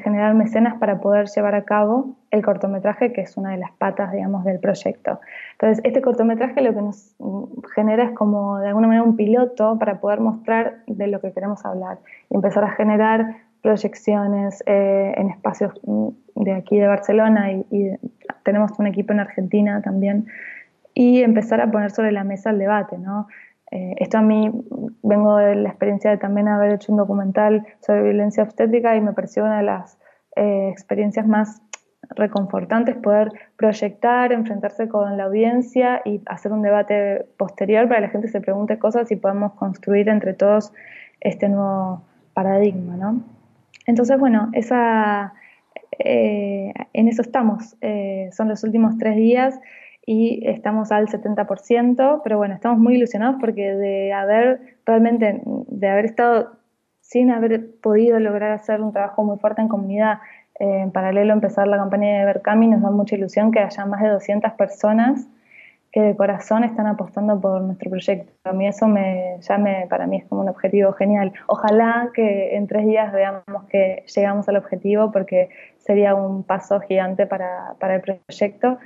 generar 0.04 0.34
mecenas 0.36 0.76
para 0.80 1.02
poder 1.02 1.28
llevar 1.28 1.54
a 1.54 1.66
cabo 1.66 2.16
el 2.32 2.42
cortometraje, 2.42 3.12
que 3.12 3.20
es 3.20 3.36
una 3.36 3.52
de 3.52 3.58
las 3.58 3.74
patas, 3.74 4.14
digamos, 4.14 4.46
del 4.46 4.62
proyecto. 4.62 5.20
Entonces, 5.52 5.84
este 5.84 6.02
cortometraje 6.02 6.62
lo 6.62 6.74
que 6.74 6.82
nos 6.82 7.14
genera 7.74 8.06
es 8.06 8.12
como, 8.12 8.60
de 8.60 8.70
alguna 8.70 8.88
manera, 8.88 9.04
un 9.04 9.18
piloto 9.18 9.78
para 9.78 10.00
poder 10.00 10.22
mostrar 10.22 10.78
de 10.88 11.08
lo 11.08 11.20
que 11.20 11.34
queremos 11.34 11.66
hablar 11.66 11.98
y 12.30 12.36
empezar 12.36 12.64
a 12.64 12.72
generar 12.72 13.36
proyecciones 13.66 14.64
eh, 14.68 15.12
en 15.18 15.32
espacios 15.32 15.74
mm, 15.84 16.10
de 16.36 16.54
aquí 16.54 16.78
de 16.78 16.86
Barcelona 16.86 17.52
y, 17.52 17.98
tenemos 18.44 18.78
un 18.78 18.86
equipo 18.86 19.12
en 19.12 19.22
Argentina 19.22 19.82
también, 19.82 20.28
y 20.94 21.24
empezar 21.24 21.62
a 21.62 21.72
poner 21.72 21.90
sobre 21.90 22.12
la 22.12 22.24
mesa 22.24 22.52
el 22.52 22.60
debate, 22.60 23.00
¿no? 23.00 23.28
Eh, 23.72 23.96
esto 23.98 24.20
a 24.20 24.22
mí 24.22 24.52
vengo 25.02 25.38
de 25.38 25.56
la 25.56 25.70
experiencia 25.70 26.12
de 26.12 26.18
también 26.18 26.48
haber 26.48 26.74
hecho 26.74 26.92
un 26.92 27.00
documental 27.00 27.66
sobre 27.80 28.04
violencia 28.04 28.44
obstétrica 28.44 28.96
y 28.96 29.02
me 29.02 29.14
pareció 29.14 29.44
una 29.44 29.58
de 29.58 29.64
las 29.64 29.98
eh, 30.36 30.70
experiencias 30.70 31.26
más 31.26 31.64
reconfortantes 32.12 32.96
poder 32.98 33.32
proyectar, 33.58 34.32
enfrentarse 34.32 34.88
con 34.88 35.18
la 35.18 35.24
audiencia 35.24 36.04
y 36.06 36.22
hacer 36.28 36.52
un 36.52 36.62
debate 36.62 37.26
posterior 37.38 37.88
para 37.88 38.02
que 38.02 38.06
la 38.06 38.12
gente 38.12 38.28
se 38.28 38.42
pregunte 38.42 38.78
cosas 38.78 39.12
y 39.12 39.16
podamos 39.16 39.54
construir 39.54 40.08
entre 40.08 40.36
todos 40.36 40.72
este 41.20 41.50
nuevo 41.50 42.04
paradigma, 42.36 42.96
¿no? 42.96 43.24
Entonces, 43.86 44.20
bueno, 44.20 44.50
esa, 44.54 45.34
eh, 46.00 46.74
en 46.94 47.08
eso 47.08 47.22
estamos. 47.22 47.76
Eh, 47.82 48.30
son 48.32 48.50
los 48.50 48.64
últimos 48.64 48.98
tres 48.98 49.16
días 49.16 49.60
y 50.06 50.48
estamos 50.48 50.92
al 50.92 51.08
70%, 51.08 52.22
pero 52.24 52.38
bueno, 52.38 52.54
estamos 52.54 52.80
muy 52.80 52.96
ilusionados 52.96 53.38
porque 53.40 53.76
de 53.76 54.14
haber 54.14 54.78
realmente, 54.86 55.42
de 55.46 55.88
haber 55.88 56.06
estado 56.06 56.58
sin 57.02 57.32
haber 57.32 57.80
podido 57.82 58.20
lograr 58.20 58.52
hacer 58.52 58.82
un 58.82 58.92
trabajo 58.92 59.24
muy 59.24 59.38
fuerte 59.38 59.62
en 59.62 59.68
comunidad, 59.68 60.20
eh, 60.60 60.82
en 60.82 60.92
paralelo 60.92 61.34
empezar 61.34 61.68
la 61.68 61.78
campaña 61.78 62.20
de 62.20 62.26
Berkami, 62.26 62.68
nos 62.68 62.82
da 62.82 62.92
mucha 62.92 63.16
ilusión 63.16 63.52
que 63.52 63.60
haya 63.60 63.86
más 63.86 64.02
de 64.02 64.10
200 64.10 64.54
personas 64.54 65.28
que 65.96 66.02
de 66.02 66.18
corazón 66.18 66.66
están 66.66 66.88
apostando 66.88 67.40
por 67.40 67.62
nuestro 67.62 67.90
proyecto. 67.90 68.30
A 68.44 68.52
mí 68.52 68.68
eso 68.68 68.86
me, 68.86 69.38
ya 69.40 69.58
me, 69.58 69.88
para 69.90 70.06
mí 70.08 70.18
es 70.18 70.26
como 70.26 70.42
un 70.42 70.50
objetivo 70.50 70.92
genial. 70.92 71.32
Ojalá 71.48 72.10
que 72.14 72.54
en 72.58 72.68
tres 72.68 72.86
días 72.86 73.14
veamos 73.14 73.64
que 73.70 74.04
llegamos 74.14 74.50
al 74.50 74.58
objetivo 74.58 75.14
porque 75.14 75.48
sería 75.78 76.14
un 76.14 76.44
paso 76.44 76.82
gigante 76.82 77.26
para, 77.26 77.76
para 77.80 77.96
el 77.96 78.02
proyecto, 78.02 78.78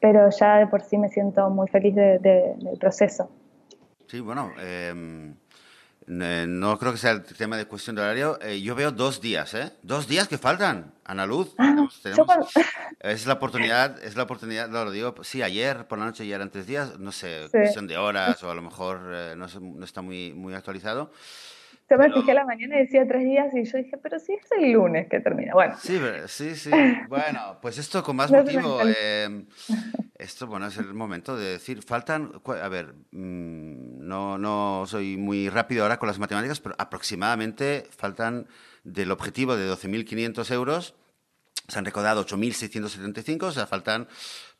pero 0.00 0.30
ya 0.30 0.56
de 0.56 0.66
por 0.66 0.80
sí 0.80 0.96
me 0.96 1.10
siento 1.10 1.50
muy 1.50 1.68
feliz 1.68 1.94
de, 1.94 2.18
del 2.18 2.78
proceso. 2.80 3.28
Sí, 4.06 4.20
bueno, 4.20 4.50
em, 4.58 5.34
no 6.06 6.78
creo 6.78 6.92
que 6.92 6.98
sea 6.98 7.12
el 7.12 7.24
tema 7.24 7.56
de 7.56 7.66
cuestión 7.66 7.96
de 7.96 8.02
horario. 8.02 8.38
Eh, 8.40 8.60
yo 8.60 8.74
veo 8.74 8.92
dos 8.92 9.20
días, 9.20 9.54
¿eh? 9.54 9.72
Dos 9.82 10.06
días 10.06 10.28
que 10.28 10.38
faltan, 10.38 10.92
Ana 11.04 11.26
Luz. 11.26 11.54
Ah, 11.58 11.74
es 13.00 13.26
la 13.26 13.34
oportunidad, 13.34 14.02
es 14.02 14.16
la 14.16 14.24
oportunidad, 14.24 14.68
lo 14.68 14.90
digo, 14.90 15.14
sí, 15.22 15.42
ayer 15.42 15.86
por 15.86 15.98
la 15.98 16.06
noche 16.06 16.26
ya 16.26 16.36
eran 16.36 16.50
tres 16.50 16.66
días, 16.66 16.98
no 16.98 17.12
sé, 17.12 17.48
cuestión 17.50 17.86
de 17.86 17.96
horas 17.96 18.42
o 18.42 18.50
a 18.50 18.54
lo 18.54 18.62
mejor 18.62 19.00
eh, 19.12 19.34
no, 19.36 19.46
no, 19.60 19.84
está 19.84 20.02
muy, 20.02 20.32
muy 20.32 20.54
actualizado. 20.54 21.10
Yo 21.90 21.98
me 21.98 22.10
fijé 22.10 22.32
la 22.32 22.46
mañana 22.46 22.76
y 22.76 22.80
decía 22.80 23.06
tres 23.06 23.24
días 23.24 23.54
y 23.54 23.64
yo 23.64 23.78
dije, 23.78 23.98
pero 23.98 24.18
si 24.18 24.32
es 24.32 24.50
el 24.52 24.72
lunes 24.72 25.06
que 25.08 25.20
termina. 25.20 25.52
Bueno. 25.52 25.76
Sí, 25.78 26.00
sí, 26.26 26.54
sí. 26.54 26.70
Bueno, 27.08 27.58
pues 27.60 27.76
esto 27.78 28.02
con 28.02 28.16
más 28.16 28.30
motivo. 28.30 28.80
Eh, 28.86 29.44
esto, 30.18 30.46
bueno, 30.46 30.66
es 30.66 30.78
el 30.78 30.94
momento 30.94 31.36
de 31.36 31.52
decir, 31.52 31.82
faltan, 31.82 32.32
a 32.62 32.68
ver, 32.68 32.94
mm, 33.10 34.06
no, 34.06 34.38
no 34.38 34.84
soy 34.86 35.18
muy 35.18 35.50
rápido 35.50 35.82
ahora 35.82 35.98
con 35.98 36.06
las 36.06 36.18
matemáticas, 36.18 36.60
pero 36.60 36.74
aproximadamente 36.78 37.86
faltan 37.90 38.46
del 38.82 39.10
objetivo 39.10 39.56
de 39.56 39.70
12.500 39.70 40.50
euros, 40.52 40.94
se 41.68 41.78
han 41.78 41.84
recaudado 41.84 42.24
8.675, 42.26 43.42
o 43.44 43.52
sea, 43.52 43.66
faltan 43.66 44.06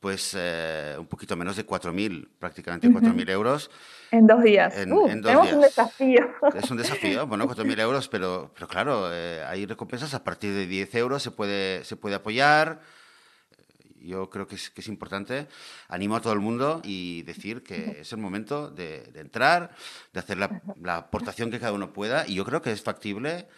pues 0.00 0.36
eh, 0.36 0.96
un 0.98 1.06
poquito 1.06 1.34
menos 1.34 1.56
de 1.56 1.66
4.000, 1.66 2.28
prácticamente 2.38 2.88
4.000 2.88 3.30
euros. 3.30 3.70
En 4.10 4.26
dos 4.26 4.42
días. 4.42 4.76
En, 4.76 4.92
uh, 4.92 5.08
tenemos 5.22 5.50
un 5.52 5.62
desafío. 5.62 6.28
Es 6.54 6.70
un 6.70 6.76
desafío, 6.76 7.26
bueno, 7.26 7.48
4.000 7.48 7.80
euros, 7.80 8.08
pero, 8.08 8.50
pero 8.54 8.68
claro, 8.68 9.08
eh, 9.10 9.42
hay 9.46 9.64
recompensas 9.64 10.12
a 10.12 10.22
partir 10.22 10.52
de 10.52 10.66
10 10.66 10.94
euros, 10.96 11.22
se 11.22 11.30
puede, 11.30 11.84
se 11.84 11.96
puede 11.96 12.16
apoyar. 12.16 12.82
Yo 13.98 14.28
creo 14.28 14.46
que 14.46 14.56
es, 14.56 14.68
que 14.68 14.82
es 14.82 14.88
importante. 14.88 15.46
Animo 15.88 16.16
a 16.16 16.20
todo 16.20 16.34
el 16.34 16.40
mundo 16.40 16.82
y 16.84 17.22
decir 17.22 17.62
que 17.62 18.00
es 18.02 18.12
el 18.12 18.18
momento 18.18 18.68
de, 18.68 19.04
de 19.04 19.20
entrar, 19.20 19.70
de 20.12 20.20
hacer 20.20 20.36
la, 20.36 20.60
la 20.82 20.96
aportación 20.96 21.50
que 21.50 21.58
cada 21.58 21.72
uno 21.72 21.94
pueda, 21.94 22.28
y 22.28 22.34
yo 22.34 22.44
creo 22.44 22.60
que 22.60 22.72
es 22.72 22.82
factible. 22.82 23.48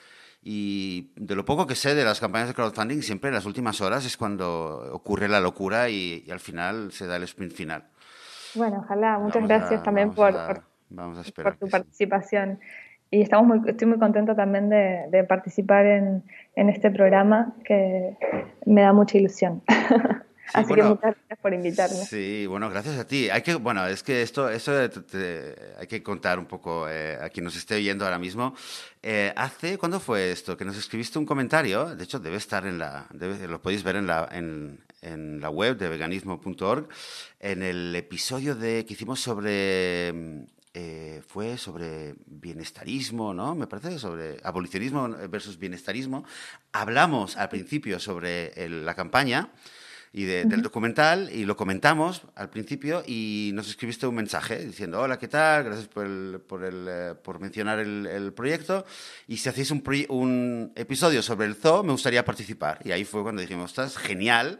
Y 0.48 1.10
de 1.16 1.34
lo 1.34 1.44
poco 1.44 1.66
que 1.66 1.74
sé 1.74 1.96
de 1.96 2.04
las 2.04 2.20
campañas 2.20 2.46
de 2.46 2.54
crowdfunding, 2.54 3.02
siempre 3.02 3.30
en 3.30 3.34
las 3.34 3.46
últimas 3.46 3.80
horas 3.80 4.06
es 4.06 4.16
cuando 4.16 4.88
ocurre 4.92 5.26
la 5.26 5.40
locura 5.40 5.88
y, 5.88 6.22
y 6.24 6.30
al 6.30 6.38
final 6.38 6.92
se 6.92 7.08
da 7.08 7.16
el 7.16 7.24
sprint 7.24 7.52
final. 7.52 7.82
Bueno, 8.54 8.84
ojalá. 8.84 9.18
Muchas 9.18 9.42
vamos 9.42 9.48
gracias 9.48 9.80
a, 9.80 9.82
también 9.82 10.12
por, 10.12 10.36
a, 10.36 10.46
por, 10.46 11.42
por, 11.42 11.56
tu 11.56 11.68
participación. 11.68 12.60
Sí. 12.60 12.66
Y 13.10 13.22
estamos 13.22 13.48
muy, 13.48 13.68
estoy 13.68 13.88
muy 13.88 13.98
contenta 13.98 14.36
también 14.36 14.68
de, 14.68 15.06
de 15.10 15.24
participar 15.24 15.84
en, 15.84 16.22
en, 16.54 16.68
este 16.68 16.92
programa 16.92 17.52
que 17.64 18.16
me 18.66 18.82
da 18.82 18.92
mucha 18.92 19.18
ilusión. 19.18 19.62
Sí, 20.46 20.52
Así 20.54 20.68
bueno, 20.68 20.82
que 20.82 20.88
muchas 20.90 21.14
gracias 21.16 21.38
por 21.40 21.54
invitarme. 21.54 21.96
Sí, 21.96 22.46
bueno, 22.46 22.70
gracias 22.70 22.98
a 22.98 23.06
ti. 23.06 23.28
Hay 23.30 23.42
que, 23.42 23.56
bueno, 23.56 23.84
es 23.86 24.04
que 24.04 24.22
esto, 24.22 24.48
esto 24.48 24.88
te, 24.88 25.00
te, 25.00 25.54
hay 25.76 25.88
que 25.88 26.04
contar 26.04 26.38
un 26.38 26.46
poco 26.46 26.88
eh, 26.88 27.18
a 27.20 27.28
quien 27.30 27.44
nos 27.44 27.56
esté 27.56 27.74
oyendo 27.74 28.04
ahora 28.04 28.18
mismo. 28.18 28.54
Eh, 29.02 29.32
hace, 29.36 29.76
¿cuándo 29.76 29.98
fue 29.98 30.30
esto? 30.30 30.56
Que 30.56 30.64
nos 30.64 30.76
escribiste 30.76 31.18
un 31.18 31.26
comentario, 31.26 31.96
de 31.96 32.04
hecho 32.04 32.20
debe 32.20 32.36
estar 32.36 32.64
en 32.64 32.78
la, 32.78 33.08
debe, 33.10 33.48
lo 33.48 33.60
podéis 33.60 33.82
ver 33.82 33.96
en 33.96 34.06
la, 34.06 34.28
en, 34.30 34.84
en 35.02 35.40
la 35.40 35.50
web 35.50 35.76
de 35.76 35.88
veganismo.org, 35.88 36.88
en 37.40 37.62
el 37.62 37.96
episodio 37.96 38.54
de, 38.54 38.84
que 38.86 38.94
hicimos 38.94 39.20
sobre 39.20 40.46
eh, 40.78 41.22
fue 41.26 41.56
sobre 41.56 42.14
bienestarismo, 42.26 43.32
¿no? 43.32 43.54
Me 43.54 43.66
parece, 43.66 43.98
sobre 43.98 44.36
abolicionismo 44.44 45.08
versus 45.28 45.58
bienestarismo. 45.58 46.24
Hablamos 46.70 47.36
al 47.36 47.48
principio 47.48 47.98
sobre 47.98 48.48
el, 48.62 48.84
la 48.84 48.94
campaña 48.94 49.50
y 50.16 50.24
de, 50.24 50.46
del 50.46 50.62
documental 50.62 51.28
y 51.30 51.44
lo 51.44 51.58
comentamos 51.58 52.22
al 52.36 52.48
principio 52.48 53.02
y 53.06 53.50
nos 53.52 53.68
escribiste 53.68 54.06
un 54.06 54.14
mensaje 54.14 54.64
diciendo 54.64 54.98
hola 54.98 55.18
qué 55.18 55.28
tal 55.28 55.64
gracias 55.64 55.88
por 55.88 56.06
el, 56.06 56.40
por, 56.40 56.64
el, 56.64 56.86
eh, 56.88 57.14
por 57.22 57.38
mencionar 57.38 57.80
el, 57.80 58.06
el, 58.06 58.32
proyecto 58.32 58.86
y 59.28 59.36
si 59.36 59.50
hacéis 59.50 59.70
un, 59.70 59.84
un, 60.08 60.72
episodio 60.74 61.20
sobre 61.20 61.44
el 61.44 61.54
zoo 61.54 61.82
me 61.82 61.92
gustaría 61.92 62.24
participar. 62.24 62.78
Y 62.82 62.92
ahí 62.92 63.04
fue 63.04 63.22
cuando 63.22 63.42
dijimos 63.42 63.72
estás 63.72 63.98
genial 63.98 64.58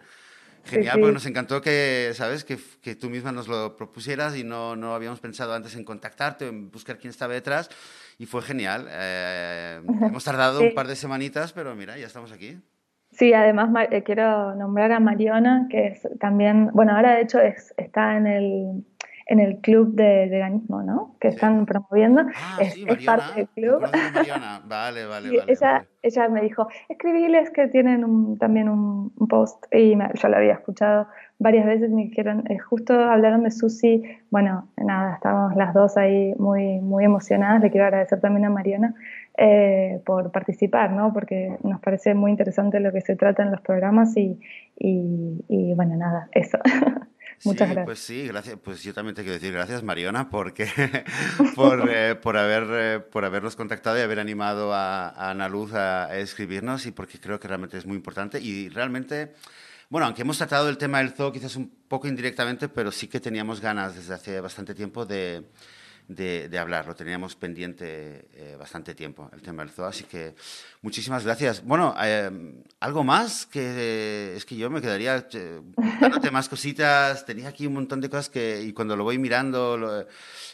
genial 0.67 0.93
sí, 0.93 0.97
sí. 0.97 1.01
porque 1.01 1.15
nos 1.15 1.25
encantó 1.27 1.63
que 1.63 2.13
sabes 2.15 2.45
que, 2.45 2.59
que, 2.83 2.95
tú 2.95 3.09
misma 3.09 3.33
nos 3.33 3.49
lo 3.49 3.79
propusieras 3.79 4.37
y 4.37 4.45
no, 4.45 4.77
no 4.77 4.95
habíamos 4.95 5.21
pensado 5.21 5.55
antes 5.55 5.75
en 5.75 5.85
contactarte 5.85 6.45
o 6.45 6.49
en 6.49 6.71
buscar 6.71 6.99
quién 6.99 7.11
estaba 7.11 7.33
detrás. 7.33 7.71
Y 8.19 8.27
fue 8.27 8.43
genial. 8.43 8.89
Eh, 8.91 9.81
hemos 10.03 10.25
tardado 10.25 10.59
sí. 10.59 10.67
un 10.67 10.75
par 10.75 10.87
de 10.87 10.97
semanitas 10.97 11.55
pero 11.55 11.75
mira 11.75 11.97
ya 11.97 12.07
estamos 12.07 12.31
aquí 12.31 12.59
Sí, 13.17 13.33
además 13.33 13.71
eh, 13.91 14.03
quiero 14.03 14.55
nombrar 14.55 14.93
a 14.93 15.01
Mariona, 15.01 15.69
que 15.71 15.87
es 15.87 16.09
también, 16.21 16.69
bueno, 16.75 16.95
ahora 16.95 17.15
de 17.15 17.23
hecho 17.23 17.41
es, 17.41 17.73
está 17.79 18.19
en 18.19 18.27
el, 18.27 18.85
en 19.25 19.41
el 19.41 19.57
club 19.63 19.95
de 19.95 20.29
veganismo, 20.31 20.83
¿no? 20.83 21.17
Que 21.19 21.29
están 21.29 21.65
promoviendo. 21.65 22.27
Ah, 22.37 22.59
es, 22.61 22.75
sí, 22.75 22.85
Mariana, 22.85 23.01
es, 23.01 23.07
parte 23.07 23.35
del 23.41 23.49
club. 23.49 23.91
Mariana. 24.15 24.61
Vale, 24.67 25.07
vale, 25.07 25.31
vale, 25.31 25.45
ella, 25.49 25.73
vale. 25.73 25.89
ella 26.03 26.29
me 26.29 26.43
dijo, 26.43 26.69
escribíles 26.91 27.51
que 27.53 27.69
tienen 27.69 28.05
un, 28.05 28.37
también 28.37 28.69
un, 28.69 29.11
un, 29.17 29.29
post, 29.29 29.65
y 29.73 29.97
me, 29.97 30.11
yo 30.13 30.29
lo 30.29 30.37
había 30.37 30.53
escuchado 30.53 31.09
varias 31.39 31.65
veces, 31.65 31.91
me 31.91 32.03
dijeron, 32.05 32.45
eh, 32.51 32.59
justo 32.59 32.93
hablaron 32.93 33.45
de 33.45 33.51
Susi, 33.51 34.03
bueno, 34.31 34.69
nada, 34.77 35.15
estábamos 35.15 35.57
las 35.57 35.75
dos 35.75 35.97
ahí 35.97 36.35
muy, 36.39 36.81
muy 36.81 37.05
emocionadas, 37.05 37.63
le 37.63 37.71
quiero 37.71 37.87
agradecer 37.87 38.21
también 38.21 38.45
a 38.45 38.51
Mariana, 38.51 38.95
eh, 39.39 40.01
por 40.05 40.33
participar, 40.33 40.93
¿no? 40.93 41.13
porque 41.13 41.57
nos 41.63 41.81
parece 41.81 42.15
muy 42.15 42.31
interesante 42.31 42.81
lo 42.81 42.93
que 42.93 43.01
se 43.01 43.17
trata 43.17 43.43
en 43.43 43.51
los 43.51 43.61
programas 43.61 44.17
y, 44.17 44.41
y, 44.79 45.45
y 45.49 45.75
bueno, 45.75 45.97
nada, 45.97 46.29
eso. 46.33 46.59
Muchas 47.45 47.69
sí, 47.69 47.75
gracias. 47.75 47.85
Pues 47.85 47.99
sí, 47.99 48.27
gracias. 48.29 48.59
Pues 48.63 48.83
yo 48.83 48.95
también 48.95 49.15
te 49.15 49.23
quiero 49.23 49.35
decir 49.35 49.53
gracias, 49.53 49.83
Mariona, 49.83 50.31
porque 50.31 50.67
por, 51.55 51.91
eh, 51.91 52.15
por, 52.15 52.37
haber, 52.37 52.67
eh, 52.71 53.01
por 53.01 53.25
habernos 53.25 53.57
contactado 53.57 53.99
y 53.99 54.01
haber 54.01 54.21
animado 54.21 54.73
a, 54.73 55.11
a 55.11 55.31
Ana 55.31 55.49
Luz 55.49 55.75
a, 55.75 56.07
a, 56.07 56.17
escribirnos 56.17 56.87
y 56.87 56.93
porque 56.93 57.21
creo 57.21 57.39
que 57.39 57.49
realmente 57.49 57.77
es 57.77 57.87
muy 57.87 57.97
importante 57.97 58.41
y 58.41 58.69
realmente... 58.69 59.33
Bueno, 59.89 60.07
aunque 60.07 60.23
hemos 60.23 60.37
tratado 60.37 60.69
el 60.69 60.79
tema 60.79 60.99
del 60.99 61.11
zoo 61.11 61.31
quizás 61.31 61.55
un 61.55 61.71
poco 61.87 62.09
indirectamente, 62.09 62.69
pero 62.69 62.91
sí 62.91 63.07
que 63.07 63.21
teníamos 63.21 63.61
ganas 63.61 63.95
desde 63.95 64.15
hace 64.15 64.41
bastante 64.41 64.75
tiempo 64.75 65.07
de, 65.07 65.45
de, 66.09 66.49
de 66.49 66.59
hablar. 66.59 66.87
Lo 66.87 66.95
teníamos 66.95 67.35
pendiente 67.35 68.29
eh, 68.33 68.57
bastante 68.59 68.95
tiempo, 68.95 69.31
el 69.33 69.43
tema 69.43 69.63
del 69.63 69.73
zoo. 69.73 69.87
Así 69.87 70.05
que 70.05 70.35
muchísimas 70.83 71.25
gracias. 71.25 71.65
Bueno, 71.65 71.95
eh, 72.03 72.31
algo 72.81 73.05
más 73.05 73.47
que 73.47 74.35
es 74.37 74.45
que 74.45 74.57
yo 74.57 74.71
me 74.71 74.81
quedaría 74.81 75.27
eh, 75.33 75.61
dándote 76.01 76.31
más 76.31 76.49
cositas. 76.49 77.25
Tenía 77.25 77.49
aquí 77.49 77.67
un 77.67 77.75
montón 77.75 78.01
de 78.01 78.09
cosas 78.09 78.29
que, 78.29 78.63
y 78.63 78.73
cuando 78.73 78.97
lo 78.97 79.05
voy 79.05 79.19
mirando, 79.19 79.77
lo, 79.77 80.07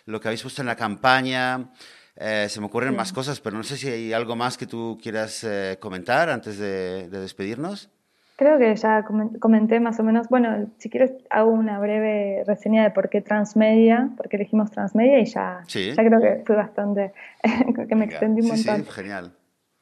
lo 0.07 0.21
que 0.21 0.29
habéis 0.29 0.43
puesto 0.43 0.63
en 0.63 0.67
la 0.67 0.77
campaña. 0.77 1.73
Eh, 2.17 2.47
se 2.51 2.61
me 2.61 2.67
ocurren 2.67 2.91
sí. 2.91 2.97
más 2.97 3.13
cosas, 3.13 3.41
pero 3.41 3.57
no 3.57 3.65
sé 3.65 3.77
si 3.77 3.89
hay 3.89 4.13
algo 4.13 4.37
más 4.37 4.59
que 4.59 4.67
tú 4.67 4.99
quieras 5.03 5.47
comentar 5.81 6.29
antes 6.29 6.59
de, 6.59 7.09
de 7.09 7.21
despedirnos. 7.21 7.89
Creo 8.43 8.59
que 8.59 8.75
ya 8.75 9.05
comenté 9.39 9.79
más 9.79 10.01
o 10.01 10.03
menos, 10.03 10.29
bueno, 10.29 10.67
si 10.79 10.91
quieres 10.91 11.13
hago 11.31 11.53
una 11.53 11.79
breve 11.79 12.43
reseña 12.45 12.83
de 12.83 12.91
por 12.91 13.09
qué 13.09 13.21
transmedia, 13.21 14.11
por 14.17 14.29
qué 14.29 14.35
elegimos 14.35 14.73
transmedia 14.73 15.21
y 15.21 15.27
ya, 15.27 15.61
sí. 15.69 15.93
ya 15.93 16.05
creo 16.05 16.21
que 16.21 16.43
fue 16.45 16.57
bastante, 16.57 17.13
que 17.89 17.95
me 17.95 18.07
extendí 18.07 18.43
un 18.43 18.49
montón. 18.49 18.79
Sí, 18.79 18.83
sí, 18.83 18.91
genial. 18.91 19.33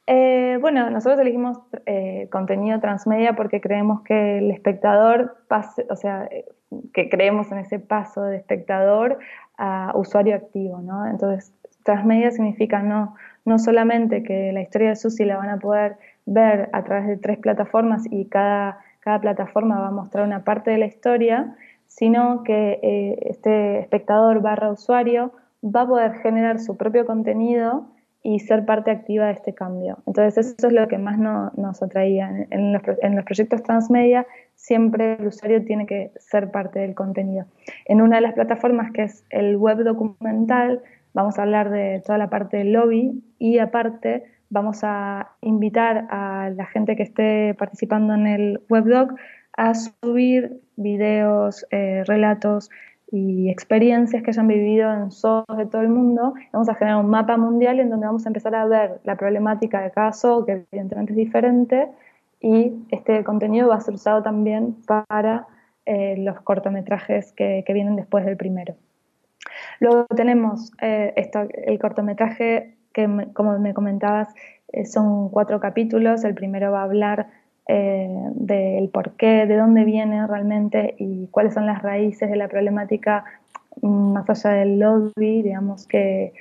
Eh, 0.05 0.59
bueno, 0.61 0.91
nosotros 0.91 1.19
elegimos 1.19 1.57
eh, 1.87 2.27
contenido 2.31 2.79
transmedia 2.79 3.35
porque 3.35 3.61
creemos 3.61 4.03
que 4.03 4.37
el 4.37 4.51
espectador 4.51 5.37
pase, 5.47 5.87
o 5.89 5.95
sea, 5.95 6.29
que 6.93 7.09
creemos 7.09 7.51
en 7.51 7.57
ese 7.57 7.79
paso 7.79 8.21
de 8.25 8.37
espectador 8.37 9.17
a 9.57 9.91
usuario 9.95 10.35
activo, 10.35 10.81
¿no? 10.81 11.07
Entonces, 11.07 11.51
transmedia 11.81 12.29
significa 12.29 12.83
no, 12.83 13.15
no 13.43 13.57
solamente 13.57 14.21
que 14.21 14.51
la 14.53 14.61
historia 14.61 14.89
de 14.89 14.97
Susi 14.97 15.25
la 15.25 15.37
van 15.37 15.49
a 15.49 15.57
poder 15.57 15.97
ver 16.25 16.69
a 16.73 16.83
través 16.83 17.07
de 17.07 17.17
tres 17.17 17.39
plataformas 17.39 18.03
y 18.09 18.25
cada, 18.25 18.79
cada 18.99 19.19
plataforma 19.19 19.79
va 19.79 19.87
a 19.87 19.91
mostrar 19.91 20.25
una 20.25 20.43
parte 20.43 20.71
de 20.71 20.77
la 20.77 20.85
historia, 20.85 21.55
sino 21.87 22.43
que 22.43 22.79
eh, 22.81 23.17
este 23.29 23.79
espectador 23.79 24.41
barra 24.41 24.71
usuario 24.71 25.33
va 25.63 25.81
a 25.81 25.87
poder 25.87 26.13
generar 26.15 26.59
su 26.59 26.77
propio 26.77 27.05
contenido 27.05 27.87
y 28.23 28.39
ser 28.39 28.65
parte 28.65 28.91
activa 28.91 29.25
de 29.25 29.33
este 29.33 29.53
cambio. 29.53 29.97
Entonces 30.05 30.37
eso 30.37 30.67
es 30.67 30.73
lo 30.73 30.87
que 30.87 30.97
más 30.97 31.17
nos 31.17 31.81
atraía. 31.81 32.47
En 32.51 32.73
los, 32.73 32.81
en 33.01 33.15
los, 33.15 33.25
proyectos 33.25 33.63
transmedia 33.63 34.27
siempre 34.55 35.17
el 35.19 35.27
usuario 35.27 35.65
tiene 35.65 35.87
que 35.87 36.11
ser 36.17 36.51
parte 36.51 36.79
del 36.79 36.93
contenido. 36.93 37.45
En 37.85 38.01
una 38.01 38.17
de 38.17 38.21
las 38.21 38.33
plataformas 38.33 38.91
que 38.91 39.03
es 39.03 39.25
el 39.31 39.57
web 39.57 39.83
documental, 39.83 40.81
vamos 41.13 41.39
a 41.39 41.43
hablar 41.43 41.71
de 41.71 42.01
toda 42.05 42.19
la 42.19 42.29
parte 42.29 42.57
del 42.57 42.73
lobby 42.73 43.23
y 43.39 43.57
aparte 43.57 44.23
vamos 44.51 44.83
a 44.83 45.31
invitar 45.41 46.07
a 46.11 46.51
la 46.55 46.65
gente 46.67 46.95
que 46.95 47.03
esté 47.03 47.55
participando 47.55 48.13
en 48.13 48.27
el 48.27 48.61
webdoc 48.69 49.13
a 49.57 49.73
subir 49.73 50.61
videos, 50.75 51.65
eh, 51.71 52.03
relatos 52.05 52.69
y 53.11 53.49
experiencias 53.49 54.21
que 54.23 54.29
hayan 54.29 54.47
vivido 54.47 54.93
en 54.93 55.11
zoos 55.11 55.45
de 55.57 55.65
todo 55.65 55.81
el 55.81 55.89
mundo. 55.89 56.33
Vamos 56.53 56.69
a 56.69 56.75
generar 56.75 57.03
un 57.03 57.09
mapa 57.09 57.35
mundial 57.37 57.79
en 57.79 57.89
donde 57.89 58.05
vamos 58.05 58.25
a 58.25 58.29
empezar 58.29 58.53
a 58.55 58.65
ver 58.65 59.01
la 59.03 59.15
problemática 59.15 59.81
de 59.81 59.91
cada 59.91 60.13
zoo, 60.13 60.45
que 60.45 60.65
evidentemente 60.71 61.13
es 61.13 61.17
diferente, 61.17 61.89
y 62.39 62.73
este 62.91 63.23
contenido 63.23 63.69
va 63.69 63.75
a 63.75 63.81
ser 63.81 63.95
usado 63.95 64.21
también 64.21 64.75
para 64.85 65.47
eh, 65.85 66.15
los 66.17 66.39
cortometrajes 66.41 67.33
que 67.33 67.65
vienen 67.73 67.95
después 67.95 68.25
del 68.25 68.37
primero. 68.37 68.75
Luego 69.79 70.05
tenemos 70.15 70.71
eh, 70.81 71.13
el 71.65 71.79
cortometraje 71.79 72.75
que, 72.93 73.07
como 73.33 73.57
me 73.59 73.73
comentabas, 73.73 74.33
eh, 74.71 74.85
son 74.85 75.29
cuatro 75.29 75.59
capítulos. 75.59 76.23
El 76.23 76.33
primero 76.33 76.71
va 76.71 76.81
a 76.81 76.83
hablar 76.83 77.27
eh, 77.67 78.09
del 78.35 78.89
por 78.89 79.11
qué, 79.11 79.45
de 79.45 79.55
dónde 79.55 79.83
viene 79.85 80.25
realmente 80.27 80.95
y 80.97 81.27
cuáles 81.27 81.53
son 81.53 81.65
las 81.65 81.81
raíces 81.81 82.29
de 82.29 82.35
la 82.35 82.47
problemática 82.47 83.23
mm, 83.81 84.13
más 84.13 84.45
allá 84.45 84.55
del 84.55 84.79
lobby, 84.79 85.41
digamos, 85.41 85.87
que, 85.87 86.33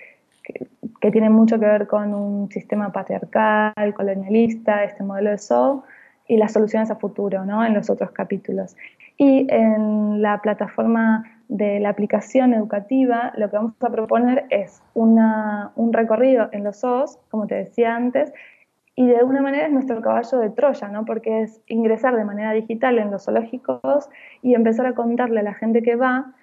que, 1.00 1.10
tiene 1.10 1.30
mucho 1.30 1.60
que 1.60 1.66
ver 1.66 1.86
con 1.86 2.14
un 2.14 2.50
sistema 2.50 2.90
patriarcal, 2.90 3.94
colonialista, 3.94 4.84
este 4.84 5.04
modelo 5.04 5.30
de 5.30 5.38
SOU 5.38 5.82
y 6.26 6.36
las 6.36 6.52
soluciones 6.52 6.90
a 6.90 6.96
futuro, 6.96 7.44
¿no? 7.44 7.64
En 7.64 7.74
los 7.74 7.90
otros 7.90 8.10
capítulos. 8.12 8.76
Y 9.16 9.46
en 9.50 10.22
la 10.22 10.40
plataforma 10.40 11.24
de 11.50 11.80
la 11.80 11.88
aplicación 11.88 12.54
educativa, 12.54 13.32
lo 13.36 13.50
que 13.50 13.56
vamos 13.56 13.74
a 13.80 13.90
proponer 13.90 14.46
es 14.50 14.82
un 14.94 15.92
recorrido 15.92 16.48
en 16.52 16.62
los 16.62 16.78
zoos, 16.78 17.18
como 17.28 17.48
te 17.48 17.56
decía 17.56 17.96
antes, 17.96 18.32
y 18.94 19.08
de 19.08 19.16
alguna 19.16 19.42
manera 19.42 19.66
es 19.66 19.72
nuestro 19.72 20.00
caballo 20.00 20.38
de 20.38 20.50
Troya, 20.50 20.88
¿no? 20.88 21.04
porque 21.04 21.42
es 21.42 21.60
ingresar 21.66 22.16
de 22.16 22.24
manera 22.24 22.52
digital 22.52 22.98
en 22.98 23.10
los 23.10 23.24
zoológicos 23.24 24.08
y 24.42 24.54
empezar 24.54 24.86
a 24.86 24.94
contarle 24.94 25.40
a 25.40 25.42
la 25.42 25.54
gente 25.54 25.82
que 25.82 25.96
va 25.96 26.34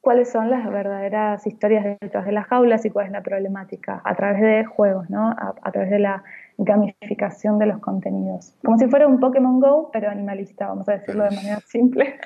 cuáles 0.00 0.30
son 0.30 0.48
las 0.48 0.64
verdaderas 0.70 1.46
historias 1.46 1.84
detrás 2.00 2.24
de 2.24 2.32
las 2.32 2.46
jaulas 2.46 2.84
y 2.84 2.90
cuál 2.90 3.06
es 3.06 3.12
la 3.12 3.22
problemática 3.22 4.00
a 4.04 4.14
través 4.14 4.40
de 4.40 4.64
juegos, 4.64 5.10
¿no? 5.10 5.30
a, 5.30 5.72
través 5.72 5.90
de 5.90 5.98
la 5.98 6.22
gamificación 6.56 7.58
de 7.58 7.66
los 7.66 7.80
contenidos. 7.80 8.56
Como 8.64 8.78
si 8.78 8.86
fuera 8.86 9.06
un 9.06 9.18
Pokémon 9.18 9.60
Go, 9.60 9.90
pero 9.92 10.08
animalista, 10.08 10.68
vamos 10.68 10.88
a 10.88 10.92
decirlo 10.92 11.24
de 11.24 11.36
manera 11.36 11.60
simple. 11.66 12.18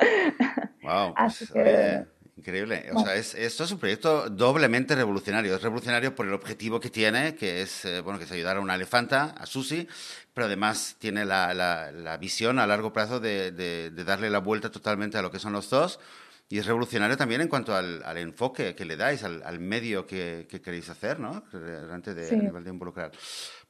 Wow, 0.82 1.12
Así 1.16 1.50
que, 1.52 2.04
Increíble. 2.38 2.88
O 2.94 3.04
sea, 3.04 3.16
es, 3.16 3.34
esto 3.34 3.64
es 3.64 3.72
un 3.72 3.80
proyecto 3.80 4.30
doblemente 4.30 4.94
revolucionario. 4.94 5.56
Es 5.56 5.60
revolucionario 5.60 6.14
por 6.14 6.24
el 6.24 6.32
objetivo 6.32 6.78
que 6.78 6.88
tiene, 6.88 7.34
que 7.34 7.62
es, 7.62 7.84
eh, 7.84 8.00
bueno, 8.00 8.16
que 8.20 8.26
es 8.26 8.30
ayudar 8.30 8.58
a 8.58 8.60
una 8.60 8.76
elefanta, 8.76 9.34
a 9.36 9.44
Susi, 9.44 9.88
pero 10.32 10.46
además 10.46 10.94
tiene 11.00 11.24
la, 11.24 11.52
la, 11.52 12.16
visión 12.18 12.60
a 12.60 12.66
largo 12.68 12.92
plazo 12.92 13.18
de, 13.18 13.50
de, 13.50 13.90
darle 14.04 14.30
la 14.30 14.38
vuelta 14.38 14.70
totalmente 14.70 15.18
a 15.18 15.22
lo 15.22 15.32
que 15.32 15.40
son 15.40 15.52
los 15.52 15.68
dos. 15.68 15.98
Y 16.48 16.58
es 16.58 16.66
revolucionario 16.66 17.16
también 17.16 17.40
en 17.40 17.48
cuanto 17.48 17.74
al, 17.74 18.04
al 18.04 18.16
enfoque 18.18 18.76
que 18.76 18.84
le 18.84 18.96
dais, 18.96 19.24
al, 19.24 19.42
al 19.42 19.58
medio 19.58 20.06
que, 20.06 20.46
que, 20.48 20.60
queréis 20.60 20.88
hacer, 20.88 21.18
¿no? 21.18 21.42
Antes 21.90 22.14
de, 22.14 22.36
nivel 22.36 22.62
de 22.62 22.70
involucrar. 22.70 23.10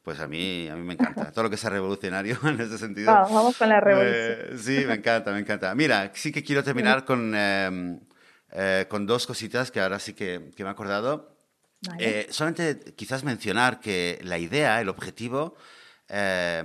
Pues 0.03 0.21
a 0.21 0.29
mí, 0.29 0.69
a 0.69 0.77
mí 0.77 0.83
me 0.83 0.93
encanta. 0.93 1.33
Todo 1.33 1.45
lo 1.45 1.51
que 1.51 1.57
sea 1.57 1.71
revolucionario 1.71 2.39
en 2.45 2.61
ese 2.61 2.77
sentido. 2.77 3.11
Vamos, 3.15 3.57
con 3.57 3.71
la 3.71 3.81
revolución. 3.81 4.15
Eh, 4.15 4.59
sí, 4.59 4.85
me 4.87 4.95
encanta, 4.95 5.33
me 5.33 5.39
encanta. 5.39 5.75
Mira, 5.75 6.13
sí 6.13 6.31
que 6.31 6.45
quiero 6.45 6.63
terminar 6.63 7.07
con... 7.07 7.35
Em, 7.35 7.99
eh, 8.53 8.87
con 8.89 9.07
dos 9.07 9.27
cositas 9.27 9.71
que 9.71 9.81
ahora 9.81 9.99
sí 9.99 10.15
que, 10.15 10.39
me 10.57 10.65
he 10.65 10.69
acordado. 10.69 11.37
Eh, 11.99 12.27
solamente 12.31 12.95
quizás 12.95 13.23
mencionar 13.23 13.79
que 13.79 14.19
la 14.23 14.39
idea, 14.39 14.81
el 14.81 14.89
objetivo, 14.89 15.55
eh, 16.09 16.65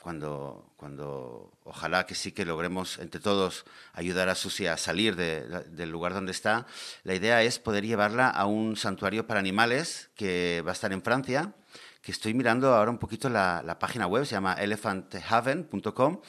cuando, 0.00 0.72
cuando 0.76 1.58
ojalá 1.64 2.06
que 2.06 2.14
sí 2.14 2.32
que 2.32 2.44
logremos 2.44 2.98
entre 2.98 3.20
todos 3.20 3.64
ayudar 3.92 4.28
a 4.28 4.34
Susi 4.34 4.66
a 4.66 4.76
salir 4.76 5.16
del 5.16 5.90
lugar 5.90 6.12
donde 6.12 6.32
está, 6.32 6.66
la 7.02 7.14
idea 7.14 7.42
es 7.42 7.58
poder 7.58 7.86
llevarla 7.86 8.28
a 8.28 8.46
un 8.46 8.76
santuario 8.76 9.26
para 9.26 9.40
animales 9.40 10.10
que 10.14 10.62
va 10.66 10.72
a 10.72 10.74
estar 10.74 10.92
en 10.92 11.02
Francia, 11.02 11.54
que 12.02 12.12
estoy 12.12 12.34
mirando 12.34 12.74
ahora 12.74 12.90
un 12.90 12.98
poquito 12.98 13.28
la, 13.28 13.62
la 13.64 13.78
página 13.78 14.06
web, 14.06 14.26
se 14.26 14.32
llama 14.32 14.54
elephanthaven.com 14.54 16.20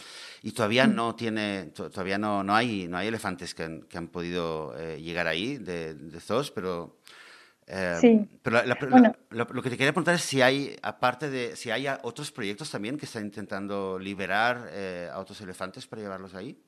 y 0.45 0.51
todavía 0.51 0.85
mm. 0.85 0.95
no 0.95 1.15
tiene, 1.15 1.71
todavía 1.73 2.17
no, 2.17 2.43
no, 2.43 2.53
hay, 2.53 2.87
no 2.89 2.97
hay 2.97 3.07
elefantes 3.07 3.55
que 3.55 3.63
han, 3.63 3.81
que 3.83 3.97
han 3.97 4.09
podido 4.09 4.77
eh, 4.77 5.01
llegar 5.01 5.25
ahí 5.25 5.57
de, 5.57 5.95
de 5.95 6.19
zoos, 6.19 6.51
pero... 6.51 6.97
Eh, 7.65 7.95
sí. 8.01 8.29
Pero 8.41 8.59
lo, 9.29 9.61
que 9.61 9.69
te 9.69 9.77
quería 9.77 9.93
preguntar 9.93 10.15
es 10.15 10.21
si 10.21 10.41
hay, 10.41 10.75
aparte 10.83 11.29
de, 11.29 11.55
si 11.55 11.71
hay 11.71 11.85
otros 12.01 12.29
proyectos 12.33 12.69
también 12.69 12.97
que 12.97 13.05
están 13.05 13.23
intentando 13.23 13.97
liberar 13.97 14.67
eh, 14.73 15.07
a 15.09 15.19
otros 15.19 15.39
elefantes 15.39 15.87
para 15.87 16.01
llevarlos 16.01 16.35
ahí. 16.35 16.61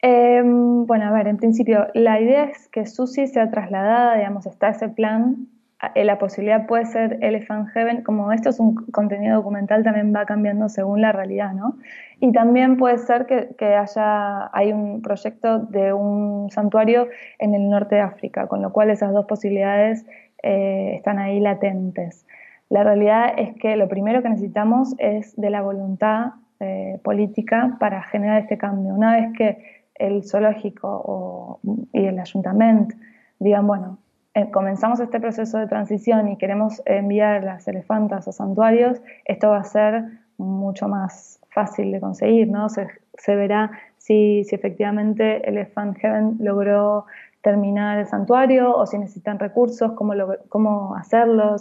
Em, 0.00 0.86
bueno, 0.86 1.06
a 1.06 1.12
ver, 1.12 1.26
en 1.26 1.36
principio, 1.36 1.88
la 1.94 2.20
idea 2.20 2.44
es 2.44 2.68
que 2.68 2.86
Susi 2.86 3.26
sea 3.26 3.50
trasladada, 3.50 4.16
digamos, 4.16 4.46
está 4.46 4.68
ese 4.68 4.88
plan 4.88 5.48
eh, 5.48 5.53
la 5.94 6.18
posibilidad 6.18 6.66
puede 6.66 6.86
ser 6.86 7.18
Elephant 7.20 7.68
Heaven, 7.70 8.02
como 8.02 8.32
esto 8.32 8.50
es 8.50 8.60
un 8.60 8.74
contenido 8.92 9.36
documental, 9.36 9.82
también 9.82 10.14
va 10.14 10.24
cambiando 10.24 10.68
según 10.68 11.00
la 11.00 11.12
realidad, 11.12 11.52
¿no? 11.52 11.76
Y 12.20 12.32
también 12.32 12.76
puede 12.76 12.98
ser 12.98 13.26
que, 13.26 13.74
haya, 13.74 14.50
hay 14.56 14.72
un 14.72 15.02
proyecto 15.02 15.58
de 15.58 15.92
un 15.92 16.50
santuario 16.50 17.08
en 17.38 17.54
el 17.54 17.68
norte 17.68 17.96
de 17.96 18.00
África, 18.00 18.46
con 18.46 18.62
lo 18.62 18.72
cual 18.72 18.90
esas 18.90 19.12
dos 19.12 19.26
posibilidades 19.26 20.06
eh, 20.42 20.92
están 20.96 21.18
ahí 21.18 21.40
latentes. 21.40 22.26
La 22.70 22.82
realidad 22.82 23.34
es 23.36 23.54
que 23.56 23.76
lo 23.76 23.88
primero 23.88 24.22
que 24.22 24.28
necesitamos 24.28 24.94
es 24.98 25.36
de 25.36 25.50
la 25.50 25.62
voluntad 25.62 26.32
eh, 26.60 26.98
política 27.02 27.76
para 27.78 28.02
generar 28.04 28.42
este 28.42 28.56
cambio. 28.56 28.94
Una 28.94 29.16
vez 29.16 29.36
que 29.36 29.84
el 29.96 30.24
zoológico 30.24 31.60
y 31.92 32.06
el 32.06 32.18
ayuntamiento 32.18 32.96
digan, 33.38 33.66
bueno, 33.66 33.98
eh, 34.34 34.50
comenzamos 34.50 34.98
este 34.98 35.20
proceso 35.20 35.58
de 35.58 35.68
transición 35.68 36.26
y 36.28 36.36
queremos 36.36 36.82
enviar 36.86 37.44
las 37.44 37.68
elefantas 37.68 38.26
a 38.26 38.32
santuarios, 38.32 39.00
esto 39.26 39.50
va 39.50 39.58
a 39.58 39.64
ser 39.64 40.04
mucho 40.38 40.88
más 40.88 41.40
fácil 41.50 41.92
de 41.92 42.00
conseguir, 42.00 42.48
¿no? 42.48 42.68
Se, 42.68 42.88
verá 43.36 43.70
si, 43.96 44.40
efectivamente 44.50 45.48
Elephant 45.48 45.96
Heaven 45.98 46.38
logró 46.40 47.06
terminar 47.42 47.98
el 47.98 48.06
santuario 48.06 48.76
o 48.76 48.86
si 48.86 48.98
necesitan 48.98 49.38
recursos, 49.38 49.92
cómo, 49.92 50.14
cómo 50.48 50.96
hacerlo, 50.96 51.54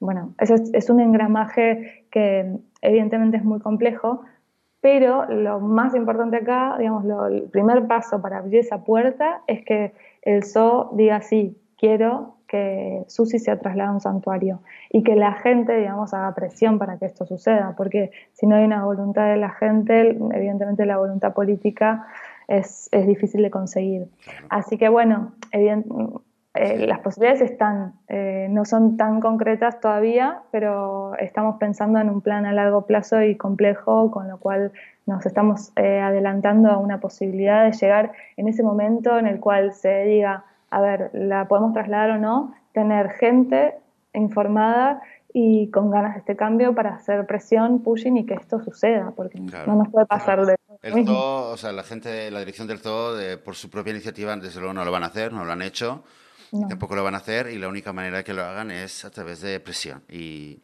bueno, 0.00 0.34
es, 0.38 0.50
es 0.50 0.90
un 0.90 1.00
engramaje 1.00 2.04
que 2.10 2.58
evidentemente 2.82 3.38
es 3.38 3.44
muy 3.44 3.60
complejo, 3.60 4.20
pero 4.82 5.24
lo 5.26 5.60
más 5.60 5.94
importante 5.94 6.36
acá, 6.36 6.76
digamos, 6.78 7.04
el 7.32 7.44
primer 7.44 7.86
paso 7.86 8.20
para 8.20 8.38
abrir 8.38 8.60
esa 8.60 8.84
puerta 8.84 9.40
es 9.46 9.64
que 9.64 9.94
el 10.22 10.44
zoo 10.44 10.90
diga 10.92 11.22
sí, 11.22 11.56
quiero 11.76 12.36
que 12.46 13.04
Susi 13.08 13.38
sea 13.38 13.58
trasladada 13.58 13.90
a 13.90 13.94
un 13.94 14.00
santuario 14.00 14.60
y 14.90 15.02
que 15.02 15.16
la 15.16 15.32
gente, 15.32 15.76
digamos, 15.76 16.14
haga 16.14 16.34
presión 16.34 16.78
para 16.78 16.98
que 16.98 17.06
esto 17.06 17.26
suceda, 17.26 17.74
porque 17.76 18.10
si 18.32 18.46
no 18.46 18.56
hay 18.56 18.64
una 18.64 18.84
voluntad 18.84 19.28
de 19.28 19.36
la 19.36 19.50
gente, 19.50 20.10
evidentemente 20.10 20.86
la 20.86 20.96
voluntad 20.98 21.32
política 21.34 22.06
es, 22.48 22.88
difícil 22.92 23.42
de 23.42 23.50
conseguir. 23.50 24.06
Así 24.48 24.78
que 24.78 24.88
bueno, 24.88 25.32
eh, 25.52 26.86
las 26.86 27.00
posibilidades 27.00 27.42
están, 27.42 27.94
eh, 28.08 28.46
no 28.50 28.64
son 28.64 28.96
tan 28.96 29.20
concretas 29.20 29.80
todavía, 29.80 30.42
pero 30.52 31.16
estamos 31.16 31.56
pensando 31.58 31.98
en 31.98 32.08
un 32.08 32.20
plan 32.20 32.46
a 32.46 32.52
largo 32.52 32.86
plazo 32.86 33.22
y 33.22 33.36
complejo, 33.36 34.10
con 34.10 34.28
lo 34.28 34.38
cual 34.38 34.72
nos 35.06 35.26
estamos 35.26 35.72
eh, 35.76 36.00
adelantando 36.00 36.70
a 36.70 36.78
una 36.78 37.00
posibilidad 37.00 37.64
de 37.64 37.72
llegar 37.72 38.12
en 38.36 38.48
ese 38.48 38.62
momento 38.62 39.18
en 39.18 39.26
el 39.26 39.40
cual 39.40 39.72
se 39.72 40.04
diga, 40.04 40.44
a 40.70 40.80
ver, 40.80 41.10
la 41.14 41.48
podemos 41.48 41.72
trasladar 41.72 42.10
o 42.10 42.18
no, 42.18 42.54
tener 42.72 43.10
gente 43.10 43.74
informada 44.14 45.02
y 45.32 45.70
con 45.70 45.90
ganas 45.90 46.14
de 46.14 46.20
este 46.20 46.36
cambio 46.36 46.74
para 46.74 46.94
hacer 46.94 47.26
presión, 47.26 47.82
pushing 47.82 48.16
y 48.16 48.26
que 48.26 48.34
esto 48.34 48.62
suceda, 48.62 49.12
porque 49.14 49.38
no 49.38 49.76
nos 49.76 49.88
puede 49.88 50.06
pasar 50.06 50.46
de 50.46 50.56
el 50.82 51.06
zoo, 51.06 51.50
o 51.50 51.56
sea, 51.56 51.72
la 51.72 51.82
gente, 51.82 52.30
la 52.30 52.38
dirección 52.40 52.68
del 52.68 52.78
zoo, 52.78 53.16
por 53.44 53.54
su 53.54 53.70
propia 53.70 53.92
iniciativa, 53.92 54.36
desde 54.36 54.60
luego 54.60 54.74
no 54.74 54.84
lo 54.84 54.92
van 54.92 55.02
a 55.02 55.06
hacer, 55.06 55.32
no 55.32 55.44
lo 55.44 55.52
han 55.52 55.62
hecho, 55.62 56.04
tampoco 56.68 56.94
lo 56.94 57.04
van 57.04 57.14
a 57.14 57.18
hacer 57.18 57.50
y 57.50 57.58
la 57.58 57.68
única 57.68 57.92
manera 57.92 58.22
que 58.22 58.32
lo 58.32 58.44
hagan 58.44 58.70
es 58.70 59.04
a 59.04 59.10
través 59.10 59.40
de 59.40 59.58
presión. 59.60 60.02
Y, 60.08 60.60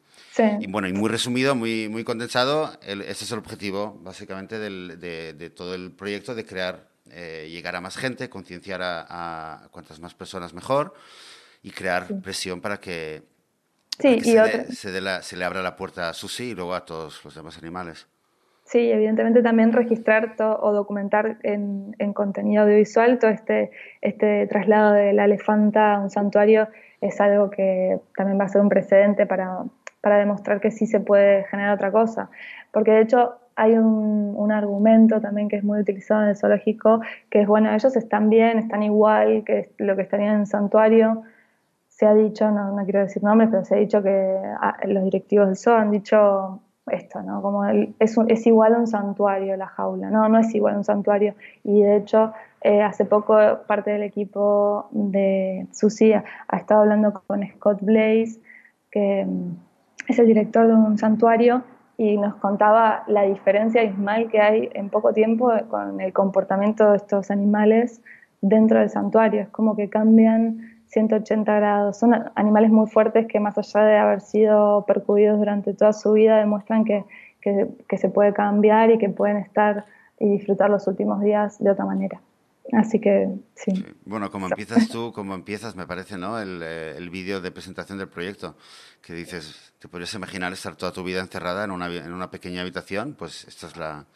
y 0.61 0.67
bueno, 0.71 0.89
y 0.89 0.93
muy 0.93 1.09
resumido, 1.09 1.55
muy, 1.55 1.89
muy 1.89 2.05
condensado, 2.05 2.73
ese 2.83 3.25
es 3.25 3.33
el 3.33 3.39
objetivo 3.39 3.99
básicamente 4.03 4.59
del, 4.59 4.99
de, 5.01 5.51
todo 5.51 5.75
el 5.75 5.93
proyecto, 5.93 6.35
de 6.35 6.47
crear, 6.47 6.89
eh, 7.11 7.49
llegar 7.51 7.77
a 7.77 7.81
más 7.81 7.97
gente, 7.97 8.29
concienciar 8.29 8.81
a, 8.83 9.69
cuantas 9.71 10.01
más 10.01 10.15
personas 10.15 10.55
mejor 10.55 10.95
y 11.63 11.71
crear 11.71 12.07
presión 12.23 12.61
para 12.61 12.79
que, 12.79 13.23
sí, 13.99 14.09
y 14.09 14.21
se, 14.21 15.01
le, 15.01 15.23
se, 15.23 15.37
le, 15.37 15.45
abra 15.45 15.63
la 15.63 15.77
puerta 15.77 16.09
a 16.09 16.15
Susi 16.15 16.51
y 16.51 16.55
luego 16.55 16.75
a 16.75 16.85
todos 16.85 17.25
los 17.25 17.35
demás 17.35 17.59
animales. 17.59 18.07
Sí, 18.65 18.91
evidentemente 18.91 19.43
también 19.43 19.73
registrar 19.73 20.35
o 20.39 20.73
documentar 20.73 21.39
en, 21.43 21.95
en, 21.99 22.13
contenido 22.13 22.63
audiovisual 22.63 23.19
todo 23.19 23.31
este, 23.31 23.71
este 24.01 24.47
traslado 24.47 24.95
de 24.95 25.13
la 25.13 25.27
elefanta 25.27 25.97
a 25.97 26.01
un 26.01 26.09
santuario 26.09 26.69
es 27.03 27.21
algo 27.21 27.51
que 27.51 27.99
también 28.17 28.41
va 28.41 28.45
a 28.45 28.49
ser 28.49 28.63
un 28.63 28.69
precedente 28.69 29.27
para, 29.27 29.65
para 30.01 30.19
demostrar 30.19 30.61
que 30.61 30.71
sí 30.71 30.87
se 30.87 31.01
puede 31.01 31.45
generar 31.45 31.75
otra 31.75 31.91
cosa. 31.91 32.31
Porque 32.71 32.93
de 32.93 33.03
hecho 33.03 33.42
hay 33.57 33.77
un, 33.77 34.51
argumento 34.53 35.21
también 35.21 35.49
que 35.49 35.57
es 35.57 35.65
muy 35.65 35.81
utilizado 35.81 36.23
en 36.23 36.29
el 36.29 36.37
zoológico, 36.37 37.01
que 37.31 37.41
es, 37.41 37.47
bueno, 37.47 37.73
ellos 37.73 37.97
están 37.97 38.29
bien, 38.29 38.59
están 38.59 38.83
igual 38.83 39.45
que 39.45 39.73
lo 39.79 39.97
que 39.97 40.03
estarían 40.03 40.35
en 40.35 40.41
el 40.41 40.47
santuario. 40.47 41.23
Se 41.89 42.07
ha 42.07 42.15
dicho, 42.15 42.51
no, 42.51 42.77
quiero 42.85 43.01
decir 43.01 43.23
nombres, 43.23 43.49
pero 43.51 43.65
se 43.65 43.77
ha 43.77 43.79
dicho 43.79 44.03
que 44.03 44.39
ah, 44.61 44.77
los 44.87 45.05
directivos 45.05 45.47
del 45.47 45.57
zoo 45.57 45.75
han 45.75 45.91
dicho 45.91 46.61
esto, 46.87 47.23
¿no? 47.23 47.41
Como 47.41 47.65
es, 47.65 48.47
igual 48.47 48.75
a 48.75 48.79
un 48.79 48.87
santuario 48.87 49.57
la 49.57 49.69
jaula, 49.69 50.11
no, 50.11 50.29
no 50.29 50.39
es 50.39 50.55
igual 50.55 50.75
a 50.75 50.79
un 50.79 50.85
santuario. 50.85 51.35
Y 51.65 51.83
de 51.83 51.97
hecho, 51.97 52.33
eh, 52.61 52.83
hace 52.83 53.05
poco 53.05 53.37
parte 53.67 53.91
del 53.93 54.03
equipo 54.03 54.89
de 54.91 55.67
Sucia 55.73 56.25
ha 56.49 56.57
estado 56.57 56.83
hablando 56.83 57.23
con 57.27 57.47
Scott 57.55 57.79
Blaze, 57.81 58.41
que 58.91 59.27
es 60.09 60.19
el 60.19 60.27
director 60.27 60.67
de 60.67 60.75
un 60.75 60.99
santuario 60.99 61.63
y 62.03 62.17
nos 62.17 62.35
contaba 62.35 63.05
la 63.07 63.23
diferencia 63.23 63.81
abismal 63.81 64.29
que 64.29 64.41
hay 64.41 64.71
en 64.75 64.91
poco 64.91 65.13
tiempo 65.13 65.53
con 65.69 66.01
el 66.01 66.13
comportamiento 66.13 66.91
de 66.91 66.97
estos 66.97 67.31
animales 67.31 68.03
dentro 68.41 68.81
del 68.81 68.91
santuario. 68.91 69.43
Es 69.43 69.49
como 69.51 69.77
que 69.77 69.89
cambian 69.89 70.81
180 70.87 71.55
grados. 71.55 71.99
Son 71.99 72.13
animales 72.35 72.73
muy 72.73 72.89
fuertes 72.89 73.29
que 73.29 73.39
más 73.39 73.57
allá 73.57 73.85
de 73.85 73.97
haber 73.99 74.21
sido 74.21 74.85
percudidos 74.85 75.39
durante 75.39 75.75
toda 75.75 75.93
su 75.93 76.15
vida 76.15 76.39
demuestran 76.39 76.85
que, 76.85 77.05
que 77.41 77.99
se 77.99 78.09
puede 78.09 78.33
cambiar 78.33 78.91
y 78.91 78.99
que 78.99 79.09
pueden 79.09 79.37
estar 79.37 79.85
y 80.19 80.29
disfrutar 80.29 80.71
los 80.71 80.89
últimos 80.89 81.21
días 81.21 81.63
de 81.63 81.71
otra 81.71 81.85
manera. 81.85 82.21
Así 82.73 82.99
que 83.01 83.29
sí. 83.55 83.85
Bueno, 84.07 84.31
como 84.31 84.47
empiezas 84.47 84.89
tú, 84.89 85.13
como 85.13 85.35
empiezas, 85.35 85.77
me 85.77 85.87
parece, 85.87 86.17
¿no? 86.17 86.41
El, 86.41 86.61
eh, 86.63 86.95
el 86.97 87.11
vídeo 87.11 87.43
de 87.43 87.51
presentación 87.51 87.99
del 87.99 88.09
proyecto, 88.09 88.57
que 89.03 89.13
dices, 89.13 89.75
¿te 89.79 89.89
podrías 89.89 90.15
imaginar 90.15 90.55
estar 90.55 90.75
toda 90.75 90.91
tu 90.91 91.05
vida 91.05 91.21
encerrada 91.21 91.65
en 91.65 91.71
una, 91.71 91.95
en 91.95 92.13
una 92.13 92.31
pequeña 92.31 92.63
habitación? 92.63 93.15
Pues 93.15 93.45
esta 93.45 93.67
es 93.67 93.77
la, 93.77 94.07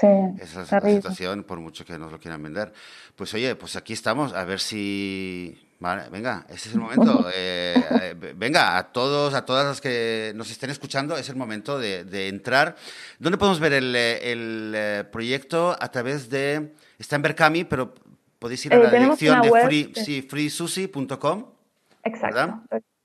sí, 0.00 0.06
esa 0.40 0.62
es 0.62 0.72
la 0.72 0.80
situación, 0.80 1.44
por 1.44 1.60
mucho 1.60 1.84
que 1.84 1.98
nos 1.98 2.10
lo 2.10 2.18
quieran 2.18 2.42
vender. 2.42 2.72
Pues 3.14 3.34
oye, 3.34 3.54
pues 3.56 3.76
aquí 3.76 3.92
estamos, 3.92 4.32
a 4.32 4.44
ver 4.44 4.60
si... 4.60 5.64
Vale, 5.80 6.08
venga, 6.08 6.44
ese 6.48 6.70
es 6.70 6.74
el 6.74 6.80
momento. 6.80 7.28
Eh, 7.34 7.74
eh, 8.02 8.34
venga, 8.36 8.78
a 8.78 8.90
todos, 8.90 9.34
a 9.34 9.44
todas 9.44 9.66
las 9.66 9.80
que 9.82 10.32
nos 10.34 10.50
estén 10.50 10.70
escuchando, 10.70 11.16
es 11.16 11.28
el 11.28 11.36
momento 11.36 11.78
de, 11.78 12.04
de 12.04 12.28
entrar. 12.28 12.74
¿Dónde 13.18 13.36
podemos 13.36 13.60
ver 13.60 13.74
el, 13.74 13.94
el 13.94 15.06
proyecto? 15.12 15.76
A 15.78 15.90
través 15.90 16.30
de 16.30 16.72
Está 16.98 17.16
en 17.16 17.22
Berkami, 17.22 17.64
pero 17.64 17.94
podéis 18.38 18.64
ir 18.66 18.74
a 18.74 18.76
eh, 18.76 18.82
la 18.82 18.90
dirección 18.90 19.40
de 19.42 19.50
free, 19.50 19.92
sí, 19.94 20.22
freesusi.com. 20.22 21.46
Exacto. 22.04 22.62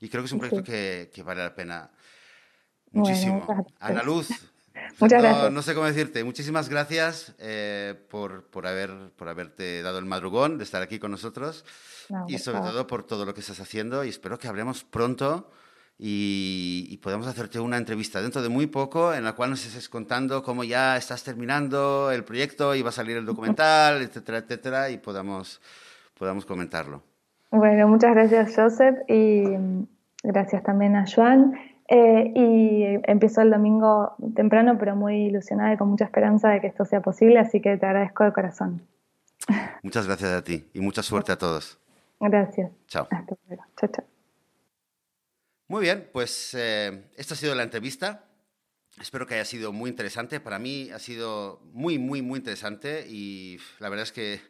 y 0.00 0.08
creo 0.08 0.22
que 0.22 0.26
es 0.26 0.32
un 0.32 0.38
proyecto 0.38 0.64
que, 0.64 1.10
que 1.12 1.22
vale 1.22 1.42
la 1.42 1.54
pena 1.54 1.90
muchísimo. 2.92 3.66
Ana 3.78 4.02
Luz, 4.02 4.30
Muchas 4.98 5.22
gracias. 5.22 5.52
No 5.52 5.62
sé 5.62 5.74
cómo 5.74 5.86
decirte. 5.86 6.24
Muchísimas 6.24 6.68
gracias 6.68 7.34
eh, 7.38 7.94
por, 8.10 8.44
por, 8.44 8.66
haber, 8.66 8.90
por 9.16 9.28
haberte 9.28 9.82
dado 9.82 9.98
el 9.98 10.06
madrugón 10.06 10.58
de 10.58 10.64
estar 10.64 10.82
aquí 10.82 10.98
con 10.98 11.10
nosotros 11.10 11.64
y 12.26 12.38
sobre 12.38 12.60
todo 12.60 12.86
por 12.86 13.04
todo 13.04 13.24
lo 13.24 13.34
que 13.34 13.40
estás 13.40 13.60
haciendo 13.60 14.04
y 14.04 14.08
espero 14.08 14.38
que 14.38 14.48
hablemos 14.48 14.84
pronto 14.84 15.50
y, 16.02 16.96
podamos 17.02 17.26
hacerte 17.26 17.60
una 17.60 17.76
entrevista 17.76 18.22
dentro 18.22 18.42
de 18.42 18.48
muy 18.48 18.66
poco 18.66 19.12
en 19.12 19.22
la 19.22 19.34
cual 19.34 19.50
nos 19.50 19.66
estés 19.66 19.88
contando 19.88 20.42
cómo 20.42 20.64
ya 20.64 20.96
estás 20.96 21.22
terminando 21.22 22.10
el 22.10 22.24
proyecto 22.24 22.74
y 22.74 22.82
va 22.82 22.88
a 22.88 22.92
salir 22.92 23.18
el 23.18 23.26
documental, 23.26 24.00
etcétera, 24.00 24.38
etcétera, 24.38 24.90
y 24.90 24.96
podamos, 24.96 25.60
podamos 26.18 26.46
comentarlo. 26.46 27.02
Bueno, 27.50 27.88
muchas 27.88 28.14
gracias 28.14 28.54
Joseph 28.56 28.96
y 29.08 29.44
gracias 30.22 30.62
también 30.62 30.96
a 30.96 31.04
Joan. 31.06 31.54
Eh, 31.92 32.32
y 32.36 32.84
empiezo 33.10 33.40
el 33.40 33.50
domingo 33.50 34.14
temprano, 34.36 34.78
pero 34.78 34.94
muy 34.94 35.26
ilusionada 35.26 35.74
y 35.74 35.76
con 35.76 35.88
mucha 35.88 36.04
esperanza 36.04 36.48
de 36.48 36.60
que 36.60 36.68
esto 36.68 36.84
sea 36.84 37.00
posible, 37.00 37.40
así 37.40 37.60
que 37.60 37.76
te 37.76 37.84
agradezco 37.84 38.22
de 38.22 38.32
corazón. 38.32 38.86
Muchas 39.82 40.06
gracias 40.06 40.30
a 40.30 40.44
ti 40.44 40.70
y 40.72 40.80
mucha 40.80 41.02
suerte 41.02 41.32
a 41.32 41.36
todos. 41.36 41.80
Gracias. 42.20 42.70
Chao. 42.86 43.08
Hasta 43.10 43.34
luego. 43.48 43.64
Chao, 43.76 43.90
chao. 43.92 44.04
Muy 45.66 45.82
bien, 45.82 46.08
pues 46.12 46.54
eh, 46.54 47.10
esta 47.16 47.34
ha 47.34 47.36
sido 47.36 47.56
la 47.56 47.64
entrevista. 47.64 48.24
Espero 49.00 49.26
que 49.26 49.34
haya 49.34 49.44
sido 49.44 49.72
muy 49.72 49.90
interesante. 49.90 50.38
Para 50.38 50.60
mí 50.60 50.90
ha 50.90 51.00
sido 51.00 51.60
muy, 51.72 51.98
muy, 51.98 52.22
muy 52.22 52.38
interesante 52.38 53.04
y 53.08 53.58
la 53.80 53.88
verdad 53.88 54.04
es 54.04 54.12
que 54.12 54.40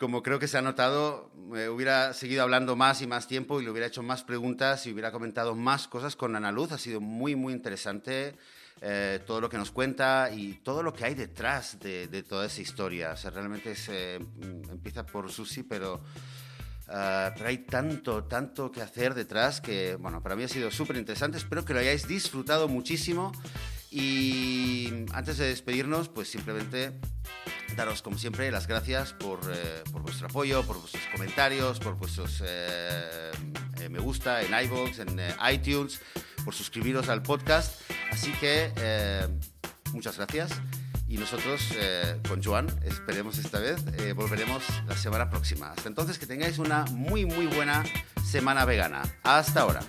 como 0.00 0.22
creo 0.22 0.38
que 0.38 0.48
se 0.48 0.56
ha 0.56 0.62
notado, 0.62 1.30
me 1.36 1.68
hubiera 1.68 2.14
seguido 2.14 2.42
hablando 2.42 2.74
más 2.74 3.02
y 3.02 3.06
más 3.06 3.28
tiempo 3.28 3.60
y 3.60 3.64
le 3.64 3.70
hubiera 3.70 3.86
hecho 3.86 4.02
más 4.02 4.22
preguntas 4.22 4.86
y 4.86 4.92
hubiera 4.92 5.12
comentado 5.12 5.54
más 5.54 5.88
cosas 5.88 6.16
con 6.16 6.34
Ana 6.34 6.50
Luz. 6.50 6.72
Ha 6.72 6.78
sido 6.78 7.02
muy, 7.02 7.36
muy 7.36 7.52
interesante 7.52 8.34
eh, 8.80 9.20
todo 9.26 9.42
lo 9.42 9.50
que 9.50 9.58
nos 9.58 9.70
cuenta 9.70 10.30
y 10.34 10.54
todo 10.64 10.82
lo 10.82 10.94
que 10.94 11.04
hay 11.04 11.14
detrás 11.14 11.78
de, 11.80 12.24
toda 12.26 12.46
esa 12.46 12.62
historia. 12.62 13.12
O 13.12 13.30
realmente 13.30 13.76
se, 13.76 14.14
empieza 14.14 15.04
por 15.04 15.30
Susi, 15.30 15.64
pero, 15.64 15.96
uh, 15.96 17.34
pero 17.36 17.46
hay 17.46 17.58
tanto, 17.58 18.24
tanto 18.24 18.72
que 18.72 18.80
hacer 18.80 19.12
detrás 19.12 19.60
que, 19.60 19.96
bueno, 19.96 20.22
para 20.22 20.34
mí 20.34 20.44
ha 20.44 20.48
sido 20.48 20.70
súper 20.70 20.96
interesante. 20.96 21.36
Espero 21.36 21.62
que 21.62 21.74
lo 21.74 21.80
hayáis 21.80 22.08
disfrutado 22.08 22.68
muchísimo. 22.68 23.32
Y 23.90 25.04
antes 25.12 25.36
de 25.36 25.48
despedirnos, 25.48 26.08
pues 26.08 26.28
simplemente 26.28 26.92
daros 27.80 28.02
como 28.02 28.18
siempre 28.18 28.50
las 28.50 28.66
gracias 28.66 29.14
por, 29.14 29.40
eh, 29.50 29.82
por 29.90 30.02
vuestro 30.02 30.26
apoyo, 30.26 30.62
por 30.64 30.78
vuestros 30.78 31.02
comentarios, 31.12 31.80
por 31.80 31.94
vuestros 31.94 32.42
eh, 32.44 33.30
eh, 33.80 33.88
me 33.88 33.98
gusta 33.98 34.42
en 34.42 34.52
iVoox, 34.66 34.98
en 34.98 35.18
iTunes, 35.50 35.98
por 36.44 36.54
suscribiros 36.54 37.08
al 37.08 37.22
podcast. 37.22 37.80
Así 38.12 38.32
que 38.32 38.70
muchas 39.94 40.18
gracias. 40.18 40.50
Y 41.08 41.16
nosotros 41.16 41.72
con 42.28 42.42
Joan, 42.42 42.66
esperemos 42.84 43.38
esta 43.38 43.58
vez, 43.58 43.82
volveremos 44.14 44.62
la 44.86 44.96
semana 44.96 45.30
próxima. 45.30 45.72
Hasta 45.72 45.88
entonces 45.88 46.18
que 46.18 46.26
tengáis 46.26 46.58
una 46.58 46.84
muy 46.90 47.24
muy 47.24 47.46
buena 47.46 47.82
semana 48.22 48.66
vegana. 48.66 49.00
Hasta 49.22 49.62
ahora. 49.62 49.80